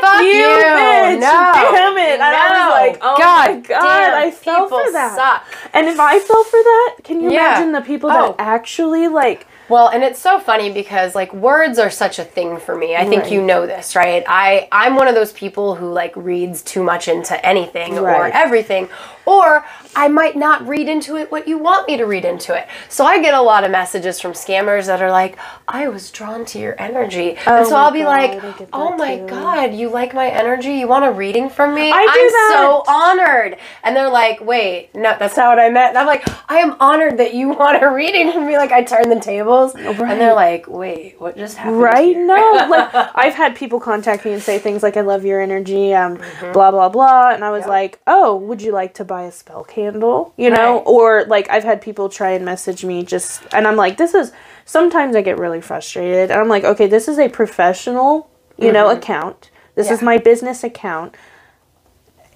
Fuck 0.00 0.20
you, 0.22 0.28
you! 0.28 0.44
bitch. 0.44 1.20
No. 1.20 1.52
Damn 1.54 1.98
it. 1.98 2.14
And 2.14 2.22
I 2.22 2.66
was 2.66 2.92
like, 2.92 2.98
oh 3.02 3.16
God 3.18 3.50
my 3.54 3.60
god, 3.60 4.14
I 4.14 4.30
fell 4.30 4.66
for 4.68 4.90
that. 4.92 5.14
suck. 5.14 5.46
And 5.74 5.86
if 5.86 6.00
I 6.00 6.18
fell 6.18 6.42
for 6.42 6.52
that, 6.56 6.96
can 7.04 7.20
you 7.20 7.30
Yeah. 7.30 7.58
imagine 7.58 7.72
the 7.72 7.82
people 7.82 8.10
Oh. 8.10 8.28
that 8.28 8.36
actually 8.38 9.06
like 9.08 9.46
Well, 9.70 9.88
and 9.88 10.02
it's 10.02 10.18
so 10.18 10.40
funny 10.40 10.70
because 10.72 11.14
like 11.14 11.32
words 11.32 11.78
are 11.78 11.90
such 11.90 12.18
a 12.18 12.24
thing 12.24 12.58
for 12.58 12.76
me. 12.76 12.96
I 12.96 13.04
think 13.06 13.22
Right. 13.22 13.32
you 13.32 13.40
know 13.40 13.66
this, 13.66 13.94
right? 13.94 14.24
I 14.26 14.66
I'm 14.72 14.96
one 14.96 15.06
of 15.06 15.14
those 15.14 15.32
people 15.32 15.76
who 15.76 15.92
like 15.92 16.12
reads 16.16 16.60
too 16.62 16.82
much 16.82 17.06
into 17.06 17.34
anything 17.46 17.96
or 17.96 18.26
everything, 18.26 18.88
or 19.30 19.64
I 19.96 20.08
might 20.08 20.36
not 20.36 20.66
read 20.66 20.88
into 20.88 21.16
it 21.16 21.30
what 21.32 21.48
you 21.48 21.58
want 21.58 21.88
me 21.88 21.96
to 21.98 22.04
read 22.04 22.24
into 22.24 22.54
it. 22.56 22.68
So 22.88 23.04
I 23.04 23.20
get 23.22 23.34
a 23.34 23.42
lot 23.42 23.64
of 23.64 23.70
messages 23.70 24.20
from 24.20 24.32
scammers 24.32 24.86
that 24.86 25.02
are 25.02 25.10
like, 25.10 25.38
"I 25.68 25.88
was 25.88 26.10
drawn 26.10 26.44
to 26.46 26.58
your 26.58 26.76
energy," 26.78 27.36
and 27.56 27.66
so 27.66 27.76
I'll 27.76 27.92
be 27.92 28.04
God, 28.04 28.08
like, 28.08 28.32
I 28.44 28.52
get 28.52 28.58
that 28.58 28.72
"Oh 28.72 28.96
my 28.96 29.18
too. 29.18 29.26
god, 29.28 29.74
you 29.74 29.88
like 29.90 30.14
my 30.14 30.28
energy? 30.28 30.74
You 30.74 30.88
want 30.88 31.04
a 31.06 31.12
reading 31.12 31.50
from 31.50 31.74
me? 31.74 31.92
I 31.92 32.06
I'm 32.06 32.30
that. 32.30 32.48
so 32.52 32.84
honored." 32.88 33.56
And 33.84 33.96
they're 33.96 34.10
like, 34.10 34.40
"Wait, 34.40 34.90
no, 34.94 35.16
that's 35.18 35.36
not 35.36 35.48
what 35.56 35.60
I 35.64 35.70
meant." 35.70 35.90
And 35.90 35.98
I'm 35.98 36.06
like, 36.06 36.24
"I 36.48 36.58
am 36.58 36.76
honored 36.80 37.18
that 37.18 37.34
you 37.34 37.50
want 37.60 37.82
a 37.82 37.90
reading 37.90 38.32
from 38.32 38.46
me." 38.46 38.56
Like 38.58 38.72
I 38.72 38.82
turn 38.84 39.08
the 39.10 39.20
tables, 39.20 39.74
and 40.06 40.20
they're 40.20 40.34
like, 40.34 40.66
"Wait, 40.68 41.16
what 41.20 41.36
just 41.36 41.56
happened?" 41.58 41.80
Right? 41.82 42.04
here?" 42.04 42.26
No. 42.26 42.66
Like 42.68 42.90
I've 43.14 43.34
had 43.34 43.56
people 43.56 43.80
contact 43.80 44.24
me 44.24 44.32
and 44.32 44.42
say 44.42 44.58
things 44.58 44.82
like 44.82 44.96
I 44.96 45.02
love 45.02 45.24
your 45.24 45.40
energy, 45.40 45.94
um, 45.94 46.18
blah 46.52 46.70
blah 46.70 46.88
blah. 46.88 47.30
And 47.32 47.44
I 47.44 47.50
was 47.50 47.66
Yep. 47.66 47.68
like, 47.68 48.00
Oh, 48.06 48.36
would 48.36 48.62
you 48.62 48.72
like 48.72 48.94
to 48.94 49.04
buy 49.04 49.19
a 49.22 49.32
spell 49.32 49.64
candle? 49.64 50.32
You 50.36 50.50
know? 50.50 50.76
Right. 50.78 50.84
Or 50.86 51.24
like 51.26 51.48
I've 51.50 51.64
had 51.64 51.80
people 51.80 52.08
try 52.08 52.30
and 52.30 52.44
message 52.44 52.84
me 52.84 53.04
just 53.04 53.42
and 53.52 53.66
I'm 53.66 53.76
like, 53.76 53.96
this 53.96 54.14
is 54.14 54.32
sometimes 54.64 55.16
I 55.16 55.22
get 55.22 55.38
really 55.38 55.60
frustrated 55.60 56.30
and 56.30 56.40
I'm 56.40 56.48
like, 56.48 56.64
okay, 56.64 56.86
this 56.86 57.08
is 57.08 57.18
a 57.18 57.28
professional, 57.28 58.30
you 58.58 58.72
know, 58.72 58.86
mm-hmm. 58.88 58.98
account. 58.98 59.50
This 59.74 59.90
is 59.90 60.02
my 60.02 60.18
business 60.18 60.62
account. 60.64 61.14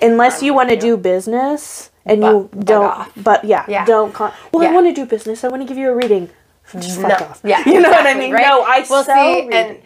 Unless 0.01 0.43
you 0.43 0.55
want 0.55 0.71
to 0.71 0.77
do 0.77 0.97
business 0.97 1.91
and 2.05 2.23
you 2.23 2.51
don't 2.59 2.85
off. 2.85 3.13
but 3.17 3.45
yeah, 3.45 3.65
Yeah. 3.69 3.85
don't 3.85 4.13
con- 4.13 4.33
well 4.53 4.69
I 4.69 4.73
want 4.73 4.87
to 4.87 4.93
do 4.93 5.07
business. 5.07 5.45
I 5.45 5.49
want 5.49 5.63
to 5.63 5.69
give 5.69 5.79
you 5.79 5.91
a 5.91 5.95
reading. 5.95 6.31
Just 6.73 7.01
fuck 7.01 7.21
No. 7.21 7.27
off. 7.27 7.41
Yeah, 7.45 7.63
You 7.67 7.81
know 7.81 7.91
what 7.91 8.07
I 8.07 8.15
mean? 8.15 8.33
right? 8.33 8.43
No, 8.43 8.63
I 8.63 8.85
well, 8.89 9.05
sell 9.05 9.35
see, 9.35 9.51
and 9.51 9.79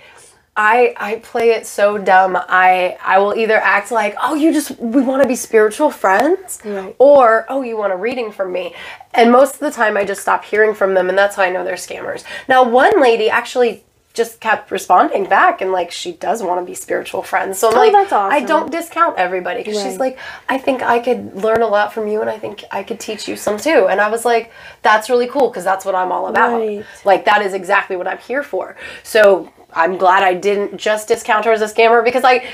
I 0.61 0.93
I 0.97 1.17
play 1.21 1.51
it 1.53 1.67
so 1.67 1.97
dumb. 1.99 2.37
I 2.37 2.99
I 3.03 3.19
will 3.21 3.35
either 3.37 3.57
act 3.59 3.93
like, 3.93 4.17
oh, 4.21 4.35
you 4.35 4.53
just 4.53 4.77
we 4.79 5.01
want 5.03 5.23
to 5.23 5.29
be 5.29 5.37
spiritual 5.37 5.91
friends, 5.91 6.59
Right. 6.65 6.97
or 6.99 7.47
oh, 7.49 7.63
you 7.63 7.77
want 7.77 7.93
a 7.93 7.97
reading 7.97 8.33
from 8.33 8.53
me. 8.53 8.75
And 9.15 9.31
most 9.31 9.55
of 9.55 9.61
the 9.61 9.71
time, 9.71 9.97
I 9.97 10.05
just 10.05 10.21
stop 10.21 10.45
hearing 10.45 10.75
from 10.75 10.95
them, 10.95 11.09
and 11.09 11.17
that's 11.17 11.37
how 11.37 11.45
I 11.45 11.51
know 11.51 11.65
they're 11.65 11.77
scammers. 11.77 12.25
Now, 12.49 12.65
one 12.69 13.01
lady 13.01 13.31
actually. 13.31 13.85
just 14.15 14.41
kept 14.41 14.73
responding 14.73 15.25
back 15.29 15.61
and 15.61 15.71
like 15.71 15.91
she 15.93 16.11
does 16.13 16.43
want 16.43 16.59
to 16.61 16.67
be 16.67 16.75
spiritual 16.75 17.23
friends. 17.23 17.57
So 17.61 17.69
I'm 17.69 17.75
Oh, 17.77 17.79
like, 17.85 17.93
that's 17.93 18.13
I 18.13 18.41
don't 18.41 18.69
discount 18.73 19.15
everybody 19.17 19.63
because 19.63 19.81
she's 19.81 19.99
like, 20.01 20.19
I 20.49 20.59
think 20.59 20.83
I 20.83 20.99
could 20.99 21.21
learn 21.45 21.63
a 21.63 21.69
lot 21.69 21.93
from 21.93 22.09
you 22.09 22.21
and 22.21 22.29
I 22.29 22.37
think 22.37 22.65
I 22.73 22.83
could 22.83 22.99
teach 22.99 23.29
you 23.29 23.37
some 23.37 23.59
too. 23.59 23.87
And 23.91 24.01
I 24.01 24.09
was 24.11 24.25
like, 24.25 24.51
that's 24.83 25.09
really 25.09 25.29
cool 25.29 25.49
because 25.51 25.63
that's 25.63 25.85
what 25.85 25.95
I'm 25.95 26.11
all 26.11 26.27
about. 26.27 26.59
Right. 26.59 26.85
Like 27.05 27.27
that 27.27 27.43
is 27.47 27.53
exactly 27.55 27.95
what 27.97 28.09
I'm 28.09 28.19
here 28.31 28.43
for. 28.43 28.75
So 29.05 29.53
I'm 29.73 29.97
glad 29.99 30.23
I 30.23 30.35
didn't 30.35 30.77
just 30.79 31.09
discount 31.09 31.45
her 31.45 31.53
as 31.53 31.61
a 31.61 31.67
scammer 31.67 32.03
because 32.05 32.25
I 32.25 32.45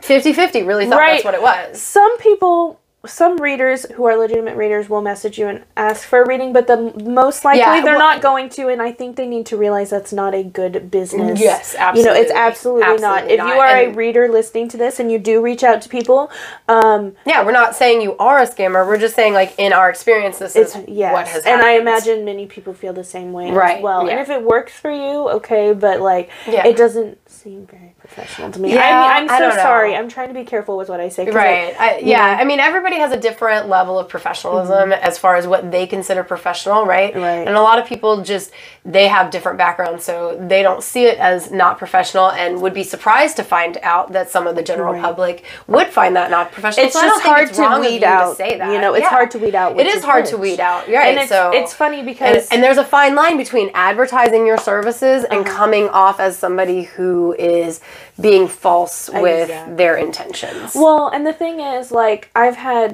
50-50 0.00 0.66
really 0.66 0.86
thought 0.86 0.98
Right. 0.98 1.12
that's 1.12 1.24
what 1.24 1.34
it 1.34 1.42
was. 1.42 1.80
some 1.80 2.16
people 2.18 2.80
some 3.06 3.36
readers 3.38 3.86
who 3.94 4.04
are 4.06 4.16
legitimate 4.16 4.56
readers 4.56 4.88
will 4.88 5.00
message 5.02 5.38
you 5.38 5.46
and 5.48 5.64
ask 5.76 6.06
for 6.08 6.22
a 6.22 6.26
reading 6.26 6.52
but 6.52 6.66
the 6.66 6.76
most 7.04 7.44
likely 7.44 7.60
Yeah, 7.60 7.80
they're 7.82 7.92
well- 7.96 7.98
not 8.14 8.22
going 8.22 8.48
to 8.50 8.68
and 8.68 8.80
i 8.82 8.92
think 8.92 9.16
they 9.16 9.26
need 9.26 9.46
to 9.46 9.56
realize 9.56 9.90
that's 9.90 10.12
not 10.12 10.34
a 10.34 10.42
good 10.42 10.90
business 10.90 11.40
Yes, 11.40 11.74
absolutely. 11.78 12.00
you 12.00 12.06
know 12.06 12.20
it's 12.22 12.32
absolutely. 12.32 12.82
absolutely, 12.84 13.02
not 13.02 13.18
Absolutely 13.22 13.34
if 13.34 13.38
not. 13.38 13.54
you 13.54 13.60
are 13.60 13.76
a 13.76 13.88
reader 13.94 14.28
listening 14.28 14.68
to 14.68 14.76
this 14.76 14.98
and 15.00 15.10
you 15.12 15.18
do 15.18 15.40
reach 15.42 15.62
out 15.64 15.80
to 15.82 15.88
people 15.88 16.30
um 16.68 17.14
Yeah, 17.24 17.44
we're 17.44 17.52
not 17.52 17.74
saying 17.76 18.00
you 18.02 18.16
are 18.18 18.38
a 18.38 18.46
scammer. 18.46 18.86
We're 18.86 18.98
just 18.98 19.14
saying 19.14 19.32
like 19.34 19.54
in 19.58 19.72
our 19.72 19.88
experience 19.90 20.38
this 20.38 20.56
is 20.56 20.76
yes 20.88 21.12
what 21.12 21.28
has 21.28 21.44
Happened. 21.44 21.62
and 21.62 21.70
i 21.70 21.72
imagine 21.80 22.24
many 22.24 22.46
people 22.46 22.74
feel 22.74 22.92
the 22.92 23.04
same 23.04 23.32
way 23.32 23.50
Right, 23.50 23.78
as 23.78 23.82
well 23.82 24.04
yeah. 24.04 24.12
and 24.12 24.20
if 24.20 24.30
it 24.30 24.42
works 24.42 24.72
for 24.72 24.90
you 24.90 25.28
okay 25.38 25.72
but 25.72 26.00
like 26.00 26.30
Yeah. 26.46 26.66
it 26.66 26.76
doesn't 26.76 27.18
seem 27.28 27.66
very 27.66 27.94
professional 27.98 28.50
to 28.52 28.60
me 28.60 28.72
Yeah, 28.74 28.80
I 28.82 29.20
mean, 29.20 29.30
i'm 29.30 29.38
so 29.38 29.56
sorry 29.56 29.94
i'm 29.96 30.08
trying 30.08 30.28
to 30.28 30.34
be 30.34 30.44
careful 30.44 30.76
with 30.76 30.88
what 30.88 31.00
i 31.00 31.08
say. 31.08 31.24
Right. 31.30 31.68
like, 31.68 31.80
I, 31.80 31.98
yeah. 31.98 32.34
know. 32.36 32.42
I 32.42 32.44
mean, 32.44 32.60
everybody 32.60 32.95
has 32.98 33.12
a 33.12 33.16
different 33.18 33.68
level 33.68 33.98
of 33.98 34.08
professionalism 34.08 34.92
as 34.92 35.18
far 35.18 35.36
as 35.36 35.46
what 35.46 35.70
they 35.70 35.86
consider 35.86 36.22
professional, 36.24 36.84
right? 36.86 37.12
Mm-hmm. 37.12 37.22
Right. 37.22 37.46
And 37.48 37.56
a 37.56 37.62
lot 37.62 37.78
of 37.78 37.86
people 37.86 38.22
just 38.22 38.50
they 38.84 39.08
have 39.08 39.30
different 39.32 39.58
backgrounds, 39.58 40.04
so 40.04 40.36
they 40.40 40.62
don't 40.62 40.80
see 40.82 41.06
it 41.06 41.18
as 41.18 41.50
not 41.50 41.76
professional, 41.76 42.30
and 42.30 42.60
would 42.62 42.72
be 42.74 42.84
surprised 42.84 43.36
to 43.36 43.42
find 43.42 43.78
out 43.82 44.12
that 44.12 44.30
some 44.30 44.46
of 44.46 44.54
the 44.54 44.62
general 44.62 44.92
Right. 44.92 45.02
public 45.02 45.44
would 45.66 45.88
find 45.88 46.14
that 46.14 46.30
not 46.30 46.52
professional. 46.52 46.86
It's 46.86 46.94
So 46.94 47.00
just 47.02 47.22
hard 47.24 47.48
it's 47.48 47.58
to 47.58 47.78
weed 47.80 48.04
out, 48.04 48.30
To 48.30 48.36
say 48.36 48.58
that. 48.58 48.70
you 48.72 48.80
know, 48.80 48.94
it's 48.94 49.02
Yeah. 49.02 49.08
hard 49.08 49.30
to 49.32 49.38
weed 49.40 49.56
out 49.56 49.78
It 49.80 49.86
is 49.88 49.96
is 49.96 50.04
hard 50.04 50.26
to 50.26 50.36
weed 50.36 50.60
out. 50.60 50.86
Right. 50.86 51.08
and 51.08 51.18
it's, 51.18 51.28
so 51.28 51.50
it's 51.52 51.74
funny 51.74 51.98
and, 51.98 52.06
because 52.06 52.48
and 52.50 52.62
there's 52.62 52.78
a 52.78 52.84
fine 52.84 53.14
line 53.16 53.36
between 53.36 53.70
advertising 53.74 54.46
your 54.46 54.58
services 54.58 55.24
and 55.24 55.40
Uh-huh. 55.44 55.56
coming 55.56 55.88
off 55.88 56.20
as 56.20 56.38
somebody 56.38 56.82
who 56.84 57.34
is 57.38 57.80
being 58.20 58.46
false 58.46 59.10
with 59.12 59.50
Exactly. 59.50 59.74
their 59.74 59.96
intentions. 59.96 60.74
Well, 60.76 61.08
and 61.08 61.26
the 61.26 61.32
thing 61.32 61.58
is, 61.60 61.90
like, 61.90 62.30
I've 62.36 62.56
had. 62.56 62.85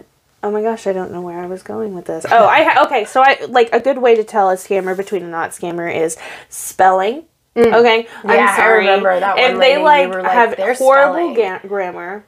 Oh 0.42 0.50
my 0.50 0.60
gosh, 0.62 0.86
I 0.86 0.92
don't 0.92 1.12
know 1.12 1.20
where 1.20 1.38
I 1.38 1.46
was 1.46 1.62
going 1.62 1.94
with 1.94 2.06
this. 2.06 2.26
Oh, 2.30 2.46
I 2.46 2.64
ha- 2.64 2.84
okay. 2.86 3.04
So 3.04 3.22
I 3.22 3.38
like 3.48 3.68
a 3.72 3.78
good 3.80 3.98
way 3.98 4.14
to 4.16 4.24
tell 4.24 4.50
a 4.50 4.56
scammer 4.56 4.96
between 4.96 5.22
a 5.22 5.28
not 5.28 5.50
scammer 5.50 5.94
is 5.94 6.16
spelling. 6.48 7.24
Okay, 7.56 8.04
Mm. 8.04 8.08
Yeah, 8.24 8.30
I 8.32 8.36
I'm 8.38 8.56
sorry. 8.56 8.78
remember 8.78 9.20
that 9.20 9.38
if 9.38 9.58
they 9.58 9.76
like, 9.78 10.08
like, 10.12 10.32
have 10.32 10.56
"They're 10.56 10.74
horrible 10.74 11.34
ga- 11.34 11.60
grammar, 11.68 12.24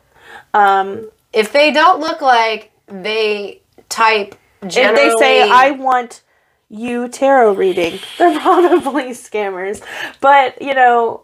um, 0.52 1.10
if 1.32 1.50
they 1.52 1.72
don't 1.72 1.98
look 2.00 2.20
like 2.20 2.70
they 2.86 3.62
type 3.88 4.34
generally, 4.66 5.02
if 5.08 5.14
they 5.14 5.18
say 5.18 5.50
I 5.50 5.70
want 5.72 6.22
you 6.68 7.08
tarot 7.08 7.54
reading, 7.54 7.98
they're 8.18 8.38
probably 8.40 9.10
scammers. 9.10 9.82
But 10.20 10.60
you 10.62 10.74
know, 10.74 11.23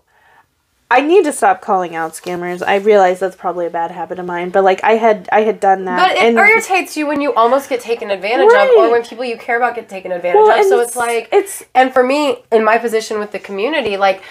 I 0.92 1.02
need 1.02 1.24
to 1.24 1.32
stop 1.32 1.60
calling 1.60 1.94
out 1.94 2.14
scammers. 2.14 2.66
I 2.66 2.76
realize 2.76 3.20
that's 3.20 3.36
probably 3.36 3.66
a 3.66 3.70
bad 3.70 3.92
habit 3.92 4.18
of 4.18 4.26
mine, 4.26 4.50
but 4.50 4.64
like 4.64 4.82
I 4.82 4.92
had 4.92 5.28
I 5.30 5.42
had 5.42 5.60
done 5.60 5.84
that. 5.84 6.08
but 6.08 6.16
it 6.16 6.34
irritates 6.34 6.96
you 6.96 7.06
when 7.06 7.20
you 7.20 7.32
almost 7.34 7.68
get 7.68 7.80
taken 7.80 8.10
advantage 8.10 8.52
of, 8.52 8.68
or 8.76 8.90
when 8.90 9.04
people 9.04 9.24
you 9.24 9.38
care 9.38 9.56
about 9.56 9.76
get 9.76 9.88
taken 9.88 10.10
advantage 10.10 10.34
Well, 10.40 10.58
of. 10.58 10.66
So 10.66 10.80
it's 10.80 10.96
like 10.96 11.28
it's 11.30 11.62
and 11.76 11.92
for 11.92 12.02
me 12.02 12.42
in 12.50 12.64
my 12.64 12.78
position 12.78 13.20
with 13.20 13.30
the 13.30 13.38
community 13.38 13.96
like 13.96 14.22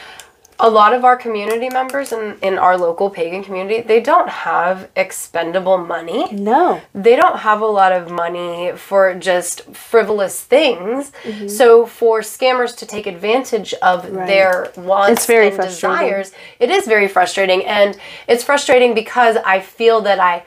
a 0.61 0.69
lot 0.69 0.93
of 0.93 1.05
our 1.05 1.15
community 1.15 1.69
members 1.69 2.11
in, 2.11 2.37
in 2.41 2.57
our 2.57 2.77
local 2.77 3.09
pagan 3.09 3.43
community 3.43 3.81
they 3.81 4.01
don't 4.01 4.29
have 4.29 4.89
expendable 4.95 5.77
money 5.77 6.31
no. 6.33 6.81
they 6.93 7.15
don't 7.15 7.39
have 7.39 7.61
a 7.61 7.65
lot 7.65 7.91
of 7.91 8.11
money 8.11 8.71
for 8.75 9.13
just 9.15 9.61
frivolous 9.75 10.41
things 10.41 11.11
so 11.47 11.85
for 11.85 12.21
scammers 12.21 12.75
to 12.75 12.85
take 12.85 13.07
advantage 13.07 13.73
of 13.75 13.99
Mm-hmm. 13.99 14.15
Right. 14.17 14.27
their 14.27 14.71
wants 14.77 15.11
It's 15.11 15.25
very 15.25 15.47
and 15.49 15.57
desires 15.61 16.31
it 16.59 16.69
is 16.69 16.85
very 16.87 17.07
frustrating 17.07 17.65
and 17.65 17.97
it's 18.27 18.43
frustrating 18.43 18.93
because 18.93 19.35
i 19.45 19.59
feel 19.59 20.01
that 20.01 20.19
i 20.19 20.43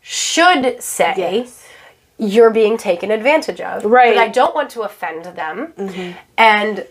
should 0.00 0.82
say 0.82 1.14
Yes. 1.16 1.64
you're 2.18 2.50
being 2.50 2.76
taken 2.76 3.10
advantage 3.10 3.60
of. 3.60 3.84
Right. 3.84 4.08
Mm-hmm. 4.10 4.18
But 4.18 4.22
I 4.24 4.28
don't 4.28 4.54
want 4.54 4.70
to 4.70 4.82
offend 4.82 5.24
them. 5.36 5.72
And 6.36 6.86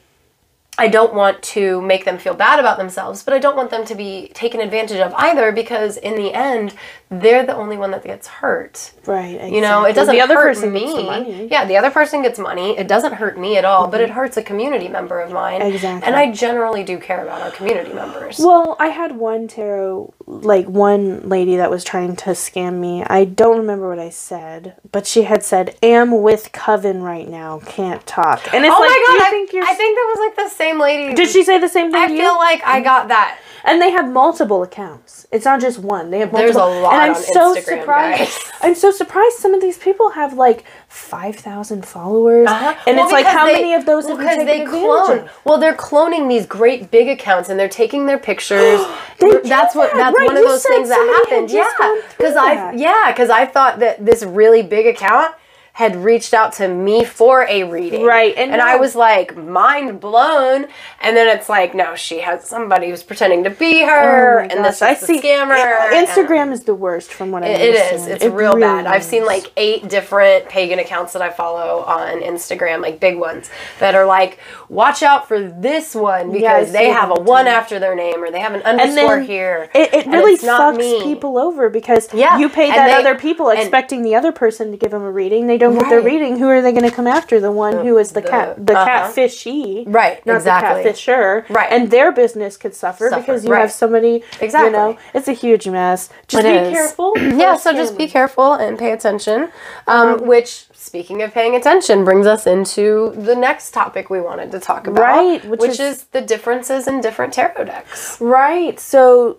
I 0.82 0.88
don't 0.88 1.14
want 1.14 1.44
to 1.44 1.80
make 1.84 2.06
them 2.06 2.18
feel 2.18 2.34
bad 2.34 2.60
about 2.60 2.80
themselves, 2.80 3.22
but 3.22 3.36
I 3.36 3.38
don't 3.38 3.56
want 3.56 3.70
them 3.70 3.86
to 3.86 3.94
be 3.94 4.32
taken 4.34 4.60
advantage 4.60 4.98
of 4.98 5.14
either 5.14 5.52
because 5.52 5.96
in 5.98 6.16
the 6.16 6.34
end, 6.34 6.74
they're 7.12 7.46
the 7.46 7.56
only 7.56 7.78
one 7.78 7.92
that 7.92 8.04
gets 8.04 8.26
hurt. 8.26 8.94
Right. 9.06 9.52
You 9.52 9.60
know, 9.60 9.84
it 9.84 9.94
doesn't 9.94 10.16
The 10.16 10.22
other 10.22 10.36
hurt 10.36 10.56
person 10.56 10.72
me. 10.72 10.80
gets 10.80 10.96
the 10.96 11.04
money. 11.04 11.48
Yeah, 11.52 11.66
the 11.66 11.78
other 11.78 11.92
person 11.92 12.22
gets 12.24 12.40
money. 12.40 12.78
It 12.78 12.88
doesn't 12.88 13.14
hurt 13.14 13.38
me 13.38 13.58
at 13.58 13.66
all, 13.66 13.88
but 13.90 14.00
it 14.00 14.06
mm-hmm. 14.06 14.16
hurts 14.16 14.38
a 14.38 14.42
community 14.42 14.88
member 14.88 15.20
of 15.20 15.32
mine. 15.32 15.62
Exactly. 15.62 16.08
And 16.08 16.16
I 16.16 16.32
generally 16.32 16.84
do 16.84 16.98
care 16.98 17.22
about 17.22 17.42
our 17.42 17.52
community 17.52 17.94
members. 17.94 18.40
Well, 18.40 18.78
I 18.80 18.88
had 18.88 19.18
one 19.18 19.50
tarot, 19.50 20.14
like 20.26 20.68
one 20.68 21.28
lady 21.28 21.58
that 21.58 21.70
was 21.70 21.84
trying 21.84 22.16
to 22.16 22.30
scam 22.32 22.80
me. 22.80 23.04
I 23.04 23.26
don't 23.26 23.58
remember 23.58 23.90
what 23.90 24.00
I 24.00 24.10
said, 24.10 24.78
but 24.92 25.06
she 25.06 25.24
had 25.24 25.44
said, 25.44 25.76
"Am 25.84 26.22
with 26.22 26.54
Coven 26.54 27.04
right 27.04 27.28
now, 27.28 27.60
can't 27.66 28.08
talk." 28.08 28.54
And 28.54 28.64
it's 28.66 28.74
oh 28.74 28.80
like, 28.80 28.90
my 28.90 29.06
god, 29.08 29.28
I, 29.28 29.30
think 29.30 29.52
you're? 29.54 29.66
I 29.66 29.74
think 29.74 29.98
that 29.98 30.16
was 30.16 30.28
like 30.28 30.50
the 30.50 30.56
same 30.56 30.71
lady. 30.80 31.14
did 31.16 31.30
she 31.30 31.44
say 31.44 31.60
the 31.60 31.70
same 31.70 31.92
thing 31.92 32.02
I 32.02 32.08
to 32.08 32.14
you? 32.14 32.20
feel 32.20 32.36
like 32.38 32.62
I 32.66 32.82
got 32.82 33.08
that. 33.10 33.40
and 33.64 33.82
they 33.82 33.92
have 33.92 34.10
multiple 34.12 34.64
accounts. 34.64 35.28
It's 35.32 35.46
not 35.46 35.62
just 35.62 35.80
one. 35.80 36.10
They 36.12 36.20
have 36.20 36.32
There's 36.32 36.56
multiple. 36.56 36.82
a 36.82 36.82
lot 36.82 36.94
and 36.94 37.02
I'm 37.04 37.16
on 37.16 37.24
so 37.24 37.56
Instagram, 37.56 37.80
surprised. 37.80 38.20
guys. 38.20 38.52
I'm 38.62 38.76
so 38.76 38.92
surprised. 38.92 39.38
Some 39.38 39.54
of 39.54 39.62
these 39.62 39.78
people 39.78 40.10
have 40.10 40.34
like 40.34 40.66
five 40.90 41.36
thousand 41.38 41.86
followers, 41.86 42.48
Uh-huh. 42.50 42.76
and 42.88 42.98
Well, 42.98 43.06
it's 43.06 43.14
like, 43.14 43.26
how 43.26 43.46
they- 43.46 43.54
many 43.54 43.74
of 43.74 43.86
those 43.86 44.06
well, 44.06 44.18
have 44.18 44.38
you 44.40 44.46
taken 44.46 44.66
they 44.66 44.66
clone. 44.70 45.20
of? 45.20 45.30
Well, 45.46 45.58
they're 45.58 45.76
cloning 45.76 46.28
these 46.28 46.46
great 46.46 46.92
big 46.92 47.08
accounts 47.08 47.48
and 47.50 47.60
they're 47.60 47.70
taking 47.70 48.06
their 48.08 48.18
pictures. 48.20 48.82
They 49.20 49.40
that's 49.44 49.76
what 49.76 49.92
that's 49.94 50.18
right, 50.18 50.26
one 50.26 50.36
of 50.36 50.42
you 50.42 50.48
those 50.50 50.66
things 50.66 50.90
that 50.90 51.26
happened. 51.30 51.52
Yeah, 51.52 52.02
because 52.18 52.36
I 52.36 52.72
yeah 52.74 53.12
because 53.12 53.30
I 53.30 53.46
thought 53.46 53.78
that 53.80 54.04
this 54.04 54.24
really 54.24 54.64
big 54.64 54.88
account 54.88 55.36
had 55.74 55.96
reached 55.96 56.34
out 56.34 56.52
to 56.54 56.68
me 56.68 57.06
for 57.06 57.44
a 57.48 57.64
reading. 57.64 58.04
Right, 58.04 58.36
and 58.36 58.52
And, 58.52 58.62
I 58.62 58.76
was 58.76 58.94
like 58.96 59.38
mind 59.38 60.00
blown. 60.02 60.68
And 61.02 61.16
then 61.18 61.28
it's 61.36 61.48
like, 61.48 61.74
no, 61.74 61.96
she 61.96 62.20
has 62.20 62.44
somebody 62.46 62.90
who's 62.90 63.04
pretending 63.04 63.44
to 63.46 63.50
be 63.50 63.82
oh 63.84 63.88
her, 63.88 64.40
Oh 64.42 64.48
my 64.48 64.54
and 64.54 64.66
this 64.66 64.80
gosh, 64.82 65.02
is 65.02 65.08
the 65.08 65.14
scammer. 65.20 65.56
and- 65.56 66.08
Instagram 66.08 66.52
is 66.52 66.64
the 66.64 66.76
worst, 66.76 67.14
from 67.14 67.32
what 67.32 67.44
I 67.44 67.48
it 67.48 67.76
is. 67.76 68.08
It's 68.08 68.24
It 68.24 68.30
real 68.30 68.50
really 68.52 68.62
bad. 68.62 68.86
I've 68.86 69.04
seen 69.04 69.26
like 69.26 69.52
eight 69.56 69.88
different 69.88 70.50
pagan 70.50 70.78
accounts 70.80 71.14
that 71.14 71.22
I 71.22 71.30
follow 71.30 71.84
on 71.86 72.22
Instagram, 72.22 72.82
like 72.82 73.00
big 73.00 73.18
ones, 73.18 73.50
that 73.80 73.96
are 73.96 74.06
like, 74.06 74.40
watch 74.70 75.02
out 75.04 75.28
for 75.28 75.42
this 75.42 75.96
one 75.96 76.32
Yeah, 76.32 76.54
I 76.54 76.60
because 76.60 76.72
they 76.74 76.90
have 76.90 77.12
a 77.12 77.22
one 77.22 77.46
too. 77.46 77.52
after 77.52 77.80
their 77.80 77.96
name 77.96 78.22
or 78.24 78.30
they 78.30 78.40
have 78.42 78.54
an 78.54 78.62
underscore 78.64 79.20
here. 79.22 79.70
It, 79.74 79.94
it 79.94 80.08
really 80.08 80.34
it's 80.34 80.44
not 80.44 80.76
fucks 80.76 80.80
me. 80.80 81.02
people 81.04 81.38
over 81.38 81.70
because 81.70 82.14
Yeah, 82.14 82.38
you 82.38 82.50
pay 82.50 82.66
and 82.66 82.74
that 82.76 82.88
they- 82.88 82.94
other 82.94 83.16
people 83.18 83.50
and- 83.50 83.60
expecting 83.60 84.02
the 84.04 84.16
other 84.16 84.32
person 84.34 84.72
to 84.72 84.78
give 84.78 84.92
them 84.92 85.04
a 85.04 85.12
reading. 85.12 85.48
They 85.48 85.58
don't 85.62 85.78
get 85.80 85.90
their 85.90 86.00
Right. 86.00 86.06
reading. 86.14 86.38
Who 86.38 86.48
are 86.50 86.62
they 86.62 86.72
going 86.72 86.90
to 86.90 86.96
come 87.00 87.08
after? 87.08 87.40
The 87.40 87.52
one 87.52 87.86
who 87.86 87.98
is 87.98 88.12
the, 88.12 88.22
the- 88.22 88.30
cat, 88.30 88.66
the 88.66 88.78
uh-huh. 88.78 89.12
catfishy, 89.12 89.84
Right, 89.88 90.26
Not 90.26 90.36
exactly. 90.38 90.84
the 90.84 90.90
catfisher, 90.90 91.50
Right. 91.50 91.72
And 91.72 91.90
their 91.90 92.12
business 92.12 92.58
could 92.58 92.74
suffer, 92.76 93.10
Suffer, 93.10 93.22
because 93.22 93.46
you 93.46 93.52
right. 93.52 93.62
have 93.62 93.72
somebody. 93.72 94.24
Exactly. 94.42 94.66
You 94.72 94.78
know, 94.78 94.98
it's 95.14 95.28
a 95.28 95.34
huge 95.34 95.68
mess. 95.68 96.10
Just 96.28 96.46
It 96.46 96.50
be 96.50 96.68
is. 96.70 96.74
careful. 96.74 97.14
yeah, 97.44 97.56
so 97.56 97.74
just 97.74 97.98
be 97.98 98.08
careful 98.08 98.54
and 98.54 98.78
pay 98.78 98.92
attention. 98.92 99.50
Um, 99.88 100.26
which, 100.26 100.66
speaking 100.74 101.22
of 101.22 101.34
paying 101.34 101.56
attention, 101.56 102.04
brings 102.04 102.28
us 102.28 102.46
into 102.48 103.14
the 103.16 103.36
next 103.36 103.72
topic 103.72 104.10
we 104.10 104.20
wanted 104.22 104.52
to 104.52 104.60
talk 104.60 104.88
about, 104.88 105.02
Right, 105.02 105.46
which 105.46 105.60
which, 105.62 105.72
is- 105.72 105.80
is 105.80 106.04
the 106.06 106.22
differences 106.22 106.88
in 106.88 107.02
different 107.02 107.34
tarot 107.34 107.66
decks. 107.66 108.20
Right. 108.20 108.80
So 108.80 109.38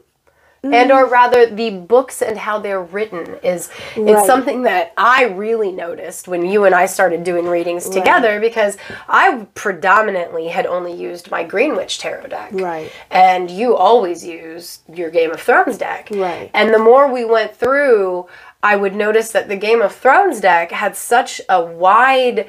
Mm-hmm. 0.62 0.74
and 0.74 0.92
or 0.92 1.06
rather 1.08 1.44
the 1.46 1.70
books 1.70 2.22
and 2.22 2.38
how 2.38 2.60
they're 2.60 2.80
written 2.80 3.34
is 3.42 3.68
Right. 3.96 4.10
it's 4.10 4.26
something 4.26 4.62
that 4.62 4.92
I 4.96 5.24
really 5.24 5.72
noticed 5.72 6.28
when 6.28 6.44
you 6.46 6.64
and 6.64 6.72
I 6.72 6.86
started 6.86 7.24
doing 7.24 7.46
readings 7.46 7.88
together 7.88 8.38
because 8.38 8.76
I 9.08 9.48
predominantly 9.54 10.46
had 10.48 10.66
only 10.66 10.92
used 10.94 11.32
my 11.32 11.42
Green 11.42 11.74
Witch 11.74 11.98
tarot 11.98 12.28
deck. 12.28 12.50
Right. 12.52 12.92
And 13.10 13.50
you 13.50 13.74
always 13.74 14.24
use 14.24 14.82
your 14.88 15.10
Game 15.10 15.32
of 15.32 15.40
Thrones 15.40 15.78
deck. 15.78 16.08
Right. 16.12 16.48
And 16.54 16.72
the 16.72 16.78
more 16.78 17.12
we 17.12 17.24
went 17.24 17.56
through, 17.56 18.28
I 18.62 18.76
would 18.76 18.94
notice 18.94 19.32
that 19.32 19.48
the 19.48 19.56
Game 19.56 19.82
of 19.82 19.92
Thrones 19.92 20.40
deck 20.40 20.70
had 20.70 20.94
such 20.96 21.40
a 21.48 21.60
wide 21.60 22.46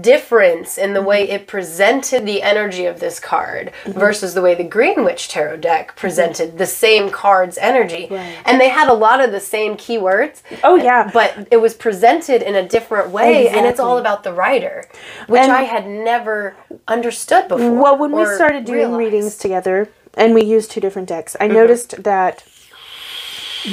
difference 0.00 0.76
in 0.78 0.92
the 0.92 1.02
way 1.02 1.18
Mm-hmm. 1.24 1.32
it 1.32 1.46
presented 1.46 2.26
the 2.26 2.42
energy 2.42 2.84
of 2.86 3.00
this 3.00 3.18
card 3.18 3.72
versus 3.86 4.34
the 4.34 4.42
way 4.42 4.54
the 4.54 4.62
Green 4.64 5.04
Witch 5.04 5.28
Tarot 5.28 5.56
deck 5.58 5.96
presented 5.96 6.58
the 6.58 6.66
same 6.66 7.10
card's 7.10 7.58
energy. 7.58 8.04
Mm-hmm. 8.04 8.14
Right. 8.14 8.36
And 8.44 8.60
they 8.60 8.68
had 8.68 8.88
a 8.88 8.92
lot 8.94 9.20
of 9.20 9.32
the 9.32 9.40
same 9.40 9.76
keywords. 9.76 10.42
Oh, 10.62 10.76
yeah. 10.76 11.10
But 11.12 11.48
it 11.50 11.56
was 11.56 11.74
presented 11.74 12.42
in 12.42 12.54
a 12.54 12.68
different 12.68 13.10
way 13.10 13.48
and 13.48 13.66
it's 13.66 13.80
all 13.80 13.98
about 13.98 14.22
the 14.22 14.32
writer, 14.32 14.84
which 15.26 15.40
And- 15.42 15.52
I 15.52 15.62
had 15.62 15.86
never 15.86 16.54
understood 16.86 17.48
before. 17.48 17.72
Well, 17.82 17.96
when 17.98 18.12
we 18.12 18.24
started 18.26 18.64
doing 18.64 18.78
realized. 18.90 18.98
readings 18.98 19.36
together 19.38 19.88
and 20.14 20.34
we 20.34 20.42
used 20.44 20.70
two 20.70 20.80
different 20.80 21.08
decks, 21.08 21.34
Mm-hmm. 21.34 21.50
I 21.52 21.54
noticed 21.54 22.02
that 22.04 22.44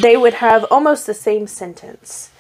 they 0.02 0.18
would 0.18 0.36
have 0.36 0.66
almost 0.72 1.06
the 1.06 1.14
same 1.14 1.46
sentence, 1.48 2.32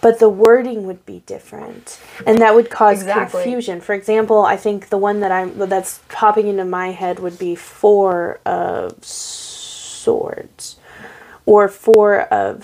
but 0.00 0.18
the 0.18 0.28
wording 0.28 0.86
would 0.86 1.04
be 1.06 1.22
different, 1.26 2.00
and 2.26 2.38
that 2.40 2.54
would 2.54 2.70
cause 2.70 3.02
Exactly. 3.02 3.42
confusion. 3.42 3.80
For 3.80 3.94
example, 3.94 4.44
I 4.44 4.56
think 4.56 4.88
the 4.90 4.98
one 4.98 5.20
that 5.20 5.32
I'm 5.32 5.58
that's 5.58 6.00
popping 6.08 6.48
into 6.48 6.64
my 6.64 6.90
head 6.92 7.18
would 7.20 7.38
be 7.38 7.54
four 7.54 8.40
of 8.46 9.04
swords, 9.04 10.76
or 11.46 11.68
four 11.68 12.22
of. 12.22 12.60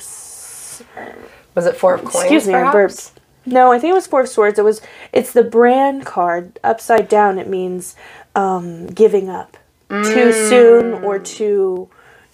Was 1.54 1.66
it 1.66 1.76
Four 1.76 1.94
of 1.94 2.04
Coins? 2.04 2.16
Excuse 2.24 2.46
me, 2.46 2.54
I 2.54 2.58
perhaps? 2.70 3.10
burped. 3.10 3.20
No, 3.46 3.72
I 3.72 3.78
think 3.78 3.92
it 3.92 3.94
was 3.94 4.06
Four 4.06 4.22
of 4.22 4.28
Swords. 4.28 4.58
It 4.58 4.64
was. 4.64 4.80
It's 5.12 5.32
the 5.32 5.44
Bran 5.44 6.02
card. 6.04 6.58
Upside 6.64 7.08
down, 7.08 7.38
it 7.38 7.48
means 7.48 7.96
um, 8.34 8.86
giving 8.88 9.28
up 9.28 9.56
too 9.88 10.32
soon 10.32 10.94
or 11.04 11.18
too 11.18 11.88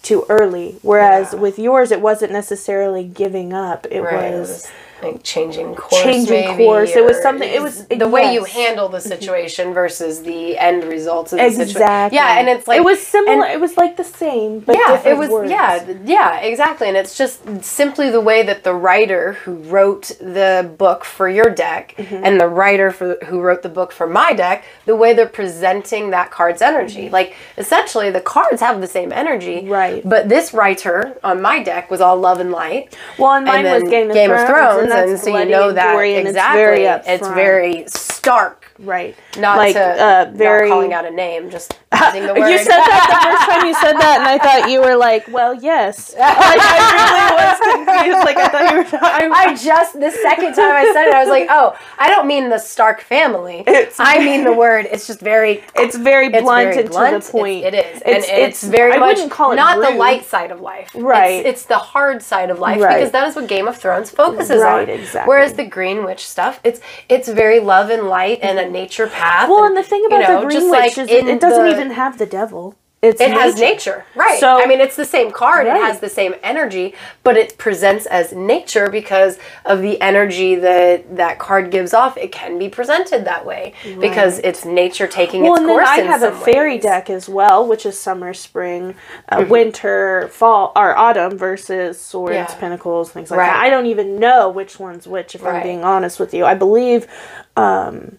too 0.04 0.24
early. 0.28 0.76
Whereas 0.82 1.32
Yeah. 1.32 1.40
with 1.40 1.58
yours, 1.58 1.90
it 1.90 2.00
wasn't 2.00 2.32
necessarily 2.32 3.02
giving 3.04 3.52
up. 3.52 3.86
It 3.90 4.00
Right, 4.02 4.32
it 4.34 4.38
was. 4.38 4.70
Like 5.02 5.22
changing 5.22 5.74
course. 5.74 6.02
Changing 6.02 6.46
maybe, 6.46 6.64
course. 6.64 6.90
It 6.96 7.04
was 7.04 7.20
something- 7.20 7.48
it 7.50 7.62
was- 7.62 7.86
the 7.86 8.08
way 8.08 8.32
you 8.32 8.44
handle 8.44 8.88
the 8.88 9.00
situation 9.00 9.74
versus 9.74 10.22
the 10.22 10.56
end 10.58 10.84
results 10.84 11.32
of 11.32 11.38
the 11.38 11.50
situation. 11.50 11.70
Exactly. 11.76 12.16
Yeah, 12.16 12.38
and 12.38 12.48
it's 12.48 12.66
like 12.68 12.78
it 12.78 12.84
was 12.84 13.04
similar. 13.06 13.46
it 13.46 13.60
was 13.60 13.76
like 13.76 13.96
the 13.96 14.04
same, 14.04 14.60
but 14.60 14.76
yeah, 14.76 15.02
it 15.06 15.16
was. 15.16 15.28
words. 15.28 15.50
Yeah, 15.50 15.84
yeah, 16.04 16.38
exactly. 16.40 16.88
And 16.88 16.96
it's 16.96 17.16
just 17.16 17.64
simply 17.64 18.10
the 18.10 18.20
way 18.20 18.42
that 18.42 18.64
the 18.64 18.74
writer 18.74 19.32
who 19.44 19.54
wrote 19.54 20.12
the 20.20 20.70
book 20.78 21.04
for 21.04 21.28
your 21.28 21.50
deck 21.50 21.94
Mm-hmm. 21.98 22.24
and 22.24 22.40
the 22.40 22.48
writer 22.48 22.90
for 22.90 23.16
who 23.26 23.40
wrote 23.40 23.62
the 23.62 23.68
book 23.68 23.90
for 23.92 24.06
my 24.06 24.32
deck, 24.32 24.64
the 24.86 24.96
way 24.96 25.12
they're 25.12 25.26
presenting 25.26 26.10
that 26.10 26.30
card's 26.30 26.62
energy. 26.62 27.08
Like 27.10 27.34
essentially, 27.58 28.10
the 28.10 28.20
cards 28.20 28.60
have 28.60 28.80
the 28.80 28.86
same 28.86 29.12
energy, 29.12 29.56
Mm-hmm. 29.62 29.68
Right. 29.70 30.02
But 30.08 30.28
this 30.28 30.52
writer 30.54 31.16
on 31.24 31.40
my 31.42 31.62
deck 31.62 31.90
was 31.90 32.00
all 32.00 32.16
love 32.16 32.40
and 32.40 32.50
light. 32.50 32.96
Well, 33.18 33.32
and 33.32 33.44
mine 33.44 33.64
was 33.64 33.82
then 33.82 34.08
Game 34.12 34.30
of 34.30 34.46
Thrones, 34.46 34.83
and 34.84 35.10
that's 35.10 35.22
so 35.22 35.36
you 35.36 35.44
know 35.46 35.68
and 35.68 35.78
that 35.78 35.96
and 35.96 36.28
it's 36.28 36.36
exactly. 36.36 36.60
very 36.60 36.84
it's 36.84 37.28
very 37.28 37.84
stark. 37.88 38.73
Right. 38.78 39.16
Not 39.38 39.56
like 39.58 39.74
to 39.74 39.80
uh, 39.82 40.30
very. 40.34 40.68
not 40.68 40.74
calling 40.74 40.92
out 40.92 41.04
a 41.04 41.10
name, 41.10 41.50
just 41.50 41.78
using 42.06 42.26
the 42.26 42.34
word. 42.34 42.48
You 42.50 42.58
said 42.58 42.76
that 42.78 43.06
the 43.08 43.18
first 43.30 43.50
time 43.50 43.66
you 43.66 43.74
said 43.74 43.92
that, 43.94 44.16
and 44.20 44.28
I 44.28 44.38
thought 44.38 44.70
you 44.70 44.80
were 44.80 44.96
like, 44.96 45.26
"Well, 45.28 45.54
yes." 45.54 46.14
Like 46.24 46.58
I 46.60 46.76
really 47.04 47.34
was 47.44 47.58
confused. 47.74 48.24
Like 48.24 48.36
I 48.36 48.48
thought 48.48 48.72
you 48.72 48.78
were. 48.78 49.04
I, 49.04 49.46
I 49.50 49.54
just 49.54 49.94
the 49.98 50.10
second 50.10 50.54
time 50.54 50.72
I 50.74 50.90
said 50.92 51.08
it, 51.08 51.14
I 51.14 51.20
was 51.20 51.28
like, 51.30 51.46
"Oh, 51.50 51.76
I 51.98 52.08
don't 52.08 52.26
mean 52.26 52.48
the 52.50 52.58
Stark 52.58 53.00
family. 53.00 53.60
It's- 53.66 53.96
I 53.98 54.18
mean 54.18 54.44
the 54.44 54.52
word. 54.52 54.86
It's 54.90 55.06
just 55.06 55.20
very. 55.20 55.62
it's 55.76 55.96
very 55.96 56.26
It's 56.26 56.42
blunt 56.42 56.70
very 56.70 56.80
and 56.82 56.90
blunt. 56.90 57.22
to 57.22 57.26
the 57.26 57.32
point. 57.38 57.64
It's, 57.64 57.76
it 57.76 57.86
is, 57.96 58.02
It's, 58.04 58.28
and 58.28 58.42
it's, 58.42 58.64
very 58.64 58.92
I 58.92 58.98
much 58.98 59.16
wouldn't 59.16 59.32
call 59.32 59.52
it 59.52 59.56
not 59.56 59.76
the 59.80 59.96
light 59.96 60.24
side 60.24 60.50
of 60.50 60.60
life. 60.60 60.90
Right. 60.94 61.44
It's, 61.46 61.60
it's 61.60 61.66
the 61.66 61.78
hard 61.78 62.22
side 62.22 62.50
of 62.50 62.58
life 62.58 62.80
Right. 62.80 62.96
because 62.98 63.12
that 63.12 63.28
is 63.28 63.36
what 63.36 63.48
Game 63.48 63.68
of 63.68 63.76
Thrones 63.76 64.10
focuses 64.10 64.60
Right, 64.62 64.88
on. 64.88 64.94
exactly. 64.94 65.28
Whereas 65.28 65.54
the 65.54 65.64
Green 65.64 66.04
Witch 66.04 66.26
stuff, 66.26 66.60
it's 66.64 66.80
it's 67.08 67.28
very 67.28 67.60
love 67.60 67.90
and 67.90 68.08
light 68.08 68.40
and 68.42 68.58
a 68.64 68.70
nature 68.70 69.06
path. 69.06 69.48
Well, 69.48 69.64
and 69.64 69.76
the 69.76 69.82
thing 69.82 70.04
about 70.06 70.20
you 70.22 70.28
know, 70.28 70.40
the 70.40 70.46
Green 70.46 70.70
like 70.70 70.96
Witch 70.96 70.98
is 70.98 71.10
it, 71.10 71.26
it 71.26 71.40
doesn't 71.40 71.64
the- 71.64 71.70
even 71.70 71.90
have 71.92 72.18
the 72.18 72.26
devil. 72.26 72.74
It's 73.02 73.20
It 73.20 73.32
has 73.32 73.60
nature, 73.60 74.06
right? 74.14 74.40
So- 74.40 74.58
I 74.62 74.64
mean, 74.64 74.80
it's 74.80 74.96
the 74.96 75.04
same 75.04 75.30
card. 75.30 75.66
Right. 75.66 75.76
It 75.76 75.82
has 75.82 76.00
the 76.00 76.08
same 76.08 76.34
energy, 76.42 76.94
but 77.22 77.36
it 77.36 77.58
presents 77.58 78.06
as 78.06 78.32
nature 78.32 78.88
because 78.88 79.38
of 79.66 79.82
the 79.82 80.00
energy 80.00 80.54
that 80.54 81.14
that 81.14 81.38
card 81.38 81.70
gives 81.70 81.92
off. 81.92 82.16
It 82.16 82.32
can 82.32 82.58
be 82.58 82.70
presented 82.70 83.26
that 83.26 83.44
way 83.44 83.74
because 84.00 84.38
it's 84.38 84.64
nature 84.64 85.06
taking 85.06 85.42
Well, 85.42 85.52
its 85.52 85.60
and 85.60 85.68
then 85.68 85.76
course. 85.76 85.88
I 85.90 86.00
in 86.00 86.06
have 86.06 86.22
a 86.22 86.32
fairy 86.32 86.76
ways. 86.76 86.82
deck 86.82 87.10
as 87.10 87.28
well, 87.28 87.66
which 87.66 87.84
is 87.84 88.00
summer, 88.00 88.32
spring, 88.32 88.94
uh, 89.28 89.40
Mm-hmm. 89.40 89.50
winter, 89.50 90.28
fall, 90.32 90.72
or 90.74 90.96
autumn 90.96 91.36
versus 91.36 92.00
swords, 92.00 92.34
Yeah. 92.36 92.46
pentacles, 92.58 93.10
things 93.10 93.30
like 93.30 93.36
Right. 93.40 93.48
that. 93.52 93.62
I 93.64 93.68
don't 93.68 93.84
even 93.84 94.18
know 94.18 94.48
which 94.48 94.80
one's 94.80 95.06
which, 95.06 95.34
if 95.34 95.44
I'm 95.44 95.62
being 95.62 95.84
honest 95.84 96.18
with 96.18 96.32
you. 96.32 96.46
I 96.46 96.54
believe, 96.54 97.06
um, 97.54 98.16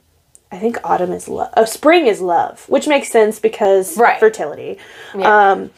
I 0.51 0.57
think 0.57 0.77
autumn 0.83 1.11
is 1.11 1.27
love. 1.27 1.49
Oh, 1.57 1.65
spring 1.65 2.07
is 2.07 2.21
love, 2.21 2.67
which 2.69 2.87
makes 2.87 3.09
sense 3.09 3.39
because 3.39 3.97
Right. 3.97 4.19
fertility. 4.19 4.77
Yeah. 5.17 5.51
Um, 5.51 5.71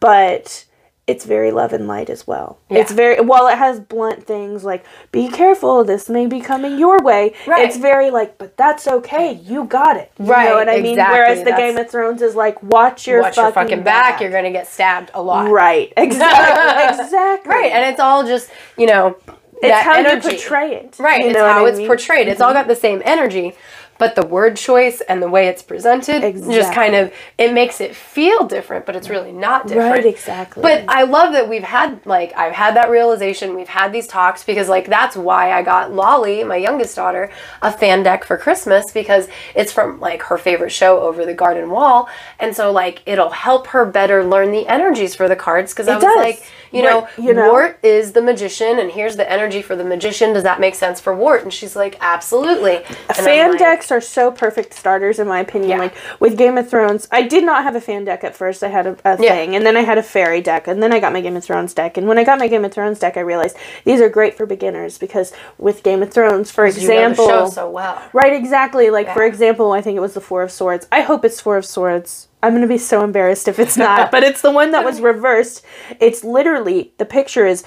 but 0.00 0.64
it's 1.08 1.24
very 1.24 1.50
love 1.50 1.72
and 1.72 1.88
light 1.88 2.08
as 2.08 2.26
well. 2.28 2.58
Yeah. 2.70 2.78
It's 2.78 2.92
very 2.92 3.20
well. 3.20 3.48
It 3.48 3.58
has 3.58 3.80
blunt 3.80 4.24
things 4.24 4.64
like 4.64 4.84
"Be 5.10 5.28
careful, 5.28 5.82
this 5.82 6.08
may 6.08 6.26
be 6.26 6.40
coming 6.40 6.78
your 6.78 6.98
way." 7.02 7.32
Right. 7.46 7.64
It's 7.66 7.76
very 7.76 8.10
like, 8.10 8.38
but 8.38 8.56
that's 8.56 8.86
okay. 8.86 9.32
You 9.32 9.64
got 9.64 9.96
it. 9.96 10.12
You 10.18 10.26
Right, 10.26 10.48
know 10.48 10.54
what 10.54 10.68
I 10.68 10.80
mean? 10.80 10.96
Whereas 10.96 11.38
the 11.40 11.46
that's- 11.46 11.58
Game 11.58 11.76
of 11.76 11.90
Thrones 11.90 12.22
is 12.22 12.36
like, 12.36 12.62
watch 12.62 13.08
your 13.08 13.20
Watch 13.22 13.34
fucking, 13.34 13.44
your 13.44 13.52
fucking 13.52 13.82
back. 13.82 14.20
You're 14.20 14.30
gonna 14.30 14.52
get 14.52 14.68
stabbed 14.68 15.10
a 15.12 15.20
lot. 15.20 15.50
right. 15.50 15.92
Exactly. 15.96 17.04
exactly. 17.04 17.50
Right, 17.52 17.72
and 17.72 17.84
it's 17.90 18.00
all 18.00 18.24
just 18.24 18.48
you 18.78 18.86
know 18.86 19.16
it's 19.60 19.82
how 19.84 19.94
energy. 19.94 20.14
you 20.28 20.32
portray 20.36 20.74
it. 20.76 20.96
Right, 20.98 21.22
You 21.24 21.30
it's 21.30 21.38
how 21.38 21.64
I 21.64 21.68
it's 21.68 21.78
mean? 21.78 21.84
Mm-hmm. 21.84 21.86
portrayed. 21.88 22.28
It's 22.28 22.40
all 22.40 22.52
got 22.52 22.68
the 22.68 22.76
same 22.76 23.02
energy, 23.04 23.54
but 24.02 24.16
the 24.16 24.26
word 24.26 24.56
choice 24.56 25.00
and 25.02 25.22
the 25.22 25.28
way 25.28 25.46
it's 25.46 25.62
presented 25.62 26.22
just 26.50 26.72
kind 26.72 26.96
of 26.96 27.12
it 27.38 27.52
makes 27.52 27.80
it 27.80 27.94
feel 27.94 28.44
different, 28.48 28.84
but 28.84 28.96
it's 28.96 29.08
really 29.08 29.30
not 29.30 29.68
different. 29.68 29.92
Right, 29.92 30.06
exactly. 30.06 30.60
But 30.60 30.86
I 30.88 31.04
love 31.04 31.32
that 31.34 31.48
we've 31.48 31.62
had 31.62 32.04
like 32.04 32.36
I've 32.36 32.52
had 32.52 32.74
that 32.74 32.90
realization. 32.90 33.54
We've 33.54 33.68
had 33.68 33.92
these 33.92 34.08
talks 34.08 34.42
because 34.42 34.68
like 34.68 34.88
that's 34.88 35.14
why 35.16 35.52
I 35.52 35.62
got 35.62 35.92
Lolly, 35.92 36.42
my 36.42 36.56
youngest 36.56 36.96
daughter, 36.96 37.30
a 37.62 37.70
fan 37.70 38.02
deck 38.02 38.24
for 38.24 38.36
Christmas 38.36 38.90
because 38.90 39.28
it's 39.54 39.70
from 39.70 40.00
like 40.00 40.22
her 40.22 40.36
favorite 40.36 40.70
show 40.70 40.98
Over 40.98 41.24
the 41.24 41.34
Garden 41.34 41.70
Wall, 41.70 42.08
and 42.40 42.56
so 42.56 42.72
like 42.72 43.02
it'll 43.06 43.30
help 43.30 43.68
her 43.68 43.84
better 43.86 44.24
learn 44.24 44.50
the 44.50 44.66
energies 44.66 45.14
for 45.14 45.28
the 45.28 45.36
cards 45.36 45.72
because 45.72 45.86
I 45.86 45.92
It 45.92 45.94
was 45.98 46.02
does. 46.02 46.16
like, 46.16 46.42
you 46.72 46.82
know, 46.82 47.02
Right, 47.02 47.18
you 47.18 47.34
know. 47.34 47.50
Wart 47.50 47.78
is 47.82 48.12
the 48.12 48.22
magician, 48.22 48.78
and 48.78 48.90
here's 48.90 49.16
the 49.16 49.30
energy 49.30 49.62
for 49.62 49.76
the 49.76 49.84
magician. 49.84 50.32
Does 50.32 50.42
that 50.44 50.60
make 50.60 50.74
sense 50.74 51.00
for 51.00 51.14
Wart? 51.14 51.42
And 51.42 51.52
she's 51.52 51.76
like, 51.76 51.96
absolutely. 52.00 52.76
And 52.76 53.16
fan 53.16 53.50
like, 53.50 53.58
decks 53.58 53.90
are 53.90 54.00
so 54.00 54.30
perfect 54.30 54.74
starters 54.74 55.18
in 55.18 55.26
my 55.28 55.40
opinion 55.40 55.70
Yeah. 55.70 55.78
like 55.78 55.94
with 56.20 56.36
game 56.38 56.56
of 56.58 56.68
thrones 56.68 57.06
i 57.12 57.22
did 57.22 57.44
not 57.44 57.62
have 57.64 57.76
a 57.76 57.80
fan 57.80 58.04
deck 58.04 58.24
at 58.24 58.34
first 58.34 58.62
i 58.62 58.68
had 58.68 58.86
a, 58.86 58.96
a 59.04 59.22
Yeah. 59.22 59.34
thing 59.34 59.54
and 59.54 59.64
then 59.66 59.76
i 59.76 59.80
had 59.82 59.98
a 59.98 60.02
fairy 60.02 60.40
deck 60.40 60.66
and 60.66 60.82
then 60.82 60.92
i 60.92 60.98
got 61.00 61.12
my 61.12 61.20
game 61.20 61.36
of 61.36 61.44
thrones 61.44 61.74
deck 61.74 61.96
and 61.96 62.08
when 62.08 62.18
i 62.18 62.24
got 62.24 62.38
my 62.38 62.48
game 62.48 62.64
of 62.64 62.72
thrones 62.72 62.98
deck 62.98 63.16
i 63.16 63.20
realized 63.20 63.56
these 63.84 64.00
are 64.00 64.08
great 64.08 64.36
for 64.36 64.46
beginners 64.46 64.98
because 64.98 65.32
with 65.58 65.82
game 65.82 66.02
of 66.02 66.10
thrones 66.12 66.50
for 66.50 66.66
You 66.66 66.72
know 66.72 66.78
example 66.78 67.50
so 67.50 67.68
well. 67.70 68.02
right 68.12 68.32
exactly 68.32 68.90
like 68.90 69.12
for 69.12 69.24
example 69.24 69.72
i 69.72 69.80
think 69.80 69.96
it 69.96 70.00
was 70.00 70.14
the 70.14 70.20
four 70.20 70.42
of 70.42 70.50
swords 70.50 70.86
i 70.90 71.00
hope 71.02 71.24
it's 71.24 71.40
four 71.40 71.56
of 71.56 71.64
swords 71.66 72.28
i'm 72.42 72.50
going 72.50 72.62
to 72.62 72.68
be 72.68 72.78
so 72.78 73.02
embarrassed 73.04 73.48
if 73.48 73.58
it's 73.58 73.76
not 73.76 74.10
but 74.10 74.22
it's 74.22 74.42
the 74.42 74.50
one 74.50 74.70
that 74.72 74.84
was 74.84 75.00
reversed 75.00 75.64
it's 76.00 76.24
literally 76.24 76.92
the 76.98 77.04
picture 77.04 77.46
is 77.46 77.64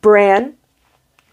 Bran 0.00 0.54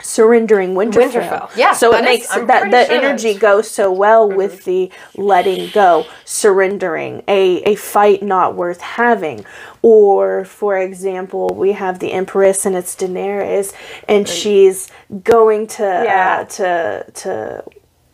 surrendering 0.01 0.73
Winterfell. 0.75 1.11
Winterfell. 1.11 1.55
Yeah, 1.55 1.73
So 1.73 1.95
it 1.95 2.03
makes 2.03 2.29
I'm 2.35 2.47
that 2.47 2.69
the 2.71 2.85
sure 2.85 2.95
energy 2.95 3.33
goes 3.35 3.69
so 3.71 3.91
well 3.91 4.29
with 4.29 4.65
the 4.65 4.91
letting 5.15 5.69
go, 5.71 6.05
surrendering, 6.25 7.23
a 7.27 7.63
a 7.63 7.75
fight 7.75 8.21
not 8.21 8.55
worth 8.55 8.81
having. 8.81 9.45
Or 9.81 10.43
for 10.45 10.77
example, 10.77 11.49
we 11.55 11.71
have 11.73 11.99
the 11.99 12.11
Empress 12.11 12.65
and 12.65 12.75
it's 12.75 12.95
Daenerys 12.95 13.73
and 14.07 14.27
she's 14.27 14.89
going 15.23 15.67
to 15.67 15.83
Yeah. 15.83 16.39
uh, 16.41 16.43
to 16.45 17.11
to 17.21 17.63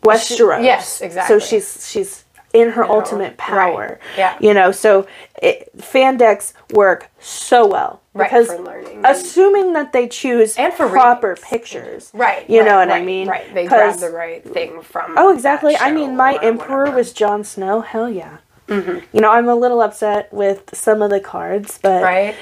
Westeros. 0.04 0.62
yes, 0.62 1.00
exactly. 1.00 1.40
So 1.40 1.44
she's 1.44 1.90
she's 1.90 2.24
in 2.52 2.70
her 2.70 2.84
know, 2.84 2.92
ultimate 2.94 3.30
right. 3.30 3.38
power. 3.38 4.00
Yeah. 4.16 4.36
You 4.40 4.54
know, 4.54 4.72
so 4.72 5.06
it, 5.42 5.70
fan 5.80 6.16
decks 6.16 6.54
work 6.72 7.10
so 7.20 7.66
well 7.66 8.00
Right, 8.12 8.28
because 8.28 8.48
for 8.48 8.58
learning. 8.58 9.04
assuming 9.04 9.72
that 9.74 9.92
they 9.92 10.08
choose 10.08 10.56
And 10.56 10.72
for 10.74 10.88
proper 10.88 11.28
readings. 11.28 11.46
pictures. 11.48 12.10
Right. 12.12 12.48
You 12.50 12.60
right, 12.60 12.68
know 12.68 12.76
what 12.78 12.90
I 12.90 13.02
mean? 13.02 13.28
Right. 13.28 13.54
They 13.54 13.66
grab 13.66 13.98
the 14.00 14.10
right 14.10 14.42
thing 14.42 14.82
from. 14.82 15.14
Oh, 15.16 15.32
exactly. 15.32 15.76
I 15.76 15.92
mean, 15.92 16.16
my 16.16 16.36
emperor 16.42 16.80
whatever. 16.80 16.96
was 16.96 17.12
Jon 17.12 17.44
Snow. 17.44 17.82
Hell 17.82 18.10
yeah. 18.10 18.38
Mm-hmm. 18.66 19.16
You 19.16 19.20
know, 19.20 19.30
I'm 19.30 19.48
a 19.48 19.54
little 19.54 19.80
upset 19.80 20.32
with 20.32 20.70
some 20.74 21.02
of 21.02 21.10
the 21.10 21.20
cards, 21.20 21.78
but 21.82 22.02
right. 22.02 22.34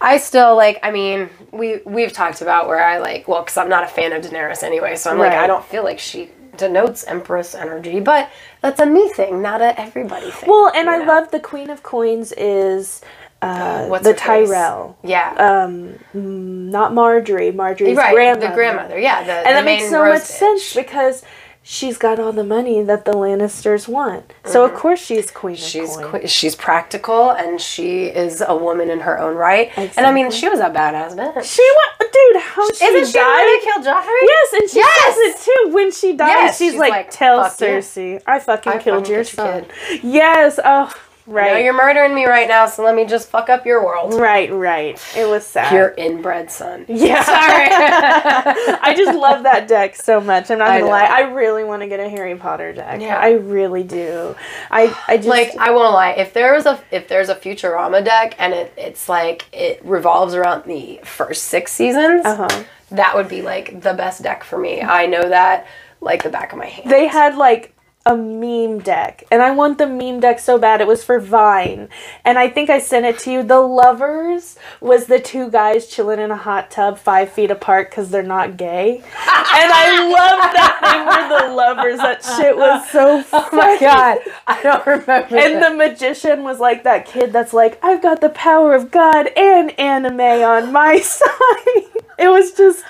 I 0.00 0.18
still 0.18 0.56
like. 0.56 0.78
I 0.82 0.90
mean, 0.90 1.28
we 1.52 1.80
we've 1.84 2.12
talked 2.12 2.40
about 2.40 2.68
where 2.68 2.84
I 2.84 2.98
like. 2.98 3.26
Well, 3.26 3.42
because 3.42 3.56
I'm 3.56 3.68
not 3.68 3.84
a 3.84 3.88
fan 3.88 4.12
of 4.12 4.22
Daenerys 4.22 4.62
anyway, 4.62 4.96
so 4.96 5.10
I'm 5.10 5.18
like, 5.18 5.32
I 5.32 5.46
don't 5.46 5.64
feel 5.64 5.84
like 5.84 5.98
she 5.98 6.30
denotes 6.58 7.04
Empress 7.04 7.54
energy, 7.54 8.00
but 8.00 8.30
that's 8.62 8.80
a 8.80 8.86
me 8.86 9.08
thing, 9.10 9.42
not 9.42 9.62
a 9.62 9.78
everybody 9.80 10.30
thing. 10.30 10.48
well, 10.50 10.72
and 10.74 10.90
I 10.90 10.98
know? 10.98 11.04
love 11.06 11.30
the 11.30 11.40
Queen 11.40 11.70
of 11.70 11.82
Coins 11.82 12.32
is 12.36 13.02
uh, 13.42 13.86
What's 13.86 14.04
the 14.04 14.10
her 14.10 14.14
face? 14.14 14.48
Tyrell, 14.48 14.98
Yeah. 15.04 15.34
um, 15.38 15.98
not 16.14 16.92
Margaery. 16.92 17.52
Margaery's 17.54 17.96
right. 17.96 18.14
grandmother. 18.14 18.48
The 18.48 18.54
grandmother. 18.54 18.98
Yeah. 18.98 19.24
The, 19.24 19.32
and 19.32 19.56
that 19.56 19.64
makes 19.64 19.88
so 19.90 20.04
much 20.04 20.22
sense 20.22 20.74
because 20.74 21.22
she's 21.68 21.98
got 21.98 22.20
all 22.20 22.30
the 22.32 22.44
money 22.44 22.80
that 22.80 23.04
the 23.04 23.10
Lannisters 23.12 23.88
want. 23.88 24.32
So 24.44 24.64
of 24.64 24.72
course 24.74 25.04
she's 25.04 25.30
queen 25.32 25.54
of 25.56 25.60
Mm-hmm. 25.60 25.66
She's 25.66 25.96
qu- 25.96 26.26
she's 26.28 26.54
practical 26.54 27.30
and 27.32 27.60
she 27.60 28.04
is 28.04 28.40
a 28.46 28.54
woman 28.56 28.88
in 28.88 29.00
her 29.00 29.18
own 29.18 29.34
right. 29.34 29.72
And 29.76 30.06
I 30.06 30.12
mean, 30.12 30.30
she 30.30 30.48
was 30.48 30.60
a 30.60 30.70
badass 30.70 31.16
bitch. 31.16 31.42
She 31.44 31.66
went, 31.78 32.12
dude. 32.12 32.40
How 32.42 32.70
she 32.72 32.84
Isn't 32.84 33.06
she 33.06 33.18
died? 33.18 33.24
that 33.24 33.60
killed 33.64 33.84
Joffrey? 33.86 34.22
Yes, 34.22 34.52
and 34.60 34.70
she 34.70 34.78
Yes! 34.78 35.14
says 35.14 35.18
it 35.18 35.44
too. 35.68 35.74
When 35.74 35.90
she 35.92 36.12
dies, 36.16 36.28
Yes, 36.28 36.58
she's, 36.58 36.72
she's 36.72 36.80
like, 36.80 36.90
like, 36.90 37.10
"Tell 37.10 37.42
"Fuck 37.44 37.60
you." 37.60 37.66
Cersei, 37.66 38.22
I 38.26 38.38
fucking 38.38 38.72
I 38.72 38.78
killed 38.78 39.02
fucking 39.02 39.14
your 39.14 39.24
killed 39.24 39.66
your 39.68 39.98
son." 40.00 40.00
Yes. 40.02 40.60
Oh, 40.64 40.92
I 41.28 41.30
know 41.30 41.34
right. 41.54 41.64
you're 41.64 41.72
murdering 41.76 42.14
me 42.14 42.24
right 42.24 42.46
now, 42.46 42.66
so 42.66 42.84
let 42.84 42.94
me 42.94 43.04
just 43.04 43.28
fuck 43.28 43.48
up 43.48 43.66
your 43.66 43.84
world. 43.84 44.14
Right. 44.14 44.50
Right. 44.52 45.00
It 45.16 45.26
was 45.28 45.44
sad. 45.44 45.72
Your 45.72 45.92
inbred 45.96 46.50
son. 46.50 46.84
yeah. 46.88 47.22
Sorry. 47.24 47.68
I 48.80 48.94
just 48.96 49.18
love 49.18 49.42
that 49.42 49.66
deck 49.68 49.96
so 49.96 50.20
much. 50.20 50.50
I'm 50.50 50.58
not 50.58 50.68
gonna 50.68 50.80
know. 50.80 50.86
lie. 50.88 51.04
I 51.04 51.20
really 51.32 51.64
want 51.64 51.82
to 51.82 51.88
get 51.88 51.98
a 52.00 52.08
Harry 52.08 52.36
Potter 52.36 52.72
deck. 52.72 53.00
Yeah. 53.00 53.18
I 53.18 53.32
really 53.32 53.82
do. 53.82 54.36
I 54.70 54.96
I 55.08 55.16
just 55.16 55.28
like 55.28 55.56
I 55.58 55.70
won't 55.70 55.92
lie, 55.94 56.10
if 56.12 56.32
there 56.32 56.54
was 56.54 56.66
a 56.66 56.80
if 56.90 57.08
there's 57.08 57.28
a 57.28 57.34
Futurama 57.34 58.04
deck 58.04 58.34
and 58.38 58.52
it 58.54 58.72
it's 58.76 59.08
like 59.08 59.46
it 59.52 59.84
revolves 59.84 60.34
around 60.34 60.64
the 60.66 61.00
first 61.04 61.44
six 61.44 61.72
seasons, 61.72 62.24
Uh-huh. 62.24 62.64
that 62.92 63.14
would 63.16 63.28
be 63.28 63.42
like 63.42 63.80
the 63.82 63.94
best 63.94 64.22
deck 64.22 64.44
for 64.44 64.58
me. 64.58 64.80
I 64.82 65.06
know 65.06 65.28
that 65.28 65.66
like 66.00 66.22
the 66.22 66.30
back 66.30 66.52
of 66.52 66.58
my 66.58 66.66
hand. 66.66 66.90
they 66.90 67.06
had 67.06 67.36
like 67.36 67.72
a 68.06 68.16
meme 68.16 68.80
deck 68.80 69.24
and 69.30 69.42
I 69.42 69.50
want 69.52 69.78
the 69.78 69.86
meme 69.86 70.20
deck 70.20 70.38
so 70.40 70.58
bad. 70.58 70.80
It 70.80 70.86
was 70.86 71.04
for 71.04 71.20
Vine. 71.20 71.88
And 72.24 72.38
I 72.38 72.48
think 72.48 72.70
I 72.70 72.78
sent 72.80 73.06
it 73.06 73.18
to 73.20 73.32
you. 73.32 73.42
The 73.42 73.60
lovers 73.60 74.58
was 74.80 75.06
the 75.06 75.20
two 75.20 75.50
guys 75.50 75.88
chilling 75.88 76.20
in 76.20 76.30
a 76.30 76.36
hot 76.36 76.70
tub 76.70 76.98
five 76.98 77.32
feet 77.32 77.50
apart 77.50 77.90
because 77.90 78.10
they're 78.10 78.22
not 78.22 78.56
gay. 78.56 78.98
and 78.98 79.04
I 79.18 80.08
love 80.08 80.52
that 80.54 80.80
they 80.82 81.00
were 81.04 81.48
the 81.48 81.54
lovers. 81.54 81.98
That 81.98 82.24
shit 82.24 82.56
was 82.56 82.88
so 82.90 83.24
Oh 83.32 83.48
my 83.52 83.78
god, 83.80 84.18
I 84.46 84.62
don't 84.62 84.86
remember. 84.86 85.36
And 85.36 85.62
that. 85.62 85.70
the 85.70 85.76
magician 85.76 86.44
was 86.44 86.60
like 86.60 86.84
that 86.84 87.06
kid 87.06 87.32
that's 87.32 87.52
like, 87.52 87.78
I've 87.82 88.02
got 88.02 88.20
the 88.20 88.30
power 88.30 88.74
of 88.74 88.90
God 88.90 89.28
and 89.36 89.78
anime 89.78 90.20
on 90.20 90.72
my 90.72 91.00
side. 91.02 91.84
It 92.18 92.28
was 92.28 92.52
just, 92.52 92.84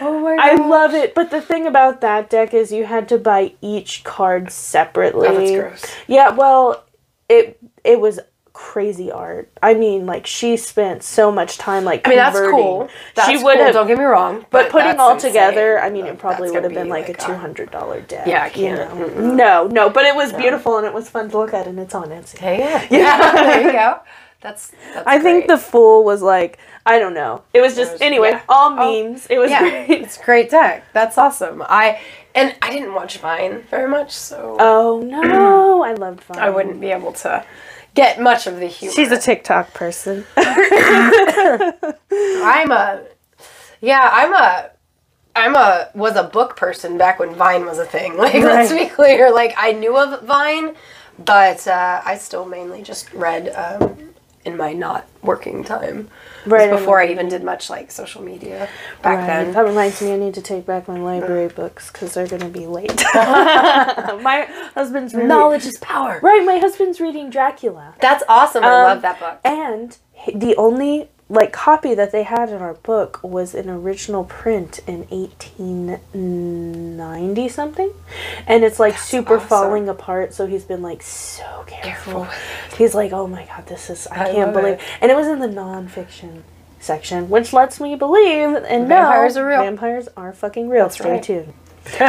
oh 0.00 0.20
my 0.20 0.36
god, 0.36 0.40
I 0.60 0.66
love 0.68 0.94
it. 0.94 1.14
But 1.14 1.30
the 1.30 1.40
thing 1.40 1.66
about 1.66 2.00
that 2.00 2.30
deck 2.30 2.54
is 2.54 2.72
you 2.72 2.84
had 2.86 3.08
to 3.10 3.18
buy 3.18 3.54
each 3.60 4.04
card 4.04 4.50
separately. 4.50 5.28
Oh, 5.28 5.34
that's 5.38 5.50
gross. 5.82 5.96
Yeah, 6.06 6.30
well, 6.30 6.84
it 7.28 7.58
it 7.84 8.00
was 8.00 8.20
crazy 8.54 9.10
art. 9.10 9.50
I 9.62 9.74
mean, 9.74 10.04
like 10.06 10.26
she 10.26 10.56
spent 10.58 11.02
so 11.02 11.32
much 11.32 11.56
time 11.58 11.84
like 11.84 12.06
I 12.06 12.10
mean 12.10 12.18
that's 12.18 12.38
cool. 12.38 12.88
That's 13.14 13.28
she 13.28 13.36
would 13.42 13.56
cool, 13.56 13.64
have 13.64 13.74
Don't 13.74 13.86
get 13.86 13.96
me 13.98 14.04
wrong, 14.04 14.44
but 14.50 14.70
putting 14.70 14.98
all 15.00 15.14
insane. 15.14 15.30
together, 15.30 15.80
I 15.80 15.88
mean, 15.90 16.02
Like, 16.04 16.12
it 16.14 16.18
probably 16.18 16.50
would 16.50 16.62
have 16.62 16.72
gonna 16.72 16.74
been 16.84 16.86
be 16.86 16.90
like, 16.90 17.08
a 17.08 17.12
a- 17.12 17.14
two 17.26 17.34
hundred 17.34 17.70
dollar 17.70 18.00
deck. 18.02 18.26
Yeah, 18.26 18.42
I 18.44 18.50
can't. 18.50 18.94
know? 19.16 19.34
No, 19.34 19.66
no, 19.68 19.90
but 19.90 20.04
it 20.04 20.14
was 20.14 20.32
beautiful 20.34 20.76
and 20.76 20.86
it 20.86 20.92
was 20.92 21.08
fun 21.08 21.30
to 21.30 21.38
look 21.38 21.54
at, 21.54 21.66
and 21.66 21.78
it's 21.80 21.94
on 21.94 22.08
Etsy. 22.10 22.38
Hey, 22.38 22.58
yeah, 22.58 22.86
yeah. 22.90 23.32
there 23.32 23.66
you 23.66 23.72
go. 23.72 24.00
That's. 24.42 24.72
that's 24.92 25.06
I 25.06 25.18
think 25.18 25.46
the 25.46 25.56
fool 25.56 26.04
was 26.04 26.20
like, 26.20 26.58
I 26.84 26.98
don't 26.98 27.14
know. 27.14 27.42
It 27.54 27.60
was 27.60 27.76
just 27.76 27.92
was- 27.92 28.00
anyway, 28.00 28.30
yeah. 28.32 28.42
all 28.48 28.72
Oh, 28.78 29.04
memes. 29.04 29.26
it 29.30 29.38
was 29.38 29.50
yeah, 29.50 29.60
great. 29.60 29.90
it's 30.02 30.18
great 30.18 30.50
deck. 30.50 30.84
That's 30.92 31.16
awesome. 31.18 31.62
I 31.68 32.00
and 32.34 32.54
I 32.62 32.70
didn't 32.70 32.94
watch 32.94 33.18
Vine 33.18 33.62
very 33.70 33.88
much, 33.88 34.12
so 34.12 34.56
Oh 34.58 35.00
no, 35.00 35.82
I 35.84 35.92
loved 35.94 36.22
Vine. 36.24 36.38
I 36.38 36.50
wouldn't 36.50 36.80
be 36.80 36.90
able 36.90 37.12
to 37.12 37.44
get 37.94 38.20
much 38.20 38.46
of 38.46 38.58
the 38.58 38.66
humor. 38.66 38.94
She's 38.94 39.12
a 39.12 39.20
TikTok 39.20 39.74
person. 39.74 40.24
I'm 40.36 41.74
a 42.72 43.02
yeah, 43.80 44.08
I'm 44.12 44.32
a 44.34 44.70
I'm 45.34 45.54
a 45.54 45.88
was 45.94 46.16
a 46.16 46.24
book 46.24 46.56
person 46.56 46.98
back 46.98 47.18
when 47.18 47.34
Vine 47.34 47.64
was 47.64 47.78
a 47.78 47.86
thing. 47.86 48.16
Like 48.16 48.34
let's 48.34 48.72
be 48.72 48.86
clear. 48.86 49.32
Like 49.32 49.54
I 49.56 49.72
knew 49.72 49.96
of 49.96 50.22
Vine, 50.22 50.74
but 51.24 51.66
uh, 51.66 52.02
I 52.04 52.16
still 52.16 52.44
mainly 52.44 52.82
just 52.82 53.12
read 53.12 53.48
um, 53.54 54.14
in 54.44 54.56
my 54.56 54.72
not 54.72 55.06
working 55.22 55.62
time. 55.64 56.08
Right, 56.44 56.68
before 56.70 57.00
I 57.00 57.06
I 57.06 57.10
even 57.10 57.28
did 57.28 57.44
much 57.44 57.70
like 57.70 57.92
social 57.92 58.22
media 58.22 58.68
back 59.02 59.18
Right. 59.18 59.26
then. 59.26 59.52
That 59.52 59.64
reminds 59.64 60.02
me, 60.02 60.12
I 60.12 60.16
need 60.16 60.34
to 60.34 60.42
take 60.42 60.66
back 60.66 60.88
my 60.88 60.98
library 60.98 61.48
books 61.48 61.90
because 61.92 62.14
they're 62.14 62.26
gonna 62.26 62.48
be 62.48 62.66
late. 62.66 63.04
my 63.14 64.48
husband's 64.74 65.14
reading. 65.14 65.28
Knowledge 65.28 65.64
is 65.66 65.78
power. 65.78 66.18
Right, 66.22 66.44
my 66.44 66.58
husband's 66.58 67.00
reading 67.00 67.30
Dracula, 67.30 67.94
That's 68.00 68.24
awesome. 68.28 68.64
I 68.64 68.68
Um, 68.68 68.82
love 68.84 69.02
that 69.02 69.20
book. 69.20 69.38
and 69.44 69.96
the 70.34 70.56
only 70.56 71.08
like 71.28 71.52
copy 71.52 71.94
that 71.94 72.10
they 72.12 72.24
had 72.24 72.48
in 72.50 72.56
our 72.60 72.74
book 72.74 73.20
was 73.22 73.54
an 73.54 73.68
original 73.70 74.24
print 74.24 74.80
in 74.86 75.06
1890 75.08 77.48
something 77.48 77.90
and 78.46 78.62
it's 78.64 78.78
like 78.78 78.98
super 78.98 79.36
awesome. 79.36 79.48
falling 79.48 79.88
apart 79.88 80.34
so 80.34 80.46
he's 80.46 80.64
been 80.64 80.82
like 80.82 81.02
so 81.02 81.64
careful, 81.66 82.24
Careful. 82.26 82.76
he's 82.76 82.94
like 82.94 83.12
oh 83.12 83.26
my 83.26 83.46
god 83.46 83.66
this 83.66 83.88
is 83.88 84.06
i, 84.08 84.28
I 84.28 84.32
can't 84.32 84.52
believe 84.52 84.74
it. 84.74 84.80
and 85.00 85.10
it 85.10 85.14
was 85.14 85.26
in 85.26 85.38
the 85.38 85.46
nonfiction 85.48 86.42
section 86.80 87.30
which 87.30 87.52
lets 87.52 87.80
me 87.80 87.94
believe 87.94 88.48
and 88.54 88.88
Vampires 88.88 89.36
know 89.36 89.42
are 89.42 89.48
real. 89.48 89.62
vampires 89.62 90.08
are 90.16 90.32
fucking 90.32 90.68
real 90.68 90.84
That's 90.84 90.96
stay 90.98 91.12
right. 91.12 91.22
tuned 91.22 91.52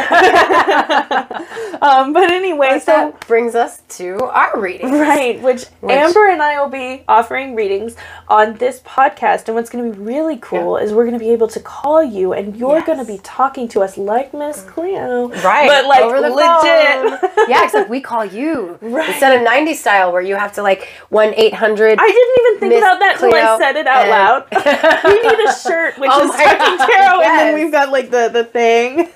um 1.81 2.13
but 2.13 2.31
anyway 2.31 2.79
so 2.79 2.85
that 2.85 3.27
brings 3.27 3.55
us 3.55 3.81
to 3.89 4.17
our 4.25 4.59
reading. 4.59 4.91
Right, 4.91 5.41
which, 5.41 5.65
Amber 5.87 6.29
and 6.29 6.41
I 6.41 6.59
will 6.61 6.69
be 6.69 7.03
offering 7.07 7.55
readings 7.55 7.95
on 8.27 8.55
this 8.57 8.79
podcast. 8.81 9.47
And 9.47 9.55
what's 9.55 9.69
going 9.69 9.91
to 9.91 9.97
be 9.97 10.03
really 10.03 10.37
cool 10.37 10.77
is 10.77 10.93
we're 10.93 11.05
going 11.05 11.17
to 11.17 11.23
be 11.23 11.31
able 11.31 11.47
to 11.49 11.59
call 11.59 12.03
you 12.03 12.33
and 12.33 12.55
you're 12.55 12.77
Yes. 12.77 12.85
going 12.87 12.97
to 12.99 13.05
be 13.05 13.19
talking 13.23 13.67
to 13.69 13.81
us 13.81 13.97
like 13.97 14.33
Miss 14.33 14.61
Cleo. 14.63 15.27
Right. 15.29 15.67
But 15.67 15.85
like 15.87 16.01
over 16.03 16.21
the 16.21 16.29
legit. 16.29 17.19
phone. 17.21 17.29
yeah, 17.49 17.63
except 17.65 17.89
we 17.89 18.01
call 18.01 18.25
you. 18.25 18.77
Right. 18.81 19.09
Instead 19.09 19.37
of 19.37 19.43
90 19.43 19.73
style 19.75 20.11
where 20.11 20.21
you 20.21 20.35
have 20.35 20.53
to 20.53 20.63
like 20.63 20.87
1 21.09 21.33
800. 21.35 21.99
I 21.99 22.07
didn't 22.07 22.45
even 22.45 22.59
think 22.59 22.73
Miss 22.73 22.79
about 22.81 22.99
that 22.99 23.13
until 23.21 23.35
I 23.35 23.57
said 23.59 23.75
it 23.75 23.87
out 23.87 24.01
and- 24.03 24.09
loud. 24.09 25.03
we 25.05 25.21
need 25.21 25.47
a 25.47 25.53
shirt, 25.53 25.97
which 25.99 26.09
Oh 26.13 26.23
is 26.25 26.31
God, 26.31 26.77
tarot, 26.89 27.21
and 27.21 27.39
then 27.39 27.53
we've 27.55 27.71
got 27.71 27.91
like 27.91 28.09
the 28.09 28.29
the 28.29 28.43
thing, 28.45 29.09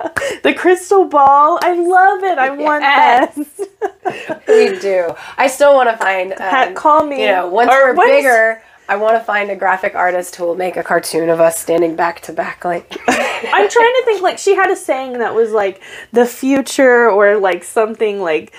the 0.42 0.54
crystal 0.54 1.04
ball. 1.06 1.58
I 1.62 1.74
love 1.74 2.22
it. 2.24 2.38
I 2.38 2.50
want 2.50 2.82
Yes. 2.82 3.34
that. 3.36 4.42
we 4.48 4.78
do. 4.78 5.14
I 5.38 5.46
still 5.46 5.74
want 5.74 5.90
to 5.90 5.96
find. 5.96 6.34
Pat, 6.36 6.68
Um, 6.68 6.74
call 6.74 7.04
me. 7.06 7.22
You 7.22 7.28
know, 7.28 7.48
once 7.48 7.70
Or 7.70 7.94
we're 7.94 8.04
is- 8.08 8.16
bigger, 8.22 8.62
I 8.88 8.96
want 8.96 9.16
to 9.16 9.24
find 9.24 9.50
a 9.50 9.56
graphic 9.56 9.94
artist 9.94 10.36
who 10.36 10.44
will 10.44 10.56
make 10.56 10.76
a 10.76 10.82
cartoon 10.82 11.30
of 11.30 11.40
us 11.40 11.58
standing 11.58 11.94
back 11.96 12.20
to 12.22 12.32
back. 12.32 12.64
Like, 12.64 12.90
I'm 13.08 13.68
trying 13.68 13.94
to 13.94 14.02
think 14.04 14.20
like 14.22 14.38
she 14.38 14.54
had 14.54 14.70
a 14.70 14.76
saying 14.76 15.18
that 15.20 15.34
was 15.34 15.52
like 15.52 15.80
the 16.12 16.26
future 16.26 17.08
or 17.08 17.36
like 17.38 17.64
something 17.64 18.20
like 18.20 18.52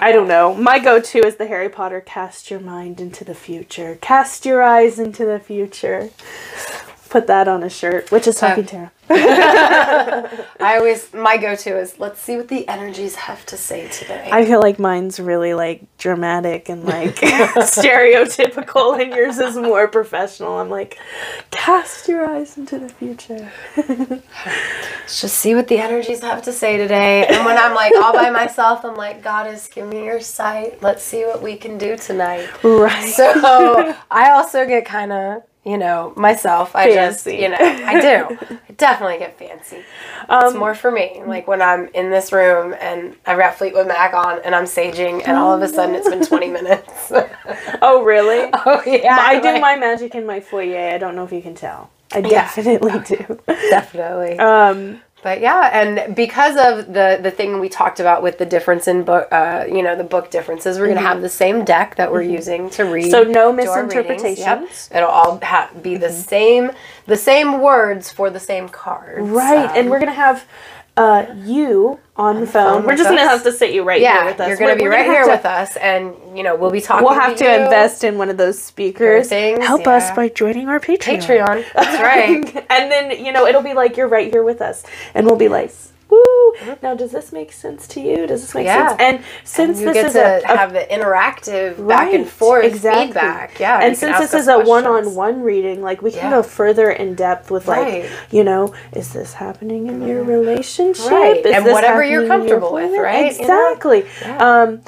I 0.00 0.12
don't 0.12 0.28
know. 0.28 0.54
My 0.54 0.78
go-to 0.78 1.18
is 1.26 1.36
the 1.36 1.46
Harry 1.46 1.68
Potter 1.68 2.00
cast 2.00 2.50
your 2.50 2.60
mind 2.60 3.00
into 3.00 3.24
the 3.24 3.34
future. 3.34 3.98
Cast 4.00 4.46
your 4.46 4.62
eyes 4.62 4.98
into 4.98 5.24
the 5.26 5.40
future. 5.40 6.10
Put 7.08 7.26
that 7.28 7.48
on 7.48 7.62
a 7.62 7.70
shirt, 7.70 8.10
Witches 8.10 8.36
Talking 8.36 8.64
uh, 8.64 8.68
tarot. 8.68 8.90
I 9.08 10.76
always, 10.78 11.14
my 11.14 11.36
go 11.36 11.54
to 11.54 11.78
is 11.78 12.00
let's 12.00 12.20
see 12.20 12.36
what 12.36 12.48
the 12.48 12.66
energies 12.66 13.14
have 13.14 13.46
to 13.46 13.56
say 13.56 13.88
today. 13.88 14.28
I 14.32 14.44
feel 14.44 14.60
like 14.60 14.80
mine's 14.80 15.20
really 15.20 15.54
like 15.54 15.84
dramatic 15.96 16.68
and 16.68 16.84
like 16.84 17.14
stereotypical 17.14 19.00
and 19.00 19.14
yours 19.14 19.38
is 19.38 19.56
more 19.56 19.86
professional. 19.86 20.58
I'm 20.58 20.70
like 20.70 20.98
cast 21.52 22.08
your 22.08 22.28
eyes 22.28 22.58
into 22.58 22.80
the 22.80 22.88
future. 22.88 23.52
Let's 23.76 25.20
just 25.20 25.36
see 25.36 25.54
what 25.54 25.68
the 25.68 25.78
energies 25.78 26.22
have 26.22 26.42
to 26.42 26.52
say 26.52 26.76
today. 26.76 27.26
And 27.26 27.44
when 27.44 27.56
I'm 27.56 27.74
like 27.74 27.92
all 27.94 28.12
by 28.12 28.30
myself, 28.30 28.84
I'm 28.84 28.96
like, 28.96 29.22
Goddess, 29.22 29.68
give 29.68 29.86
me 29.86 30.04
your 30.04 30.20
sight. 30.20 30.82
Let's 30.82 31.04
see 31.04 31.24
what 31.24 31.42
we 31.42 31.56
can 31.56 31.78
do 31.78 31.96
tonight. 31.96 32.48
Right. 32.64 33.12
So 33.14 33.94
I 34.10 34.32
also 34.32 34.66
get 34.66 34.84
kind 34.84 35.12
of, 35.12 35.42
you 35.66 35.76
know, 35.76 36.12
myself. 36.16 36.76
I 36.76 36.94
just, 36.94 37.26
you 37.26 37.48
know, 37.48 37.56
I 37.58 38.00
do. 38.00 38.38
I 38.68 38.72
definitely 38.76 39.18
get 39.18 39.36
fancy. 39.36 39.82
it's 40.30 40.54
more 40.54 40.76
for 40.76 40.92
me. 40.92 41.20
Like 41.26 41.48
when 41.48 41.60
I'm 41.60 41.88
in 41.88 42.10
this 42.10 42.32
room 42.32 42.72
and 42.80 43.16
I've 43.26 43.36
got 43.38 43.56
Fleetwood 43.56 43.88
Mac 43.88 44.14
on 44.14 44.40
and 44.44 44.54
I'm 44.54 44.64
saging, 44.64 45.26
and 45.26 45.36
all 45.36 45.52
of 45.52 45.60
a 45.62 45.68
sudden 45.68 45.96
it's 45.96 46.08
been 46.08 46.24
20 46.24 46.50
minutes. 46.58 47.12
Oh 47.82 48.04
really? 48.04 48.48
oh 48.54 48.82
yeah, 48.86 49.16
I 49.20 49.40
do 49.40 49.48
like- 49.52 49.60
my 49.60 49.76
magic 49.76 50.14
in 50.14 50.24
my 50.24 50.38
foyer. 50.38 50.94
I 50.94 50.98
don't 50.98 51.16
know 51.16 51.24
if 51.24 51.32
you 51.32 51.42
can 51.42 51.56
tell. 51.56 51.90
I 52.12 52.20
definitely 52.20 53.00
do. 53.00 53.40
definitely. 53.46 54.38
Um, 54.38 55.02
But 55.22 55.40
yeah, 55.40 55.70
and 55.72 56.14
because 56.14 56.56
of 56.56 56.92
the 56.92 57.18
the 57.20 57.30
thing 57.30 57.58
we 57.58 57.68
talked 57.68 57.98
about 58.00 58.22
with 58.22 58.38
the 58.38 58.46
difference 58.46 58.86
in 58.86 59.02
book, 59.02 59.26
uh, 59.32 59.64
you 59.66 59.82
know, 59.82 59.96
the 59.96 60.04
book 60.04 60.30
differences, 60.30 60.78
we're 60.78 60.86
gonna 60.88 61.00
have 61.00 61.20
the 61.22 61.28
same 61.28 61.64
deck 61.64 61.96
that 61.96 62.12
we're 62.12 62.22
using 62.22 62.70
to 62.70 62.84
read. 62.84 63.04
Mm-hmm. 63.04 63.10
So 63.10 63.22
no 63.24 63.32
to 63.32 63.40
our 63.40 63.82
readings. 63.82 63.94
misinterpretations. 63.94 64.88
Yep. 64.92 64.96
It'll 64.98 65.08
all 65.10 65.40
ha- 65.42 65.70
be 65.82 65.96
the 65.96 66.12
same, 66.12 66.70
the 67.06 67.16
same 67.16 67.60
words 67.60 68.12
for 68.12 68.30
the 68.30 68.38
same 68.38 68.68
cards. 68.68 69.28
right, 69.28 69.70
and 69.70 69.86
Um, 69.86 69.88
we're 69.88 69.98
gonna 69.98 70.12
have 70.12 70.44
uh, 70.96 71.26
you 71.44 71.98
on 72.16 72.40
the 72.40 72.46
phone. 72.46 72.78
phone 72.80 72.86
We're 72.86 72.96
just 72.96 73.10
gonna 73.10 73.20
have 73.28 73.42
to 73.42 73.52
sit 73.52 73.74
you 73.74 73.82
right 73.82 74.00
here 74.00 74.24
with 74.24 74.40
us. 74.40 74.48
you're 74.48 74.56
gonna 74.56 74.68
We're- 74.70 74.78
be 74.78 74.84
we're 74.84 74.90
right 74.90 75.04
have 75.06 75.14
here 75.14 75.24
to- 75.24 75.30
with 75.30 75.44
us, 75.44 75.76
and 75.76 76.14
you 76.34 76.42
know 76.42 76.56
we'll 76.56 76.70
be 76.70 76.80
talking. 76.80 77.04
We'll 77.04 77.14
have 77.14 77.36
to 77.36 77.44
you. 77.44 77.50
invest 77.50 78.02
in 78.04 78.16
one 78.18 78.30
of 78.30 78.36
those 78.38 78.60
speakers. 78.62 79.28
things, 79.28 79.64
Help 79.64 79.86
us 79.86 80.10
by 80.12 80.28
joining 80.30 80.68
our 80.68 80.80
Patreon. 80.80 81.20
Patreon. 81.20 81.64
That's 81.74 82.00
right. 82.02 82.66
and 82.70 82.90
then 82.90 83.24
you 83.24 83.32
know 83.32 83.46
it'll 83.46 83.62
be 83.62 83.74
like 83.74 83.96
you're 83.98 84.08
right 84.08 84.30
here 84.32 84.42
with 84.42 84.62
us, 84.62 84.84
and 85.14 85.26
we'll 85.26 85.36
be 85.36 85.48
like, 85.48 85.70
woo. 86.66 86.76
Now, 86.82 86.94
does 86.94 87.12
this 87.12 87.32
make 87.32 87.52
sense 87.52 87.86
to 87.88 88.00
you? 88.00 88.26
Does 88.26 88.42
this 88.42 88.54
make 88.54 88.66
Yeah. 88.66 88.88
sense? 88.88 89.00
And 89.00 89.24
since 89.44 89.80
you 89.80 89.92
this 89.92 90.10
is 90.10 90.16
a, 90.16 90.40
a 90.44 90.56
have 90.56 90.72
the 90.72 90.86
interactive 90.90 91.86
back 91.86 92.12
and 92.12 92.28
forth 92.28 92.64
exactly. 92.64 93.06
feedback. 93.06 93.58
Yeah. 93.60 93.80
and 93.82 93.96
since 93.96 94.18
this 94.18 94.34
is 94.34 94.48
a 94.48 94.58
one-on-one 94.60 95.42
reading 95.42 95.82
like 95.82 96.02
we 96.02 96.10
can 96.10 96.30
Yeah. 96.30 96.36
go 96.38 96.42
further 96.42 96.90
in 96.90 97.14
depth 97.14 97.50
with 97.50 97.68
like 97.68 97.86
Right. 97.86 98.10
you 98.30 98.44
know 98.44 98.74
is 98.92 99.12
this 99.12 99.34
happening 99.34 99.86
in 99.86 100.06
your 100.06 100.22
relationship 100.24 101.10
Right, 101.10 101.44
Is 101.44 101.54
and 101.54 101.64
whatever 101.66 102.02
you're 102.04 102.26
comfortable 102.26 102.72
with, 102.72 102.92
right? 102.98 103.32
You 103.32 103.46
know? 103.46 103.70
exactly 103.72 104.06
Yeah. 104.22 104.36
um 104.62 104.80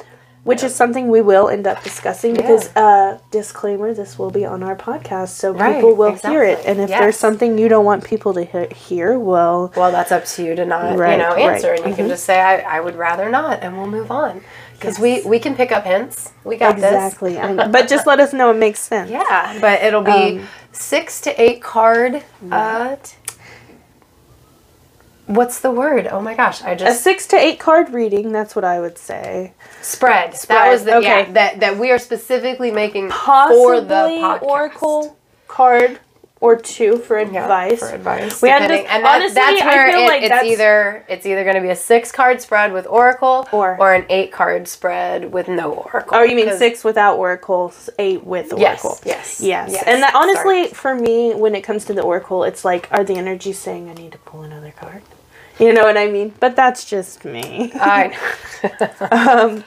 which 0.49 0.63
is 0.67 0.73
something 0.81 1.03
we 1.17 1.21
will 1.31 1.47
end 1.55 1.65
up 1.71 1.77
discussing 1.83 2.33
because 2.33 2.63
uh 2.75 3.17
disclaimer 3.31 3.93
this 3.93 4.11
will 4.19 4.31
be 4.39 4.43
on 4.53 4.59
our 4.67 4.75
podcast 4.75 5.29
so 5.41 5.51
Right, 5.53 5.75
people 5.75 5.93
will 6.01 6.15
hear 6.29 6.43
it 6.43 6.59
and 6.65 6.79
if 6.85 6.89
Yes. 6.89 6.99
there's 6.99 7.19
something 7.27 7.49
you 7.61 7.67
don't 7.73 7.85
want 7.91 8.03
people 8.13 8.31
to 8.39 8.43
he- 8.53 8.73
hear 8.87 9.09
well 9.31 9.71
Well, 9.79 9.91
that's 9.97 10.11
up 10.17 10.25
to 10.33 10.43
you 10.45 10.55
to 10.55 10.65
not, 10.65 10.93
you 10.93 10.97
Right, 10.99 11.17
know, 11.19 11.29
right. 11.29 11.39
Mm-hmm. 11.39 11.55
answer, 11.55 11.71
and 11.75 11.85
you 11.89 11.93
can 11.99 12.07
just 12.13 12.23
say, 12.29 12.37
"I, 12.51 12.53
I 12.77 12.79
would 12.85 12.95
rather 13.07 13.27
not," 13.29 13.55
and 13.63 13.69
we'll 13.77 13.87
move 13.99 14.09
on 14.23 14.41
because 14.73 14.97
we 15.05 15.11
we 15.33 15.37
can 15.45 15.53
pick 15.61 15.71
up 15.77 15.83
hints. 15.93 16.31
We 16.49 16.55
got 16.65 16.75
this. 16.77 16.85
exactly 16.85 17.33
but 17.75 17.83
just 17.93 18.05
let 18.11 18.19
us 18.25 18.31
know 18.37 18.47
it 18.55 18.59
makes 18.67 18.79
sense 18.79 19.09
Yeah, 19.19 19.57
but 19.65 19.75
it'll 19.83 20.07
be 20.17 20.39
Um, 20.39 20.47
six 20.71 21.21
to 21.25 21.31
eight 21.45 21.59
card. 21.61 22.13
Uh, 22.51 22.95
t- 23.03 23.15
what's 25.29 25.59
the 25.59 25.71
word? 25.71 26.07
Oh 26.07 26.21
my 26.21 26.33
gosh, 26.35 26.61
I 26.63 26.75
just 26.75 26.99
a 26.99 27.01
six 27.01 27.27
to 27.27 27.37
eight 27.37 27.59
card 27.59 27.89
reading 27.93 28.31
that's 28.31 28.55
what 28.55 28.65
i 28.65 28.79
would 28.79 28.97
say 28.97 29.53
spread. 29.81 30.33
That 30.47 30.69
was 30.71 30.83
the 30.83 30.95
okay. 30.97 31.07
yeah 31.27 31.31
that 31.33 31.59
that 31.61 31.77
we 31.77 31.91
are 31.91 31.99
specifically 31.99 32.71
making 32.71 33.09
possibly 33.09 33.61
for 33.63 33.81
the 33.81 33.93
podcast. 33.93 34.41
oracle 34.41 35.17
card 35.47 35.99
or 36.41 36.55
two 36.55 36.97
for 36.97 37.19
Yeah, 37.19 37.41
advice. 37.41 37.79
for 37.81 37.89
advice. 37.93 38.41
We 38.41 38.47
had 38.47 38.69
this- 38.69 38.85
and 38.89 39.03
that, 39.03 39.15
honestly, 39.17 39.35
that's 39.35 39.61
I 39.61 39.65
where 39.65 39.87
feel 39.91 39.99
it- 39.99 40.07
like 40.07 40.21
it's 40.21 40.29
that's- 40.29 40.45
either 40.53 41.03
it's 41.09 41.25
either 41.25 41.43
going 41.43 41.57
to 41.57 41.61
be 41.61 41.69
a 41.69 41.75
six 41.75 42.13
card 42.13 42.41
spread 42.41 42.71
with 42.71 42.87
oracle 42.87 43.45
Or- 43.51 43.75
or 43.77 43.93
an 43.93 44.05
eight 44.09 44.31
card 44.31 44.69
spread 44.69 45.33
with 45.33 45.49
no 45.49 45.73
oracle. 45.73 46.17
Oh, 46.17 46.23
you 46.23 46.37
mean 46.37 46.55
six 46.57 46.83
without 46.85 47.17
oracle, 47.17 47.73
eight 47.99 48.23
with 48.25 48.53
Yes, 48.55 48.85
oracle? 48.85 48.99
yes, 49.05 49.41
yes. 49.41 49.71
yes. 49.73 49.83
And 49.85 50.01
that 50.01 50.15
honestly, 50.15 50.63
Sorry. 50.67 50.73
for 50.73 50.95
me, 50.95 51.33
when 51.35 51.55
it 51.55 51.61
comes 51.61 51.83
to 51.85 51.93
the 51.93 52.03
oracle, 52.03 52.45
it's 52.45 52.63
like, 52.63 52.87
are 52.89 53.03
the 53.03 53.15
energies 53.17 53.59
saying 53.59 53.89
I 53.89 53.93
need 53.95 54.13
to 54.13 54.17
pull 54.19 54.41
another 54.43 54.71
card? 54.79 55.01
You 55.59 55.73
know 55.73 55.83
what 55.83 55.97
I 55.97 56.07
mean? 56.09 56.33
But 56.39 56.55
that's 56.55 56.85
just 56.85 57.25
me. 57.25 57.71
I 57.75 58.15
um, 59.11 59.63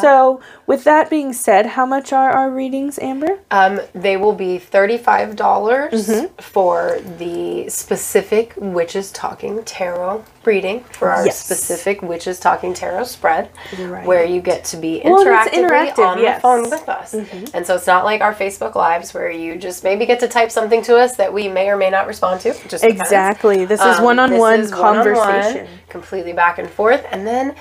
So, 0.00 0.40
with 0.66 0.84
that 0.84 1.10
being 1.10 1.32
said, 1.32 1.66
how 1.66 1.86
much 1.86 2.12
are 2.12 2.30
our 2.30 2.50
readings, 2.50 2.98
Amber? 2.98 3.38
Um, 3.50 3.80
they 3.94 4.16
will 4.16 4.34
be 4.34 4.58
thirty-five 4.58 5.36
dollars 5.36 6.08
Mm-hmm. 6.08 6.34
for 6.40 6.98
the 7.18 7.68
specific 7.68 8.54
witches 8.56 9.10
talking 9.12 9.62
tarot 9.64 10.24
reading 10.44 10.82
for 10.84 11.10
our 11.10 11.26
Yes. 11.26 11.38
specific 11.44 12.00
witches 12.02 12.40
talking 12.40 12.72
tarot 12.72 13.04
spread, 13.04 13.50
Right. 13.78 14.06
where 14.06 14.24
you 14.24 14.40
get 14.40 14.64
to 14.66 14.76
be 14.78 15.02
Well, 15.04 15.22
interactively 15.24 15.46
it's 15.46 15.56
interactive, 15.98 16.06
on 16.06 16.18
yes. 16.18 16.36
the 16.36 16.40
phone 16.40 16.62
with 16.70 16.88
us. 16.88 17.14
And 17.54 17.66
so 17.66 17.74
it's 17.74 17.86
not 17.86 18.04
like 18.04 18.20
our 18.22 18.32
Facebook 18.34 18.74
lives 18.74 19.12
where 19.12 19.30
you 19.30 19.56
just 19.56 19.84
maybe 19.84 20.06
get 20.06 20.18
to 20.20 20.28
type 20.28 20.50
something 20.50 20.80
to 20.82 20.96
us 20.96 21.16
that 21.16 21.32
we 21.32 21.48
may 21.48 21.68
or 21.68 21.76
may 21.76 21.90
not 21.90 22.06
respond 22.06 22.40
to. 22.42 22.52
Just 22.68 22.82
depends. 22.82 23.00
Exactly. 23.00 23.64
This 23.66 23.80
is 23.80 23.86
this 23.86 23.96
is 23.96 24.02
one-on-one, 24.02 24.70
conversation. 24.70 25.66
completely 25.88 26.32
back 26.32 26.58
and 26.58 26.70
forth, 26.70 27.04
and 27.10 27.26
then. 27.26 27.54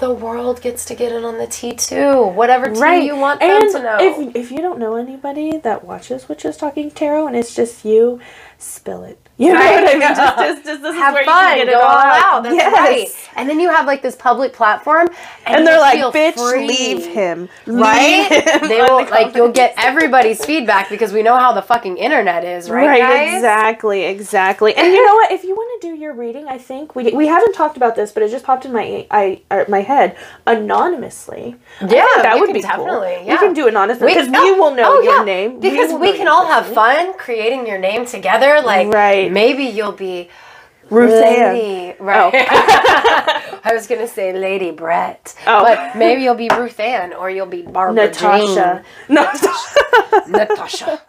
The 0.00 0.10
world 0.10 0.62
gets 0.62 0.84
to 0.86 0.94
get 0.94 1.12
in 1.12 1.24
on 1.24 1.38
the 1.38 1.46
tea 1.46 1.74
too. 1.74 2.26
Whatever 2.26 2.70
tea 2.70 2.80
Right. 2.80 3.04
you 3.04 3.16
want 3.16 3.42
and 3.42 3.64
them 3.64 3.72
to 3.72 3.82
know. 3.82 3.98
If, 4.00 4.34
if 4.36 4.50
you 4.50 4.58
don't 4.58 4.78
know 4.78 4.96
anybody 4.96 5.58
that 5.58 5.84
watches 5.84 6.28
Witches 6.28 6.56
Talking 6.56 6.90
Tarot 6.90 7.26
and 7.28 7.36
it's 7.36 7.54
just 7.54 7.84
you, 7.84 8.20
spill 8.58 9.04
it. 9.04 9.28
You 9.40 9.54
know 9.54 9.58
Right. 9.58 9.82
what 9.82 9.88
I 9.88 9.92
mean? 9.98 10.00
Just, 10.02 10.36
just, 10.38 10.64
just 10.66 10.82
this 10.82 10.94
have 10.96 11.12
is 11.12 11.14
where 11.14 11.24
fun, 11.24 11.58
you 11.58 11.64
can 11.64 11.66
get 11.66 11.72
go 11.72 11.78
it 11.80 11.82
all 11.84 11.98
out. 11.98 12.46
out. 12.46 12.54
Yes. 12.54 12.72
right. 12.74 13.28
And 13.36 13.48
then 13.48 13.58
you 13.58 13.70
have 13.70 13.86
like 13.86 14.02
this 14.02 14.14
public 14.16 14.52
platform, 14.52 15.08
and, 15.46 15.56
And 15.56 15.66
they're 15.66 15.80
like, 15.80 15.98
bitch, 16.12 16.34
free." 16.34 16.66
leave 16.68 17.06
him. 17.06 17.48
Right? 17.66 18.28
Leave 18.30 18.44
him 18.62 18.68
they 18.68 18.82
will 18.82 19.04
the 19.04 19.10
like 19.10 19.34
you'll 19.34 19.52
get 19.52 19.72
everybody's 19.78 20.44
feedback 20.44 20.90
because 20.90 21.12
we 21.12 21.22
know 21.22 21.38
how 21.38 21.52
the 21.52 21.62
fucking 21.62 21.96
internet 21.96 22.44
is, 22.44 22.68
right? 22.68 22.86
Right, 22.86 23.00
guys? 23.00 23.34
exactly, 23.36 24.04
exactly. 24.04 24.74
And 24.74 24.88
you 24.92 25.04
know 25.06 25.14
what? 25.14 25.32
If 25.32 25.42
you 25.44 25.54
want 25.54 25.80
to 25.80 25.88
do 25.88 25.94
your 25.96 26.12
reading, 26.12 26.46
I 26.46 26.58
think 26.58 26.94
we 26.94 27.10
we 27.12 27.26
haven't 27.26 27.54
talked 27.54 27.76
about 27.78 27.96
this, 27.96 28.12
but 28.12 28.22
it 28.22 28.30
just 28.30 28.44
popped 28.44 28.64
in 28.66 28.72
my 28.72 29.06
I 29.10 29.40
or 29.50 29.64
my 29.68 29.80
head 29.80 30.16
anonymously. 30.46 31.56
Yeah, 31.80 32.04
that 32.22 32.36
would 32.38 32.52
be 32.52 32.60
definitely, 32.60 33.16
cool. 33.18 33.26
yeah. 33.26 33.32
We 33.32 33.38
can 33.38 33.54
do 33.54 33.66
it 33.66 33.70
anonymously 33.70 34.08
because 34.08 34.28
oh, 34.28 34.32
we, 34.32 34.38
oh, 34.38 34.58
will 34.58 34.74
know 34.74 34.98
oh, 34.98 35.02
your 35.02 35.18
yeah. 35.18 35.24
name 35.24 35.60
because 35.60 35.92
will 35.92 35.98
we 36.00 36.12
can 36.16 36.28
all 36.28 36.46
have 36.46 36.66
fun 36.66 37.14
creating 37.18 37.66
your 37.66 37.78
name 37.78 38.06
together. 38.06 38.60
Like, 38.60 38.88
Right. 38.92 39.29
Maybe 39.32 39.64
you'll 39.64 39.92
be 39.92 40.28
Ruth 40.90 41.12
Ann. 41.12 41.54
Lady, 41.54 41.96
right? 42.00 42.32
I 43.62 43.72
was 43.74 43.86
gonna 43.86 44.08
say 44.08 44.32
Lady 44.32 44.70
Brett, 44.70 45.34
Oh. 45.46 45.62
but 45.62 45.96
maybe 45.96 46.22
you'll 46.22 46.34
be 46.34 46.48
Ruth 46.48 46.80
Ann 46.80 47.12
or 47.12 47.30
you'll 47.30 47.46
be 47.46 47.62
Barbara 47.62 48.06
Natasha. 48.06 48.82
Jean. 49.08 49.16
Natasha. 50.28 51.00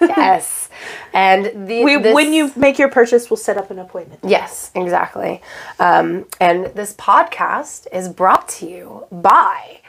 Yes. 0.00 0.68
and 1.12 1.68
the 1.68 1.84
We, 1.84 1.96
this- 1.96 2.14
when 2.14 2.32
you 2.32 2.50
make 2.56 2.78
your 2.78 2.88
purchase, 2.88 3.28
we'll 3.30 3.36
set 3.36 3.56
up 3.58 3.70
an 3.70 3.78
appointment. 3.78 4.20
Yes, 4.24 4.70
exactly. 4.74 5.42
Um, 5.78 6.24
and 6.40 6.66
this 6.74 6.94
podcast 6.94 7.86
is 7.92 8.08
brought 8.08 8.48
to 8.60 8.66
you 8.68 9.06
by 9.12 9.80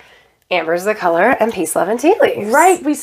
Amber's 0.52 0.84
the 0.84 0.94
Color 0.94 1.36
and 1.40 1.54
Peace, 1.54 1.76
Love, 1.76 1.88
and 1.88 2.00
Tea 2.00 2.14
Leaves. 2.20 2.52
Right, 2.52 2.84
we 2.84 2.96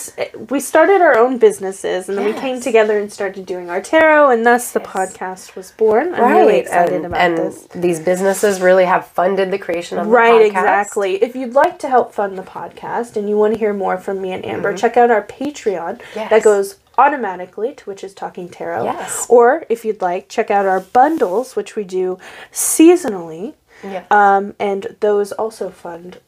we 0.51 0.61
started 0.61 1.01
our 1.01 1.17
own 1.17 1.39
businesses, 1.39 2.09
and 2.09 2.19
then 2.19 2.27
we 2.27 2.35
came 2.35 2.61
together 2.61 2.99
and 2.99 3.11
started 3.13 3.47
doing 3.47 3.71
our 3.71 3.81
tarot, 3.81 4.31
and 4.31 4.45
thus 4.45 4.73
the 4.73 4.81
podcast 4.81 5.57
was 5.57 5.73
born. 5.73 6.15
I'm 6.15 6.31
really 6.37 6.59
excited 6.59 6.95
and, 6.97 7.07
about 7.07 7.21
and 7.21 7.39
this. 7.39 7.67
these 7.75 8.01
businesses 8.01 8.61
really 8.61 8.85
have 8.85 9.07
funded 9.09 9.51
the 9.51 9.59
creation 9.59 9.99
of 9.99 10.07
the 10.07 10.13
podcast. 10.13 10.15
Right, 10.15 10.47
exactly. 10.47 11.15
If 11.23 11.35
you'd 11.35 11.55
like 11.55 11.79
to 11.81 11.89
help 11.89 12.13
fund 12.13 12.37
the 12.37 12.43
podcast 12.43 13.17
and 13.17 13.29
you 13.29 13.37
want 13.39 13.55
to 13.55 13.59
hear 13.59 13.73
more 13.73 13.97
from 13.97 14.21
me 14.21 14.33
and 14.33 14.45
Amber, 14.45 14.77
check 14.77 14.97
out 14.97 15.11
our 15.11 15.23
Patreon 15.23 15.79
Mm-hmm. 15.79 16.19
Yes. 16.19 16.31
that 16.31 16.43
goes 16.43 16.77
automatically 16.99 17.75
to 17.75 17.89
Witches 17.91 18.13
Talking 18.13 18.49
Tarot. 18.49 18.85
Yes. 18.85 19.27
Or 19.29 19.65
if 19.69 19.85
you'd 19.85 20.03
like, 20.03 20.29
check 20.29 20.51
out 20.51 20.67
our 20.67 20.81
bundles, 20.81 21.57
which 21.57 21.77
we 21.77 21.85
do 21.85 22.19
seasonally. 22.53 23.55
Yeah. 23.83 24.05
Um, 24.11 24.55
and 24.59 24.97
those 25.01 25.33
also 25.33 25.71
fund 25.71 26.19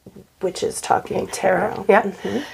Witches 0.41 0.81
Talking 0.81 1.27
Tarot. 1.27 1.85
Yeah. 1.87 2.11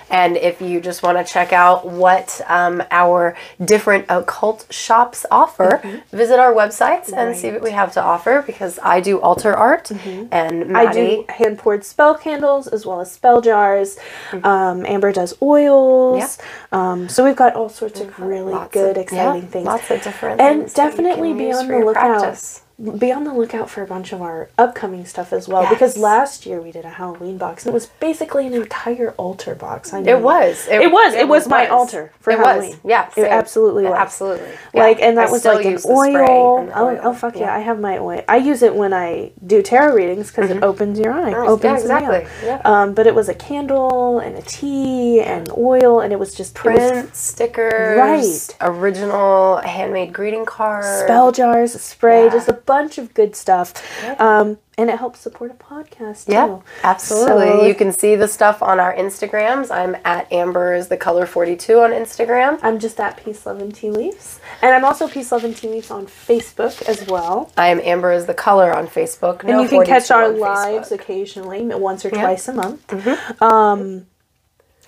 And 0.09 0.35
if 0.37 0.61
you 0.61 0.81
just 0.81 1.03
want 1.03 1.17
to 1.17 1.23
check 1.33 1.53
out 1.53 1.87
what 1.87 2.41
um, 2.47 2.83
our 2.91 3.35
different 3.63 4.05
occult 4.09 4.67
shops 4.69 5.25
offer, 5.31 5.81
visit 6.11 6.39
our 6.39 6.53
websites 6.53 7.13
and 7.13 7.35
see 7.35 7.51
what 7.51 7.61
we 7.61 7.71
have 7.71 7.93
to 7.93 8.01
offer 8.01 8.43
because 8.45 8.77
I 8.83 8.99
do 8.99 9.19
altar 9.21 9.53
art 9.53 9.89
and 9.91 10.77
I 10.77 10.91
do 10.91 11.25
hand 11.29 11.59
poured 11.59 11.85
spell 11.85 12.15
candles 12.15 12.67
as 12.67 12.85
well 12.85 12.99
as 12.99 13.11
spell 13.11 13.41
jars. 13.41 13.97
Um, 14.43 14.85
Amber 14.85 15.11
does 15.13 15.33
oils. 15.41 16.37
Um, 16.71 17.07
so 17.07 17.23
we've 17.23 17.35
got 17.35 17.55
all 17.55 17.69
sorts 17.69 17.99
of 18.01 18.19
really 18.19 18.51
lots 18.53 18.73
good, 18.73 18.97
of- 18.97 19.03
exciting 19.03 19.43
yeah, 19.43 19.47
things. 19.47 19.65
Lots 19.65 19.89
of 19.91 20.01
different 20.03 20.41
and 20.41 20.59
things 20.61 20.73
that 20.73 20.83
you 20.83 20.89
definitely 20.89 21.33
be 21.33 21.53
on 21.53 21.67
the 21.67 21.77
lookout. 21.79 22.19
practice. 22.21 22.63
Be 22.99 23.11
on 23.11 23.23
the 23.23 23.33
lookout 23.33 23.71
for 23.71 23.81
a 23.81 23.87
bunch 23.87 24.13
of 24.13 24.21
our 24.21 24.49
upcoming 24.55 25.03
stuff 25.05 25.33
as 25.33 25.47
well. 25.47 25.67
Because 25.67 25.97
last 25.97 26.45
year 26.45 26.61
we 26.61 26.71
did 26.71 26.85
a 26.85 26.89
Halloween 26.91 27.39
box 27.39 27.65
and 27.65 27.71
it 27.71 27.73
was 27.73 27.87
basically 27.99 28.45
an 28.45 28.53
entire 28.53 29.11
altar 29.17 29.55
box. 29.55 29.93
I 29.93 30.01
It 30.01 30.05
know. 30.05 30.19
was. 30.19 30.67
It 30.69 30.91
was. 30.91 31.15
It 31.15 31.27
was 31.27 31.47
my 31.47 31.65
altar 31.67 32.11
for 32.19 32.29
it 32.33 32.37
Halloween. 32.37 32.69
Was. 32.73 32.79
Yeah. 32.85 33.09
It 33.17 33.23
absolutely 33.25 33.85
was. 33.85 33.95
Absolutely. 33.95 34.49
Yeah. 34.75 34.83
Like 34.83 35.01
and 35.01 35.17
that 35.17 35.29
I 35.29 35.31
was 35.31 35.43
like 35.43 35.65
an 35.65 35.71
use 35.71 35.81
the 35.83 35.95
spray 35.95 36.15
oil. 36.21 36.71
Oh, 36.75 36.99
oh 37.01 37.13
fuck 37.15 37.35
yeah. 37.35 37.51
I 37.55 37.59
have 37.59 37.79
my 37.79 37.97
oil. 37.97 38.23
I 38.29 38.37
use 38.37 38.61
it 38.61 38.75
when 38.75 38.93
I 38.93 39.31
do 39.45 39.63
tarot 39.63 39.95
readings 39.95 40.29
because 40.29 40.51
it 40.51 40.61
opens 40.61 40.99
your 40.99 41.13
eye. 41.13 41.33
Opens 41.33 41.63
yeah, 41.63 41.77
exactly. 41.79 42.27
Yeah. 42.43 42.61
Um, 42.63 42.93
but 42.93 43.07
it 43.07 43.15
was 43.15 43.27
a 43.27 43.33
candle 43.33 44.19
and 44.19 44.35
a 44.37 44.41
tea 44.43 45.21
and 45.21 45.49
oil 45.57 45.99
and 46.01 46.13
it 46.13 46.19
was 46.19 46.31
just 46.35 46.55
it 46.63 46.63
was 46.63 47.09
stickers, 47.17 47.97
Right. 47.97 48.55
original 48.61 49.57
handmade 49.57 50.13
greeting 50.13 50.45
cards. 50.45 50.87
spell 51.03 51.31
jars, 51.31 51.73
spray, 51.81 52.25
Yeah. 52.25 52.29
just 52.31 52.47
a 52.49 52.53
bunch 52.67 52.99
of 52.99 53.13
good 53.15 53.35
stuff. 53.35 53.73
Um, 54.19 54.59
and 54.77 54.91
it 54.91 54.99
helps 54.99 55.19
support 55.21 55.49
a 55.49 55.55
podcast 55.55 56.27
too. 56.27 56.33
Yeah, 56.33 56.59
absolutely. 56.83 57.47
So- 57.47 57.65
you 57.65 57.73
can 57.73 57.91
see 57.91 58.15
the 58.15 58.27
stuff 58.27 58.61
on 58.61 58.79
our 58.79 58.93
Instagrams. 58.93 59.71
I'm 59.71 59.97
at 60.05 60.31
Amber 60.31 60.75
is 60.75 60.87
the 60.89 60.97
color 60.97 61.25
42 61.25 61.79
on 61.79 61.89
Instagram. 61.91 62.59
I'm 62.61 62.77
just 62.77 62.99
at 62.99 63.17
Peace, 63.17 63.47
Love, 63.47 63.59
and 63.59 63.73
Tea 63.73 63.89
Leaves. 63.89 64.39
And 64.61 64.75
I'm 64.75 64.85
also 64.85 65.07
Peace, 65.07 65.31
Love, 65.31 65.43
and 65.45 65.57
Tea 65.57 65.69
Leaves 65.69 65.89
on 65.89 66.05
Facebook 66.05 66.79
as 66.87 67.07
well. 67.07 67.51
I'm 67.57 67.79
Amber 67.79 68.11
is 68.11 68.27
the 68.27 68.35
color 68.35 68.71
on 68.71 68.85
Facebook. 68.87 69.43
And 69.43 69.61
you 69.61 69.67
can 69.67 69.83
catch 69.83 70.11
our 70.11 70.29
lives 70.29 70.89
Facebook. 70.89 70.95
occasionally, 71.01 71.65
once 71.65 72.05
or 72.05 72.09
Yeah. 72.09 72.21
twice 72.21 72.47
a 72.47 72.53
month. 72.53 73.41
Um, 73.41 74.05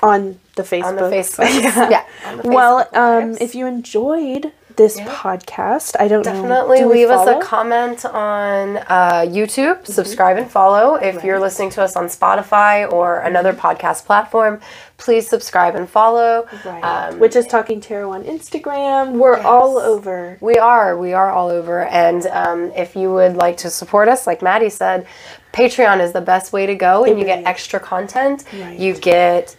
on 0.03 0.39
the 0.55 0.63
Facebook. 0.63 0.83
on 0.85 0.95
the 0.97 1.01
Facebook. 1.01 1.49
yeah. 1.91 2.05
on 2.25 2.37
the 2.37 2.47
Well, 2.49 2.87
um, 2.93 3.35
if 3.41 3.55
you 3.55 3.65
enjoyed 3.65 4.51
this 4.79 4.97
podcast, 5.01 5.95
I 5.99 6.07
don't 6.07 6.25
know. 6.25 6.31
Definitely 6.33 6.77
do 6.79 6.89
leave 6.89 7.09
us 7.09 7.27
a 7.27 7.39
comment 7.45 8.05
on 8.05 8.77
uh, 8.77 9.25
YouTube, 9.27 9.75
Mm-hmm. 9.79 9.91
subscribe 9.91 10.37
and 10.37 10.49
follow. 10.49 10.95
If 10.95 11.21
you're 11.23 11.39
listening 11.39 11.69
to 11.71 11.83
us 11.83 11.95
on 11.97 12.05
Spotify 12.05 12.89
or 12.91 13.19
another 13.19 13.51
podcast 13.53 14.05
platform, 14.05 14.61
please 14.97 15.27
subscribe 15.27 15.75
and 15.75 15.87
follow. 15.89 16.47
Right. 16.65 16.81
Um, 16.81 17.19
Witches 17.19 17.45
Talking 17.45 17.81
Tarot 17.81 18.09
on 18.11 18.23
Instagram. 18.23 19.13
We're 19.17 19.39
all 19.39 19.77
over. 19.77 20.37
We 20.39 20.55
are. 20.57 20.97
We 20.97 21.11
are 21.13 21.29
all 21.29 21.49
over. 21.49 21.83
And 21.85 22.25
um, 22.27 22.71
if 22.73 22.95
you 22.95 23.11
would 23.13 23.35
like 23.35 23.57
to 23.57 23.69
support 23.69 24.07
us, 24.07 24.25
like 24.25 24.41
Maddie 24.41 24.69
said, 24.69 25.05
Patreon 25.51 25.99
is 25.99 26.13
the 26.13 26.21
best 26.21 26.53
way 26.53 26.65
to 26.65 26.75
go, 26.75 27.03
and 27.03 27.19
you 27.19 27.25
get 27.25 27.43
extra 27.45 27.79
content. 27.79 28.45
Right. 28.53 28.79
You 28.79 28.93
get 28.95 29.57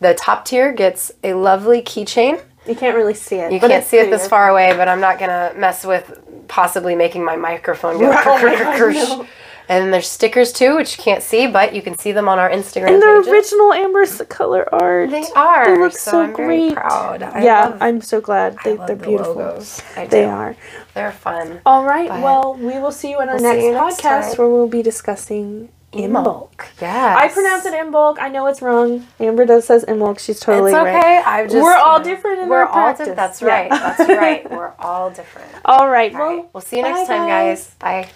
the 0.00 0.14
top 0.14 0.44
tier 0.46 0.72
gets 0.72 1.12
a 1.22 1.34
lovely 1.34 1.80
keychain. 1.80 2.42
You 2.68 2.74
can't 2.74 2.96
really 2.96 3.14
see 3.14 3.36
it. 3.36 3.52
You 3.52 3.60
can't 3.60 3.84
see 3.84 3.98
it 3.98 4.10
this 4.10 4.26
far 4.28 4.48
away, 4.48 4.72
but 4.76 4.88
I'm 4.88 5.00
not 5.00 5.18
gonna 5.18 5.52
mess 5.56 5.84
with 5.84 6.20
possibly 6.48 6.94
making 6.94 7.24
my 7.24 7.36
microphone 7.36 7.98
go. 7.98 8.10
Oh 8.10 8.42
my 8.42 8.56
God, 8.58 8.78
kersh. 8.78 8.94
no. 8.94 9.26
And 9.68 9.92
there's 9.92 10.08
stickers 10.08 10.52
too, 10.52 10.76
which 10.76 10.96
you 10.96 11.02
can't 11.02 11.22
see, 11.24 11.48
but 11.48 11.74
you 11.74 11.82
can 11.82 11.98
see 11.98 12.12
them 12.12 12.28
on 12.28 12.38
our 12.38 12.48
Instagram 12.48 12.88
And 12.88 13.02
the 13.02 13.16
pages. 13.18 13.28
original 13.32 13.72
Amber's 13.72 14.22
color 14.28 14.72
art. 14.72 15.10
They 15.10 15.24
are. 15.34 15.74
They 15.74 15.80
look 15.80 15.92
so, 15.92 16.12
so 16.12 16.20
I'm 16.20 16.36
very 16.36 16.68
great. 16.68 16.74
proud. 16.74 17.22
I 17.24 17.42
yeah, 17.42 17.64
love, 17.66 17.78
I'm 17.80 18.00
so 18.00 18.20
glad. 18.20 18.56
They, 18.62 18.72
I 18.72 18.74
love 18.74 18.86
they're 18.86 18.96
the 18.96 19.06
beautiful. 19.06 19.34
logos. 19.34 19.82
They 20.08 20.24
are. 20.24 20.54
They're 20.94 21.10
fun. 21.10 21.60
All 21.66 21.84
right. 21.84 22.08
Well, 22.08 22.54
we 22.54 22.78
will 22.78 22.92
see 22.92 23.10
you 23.10 23.20
in 23.20 23.28
our 23.28 23.36
we'll 23.40 23.42
next 23.42 23.64
next 23.64 24.00
podcast 24.00 24.28
time. 24.30 24.36
where 24.38 24.48
we'll 24.48 24.68
be 24.68 24.82
discussing 24.82 25.68
Imbolc. 25.98 26.66
Yeah. 26.80 27.16
I 27.18 27.28
pronounce 27.28 27.66
it 27.66 27.74
Imbolc. 27.74 28.18
I 28.20 28.28
know 28.28 28.46
it's 28.46 28.62
wrong. 28.62 29.06
Amber 29.20 29.46
does 29.46 29.66
says 29.66 29.84
Imbolc. 29.86 30.18
She's 30.18 30.40
totally 30.40 30.72
It's 30.72 30.76
right. 30.82 30.96
okay. 30.96 31.22
I've 31.24 31.50
just 31.50 31.62
We're 31.62 31.74
all 31.76 32.00
different 32.02 32.40
in 32.40 32.48
we're 32.48 32.62
our 32.62 32.66
all 32.66 32.94
practice. 32.94 33.08
di- 33.08 33.14
That's 33.14 33.42
Yeah. 33.42 33.48
right. 33.48 33.70
That's 33.70 34.08
right. 34.08 34.50
We're 34.50 34.72
all 34.78 35.10
different. 35.10 35.50
All 35.64 35.88
right. 35.88 36.14
All 36.14 36.20
well, 36.20 36.36
right. 36.36 36.44
We'll 36.52 36.60
see 36.62 36.78
you 36.78 36.82
bye, 36.82 36.90
next 36.90 37.06
time, 37.08 37.26
guys. 37.26 37.74
guys. 37.80 38.06
Bye. 38.08 38.10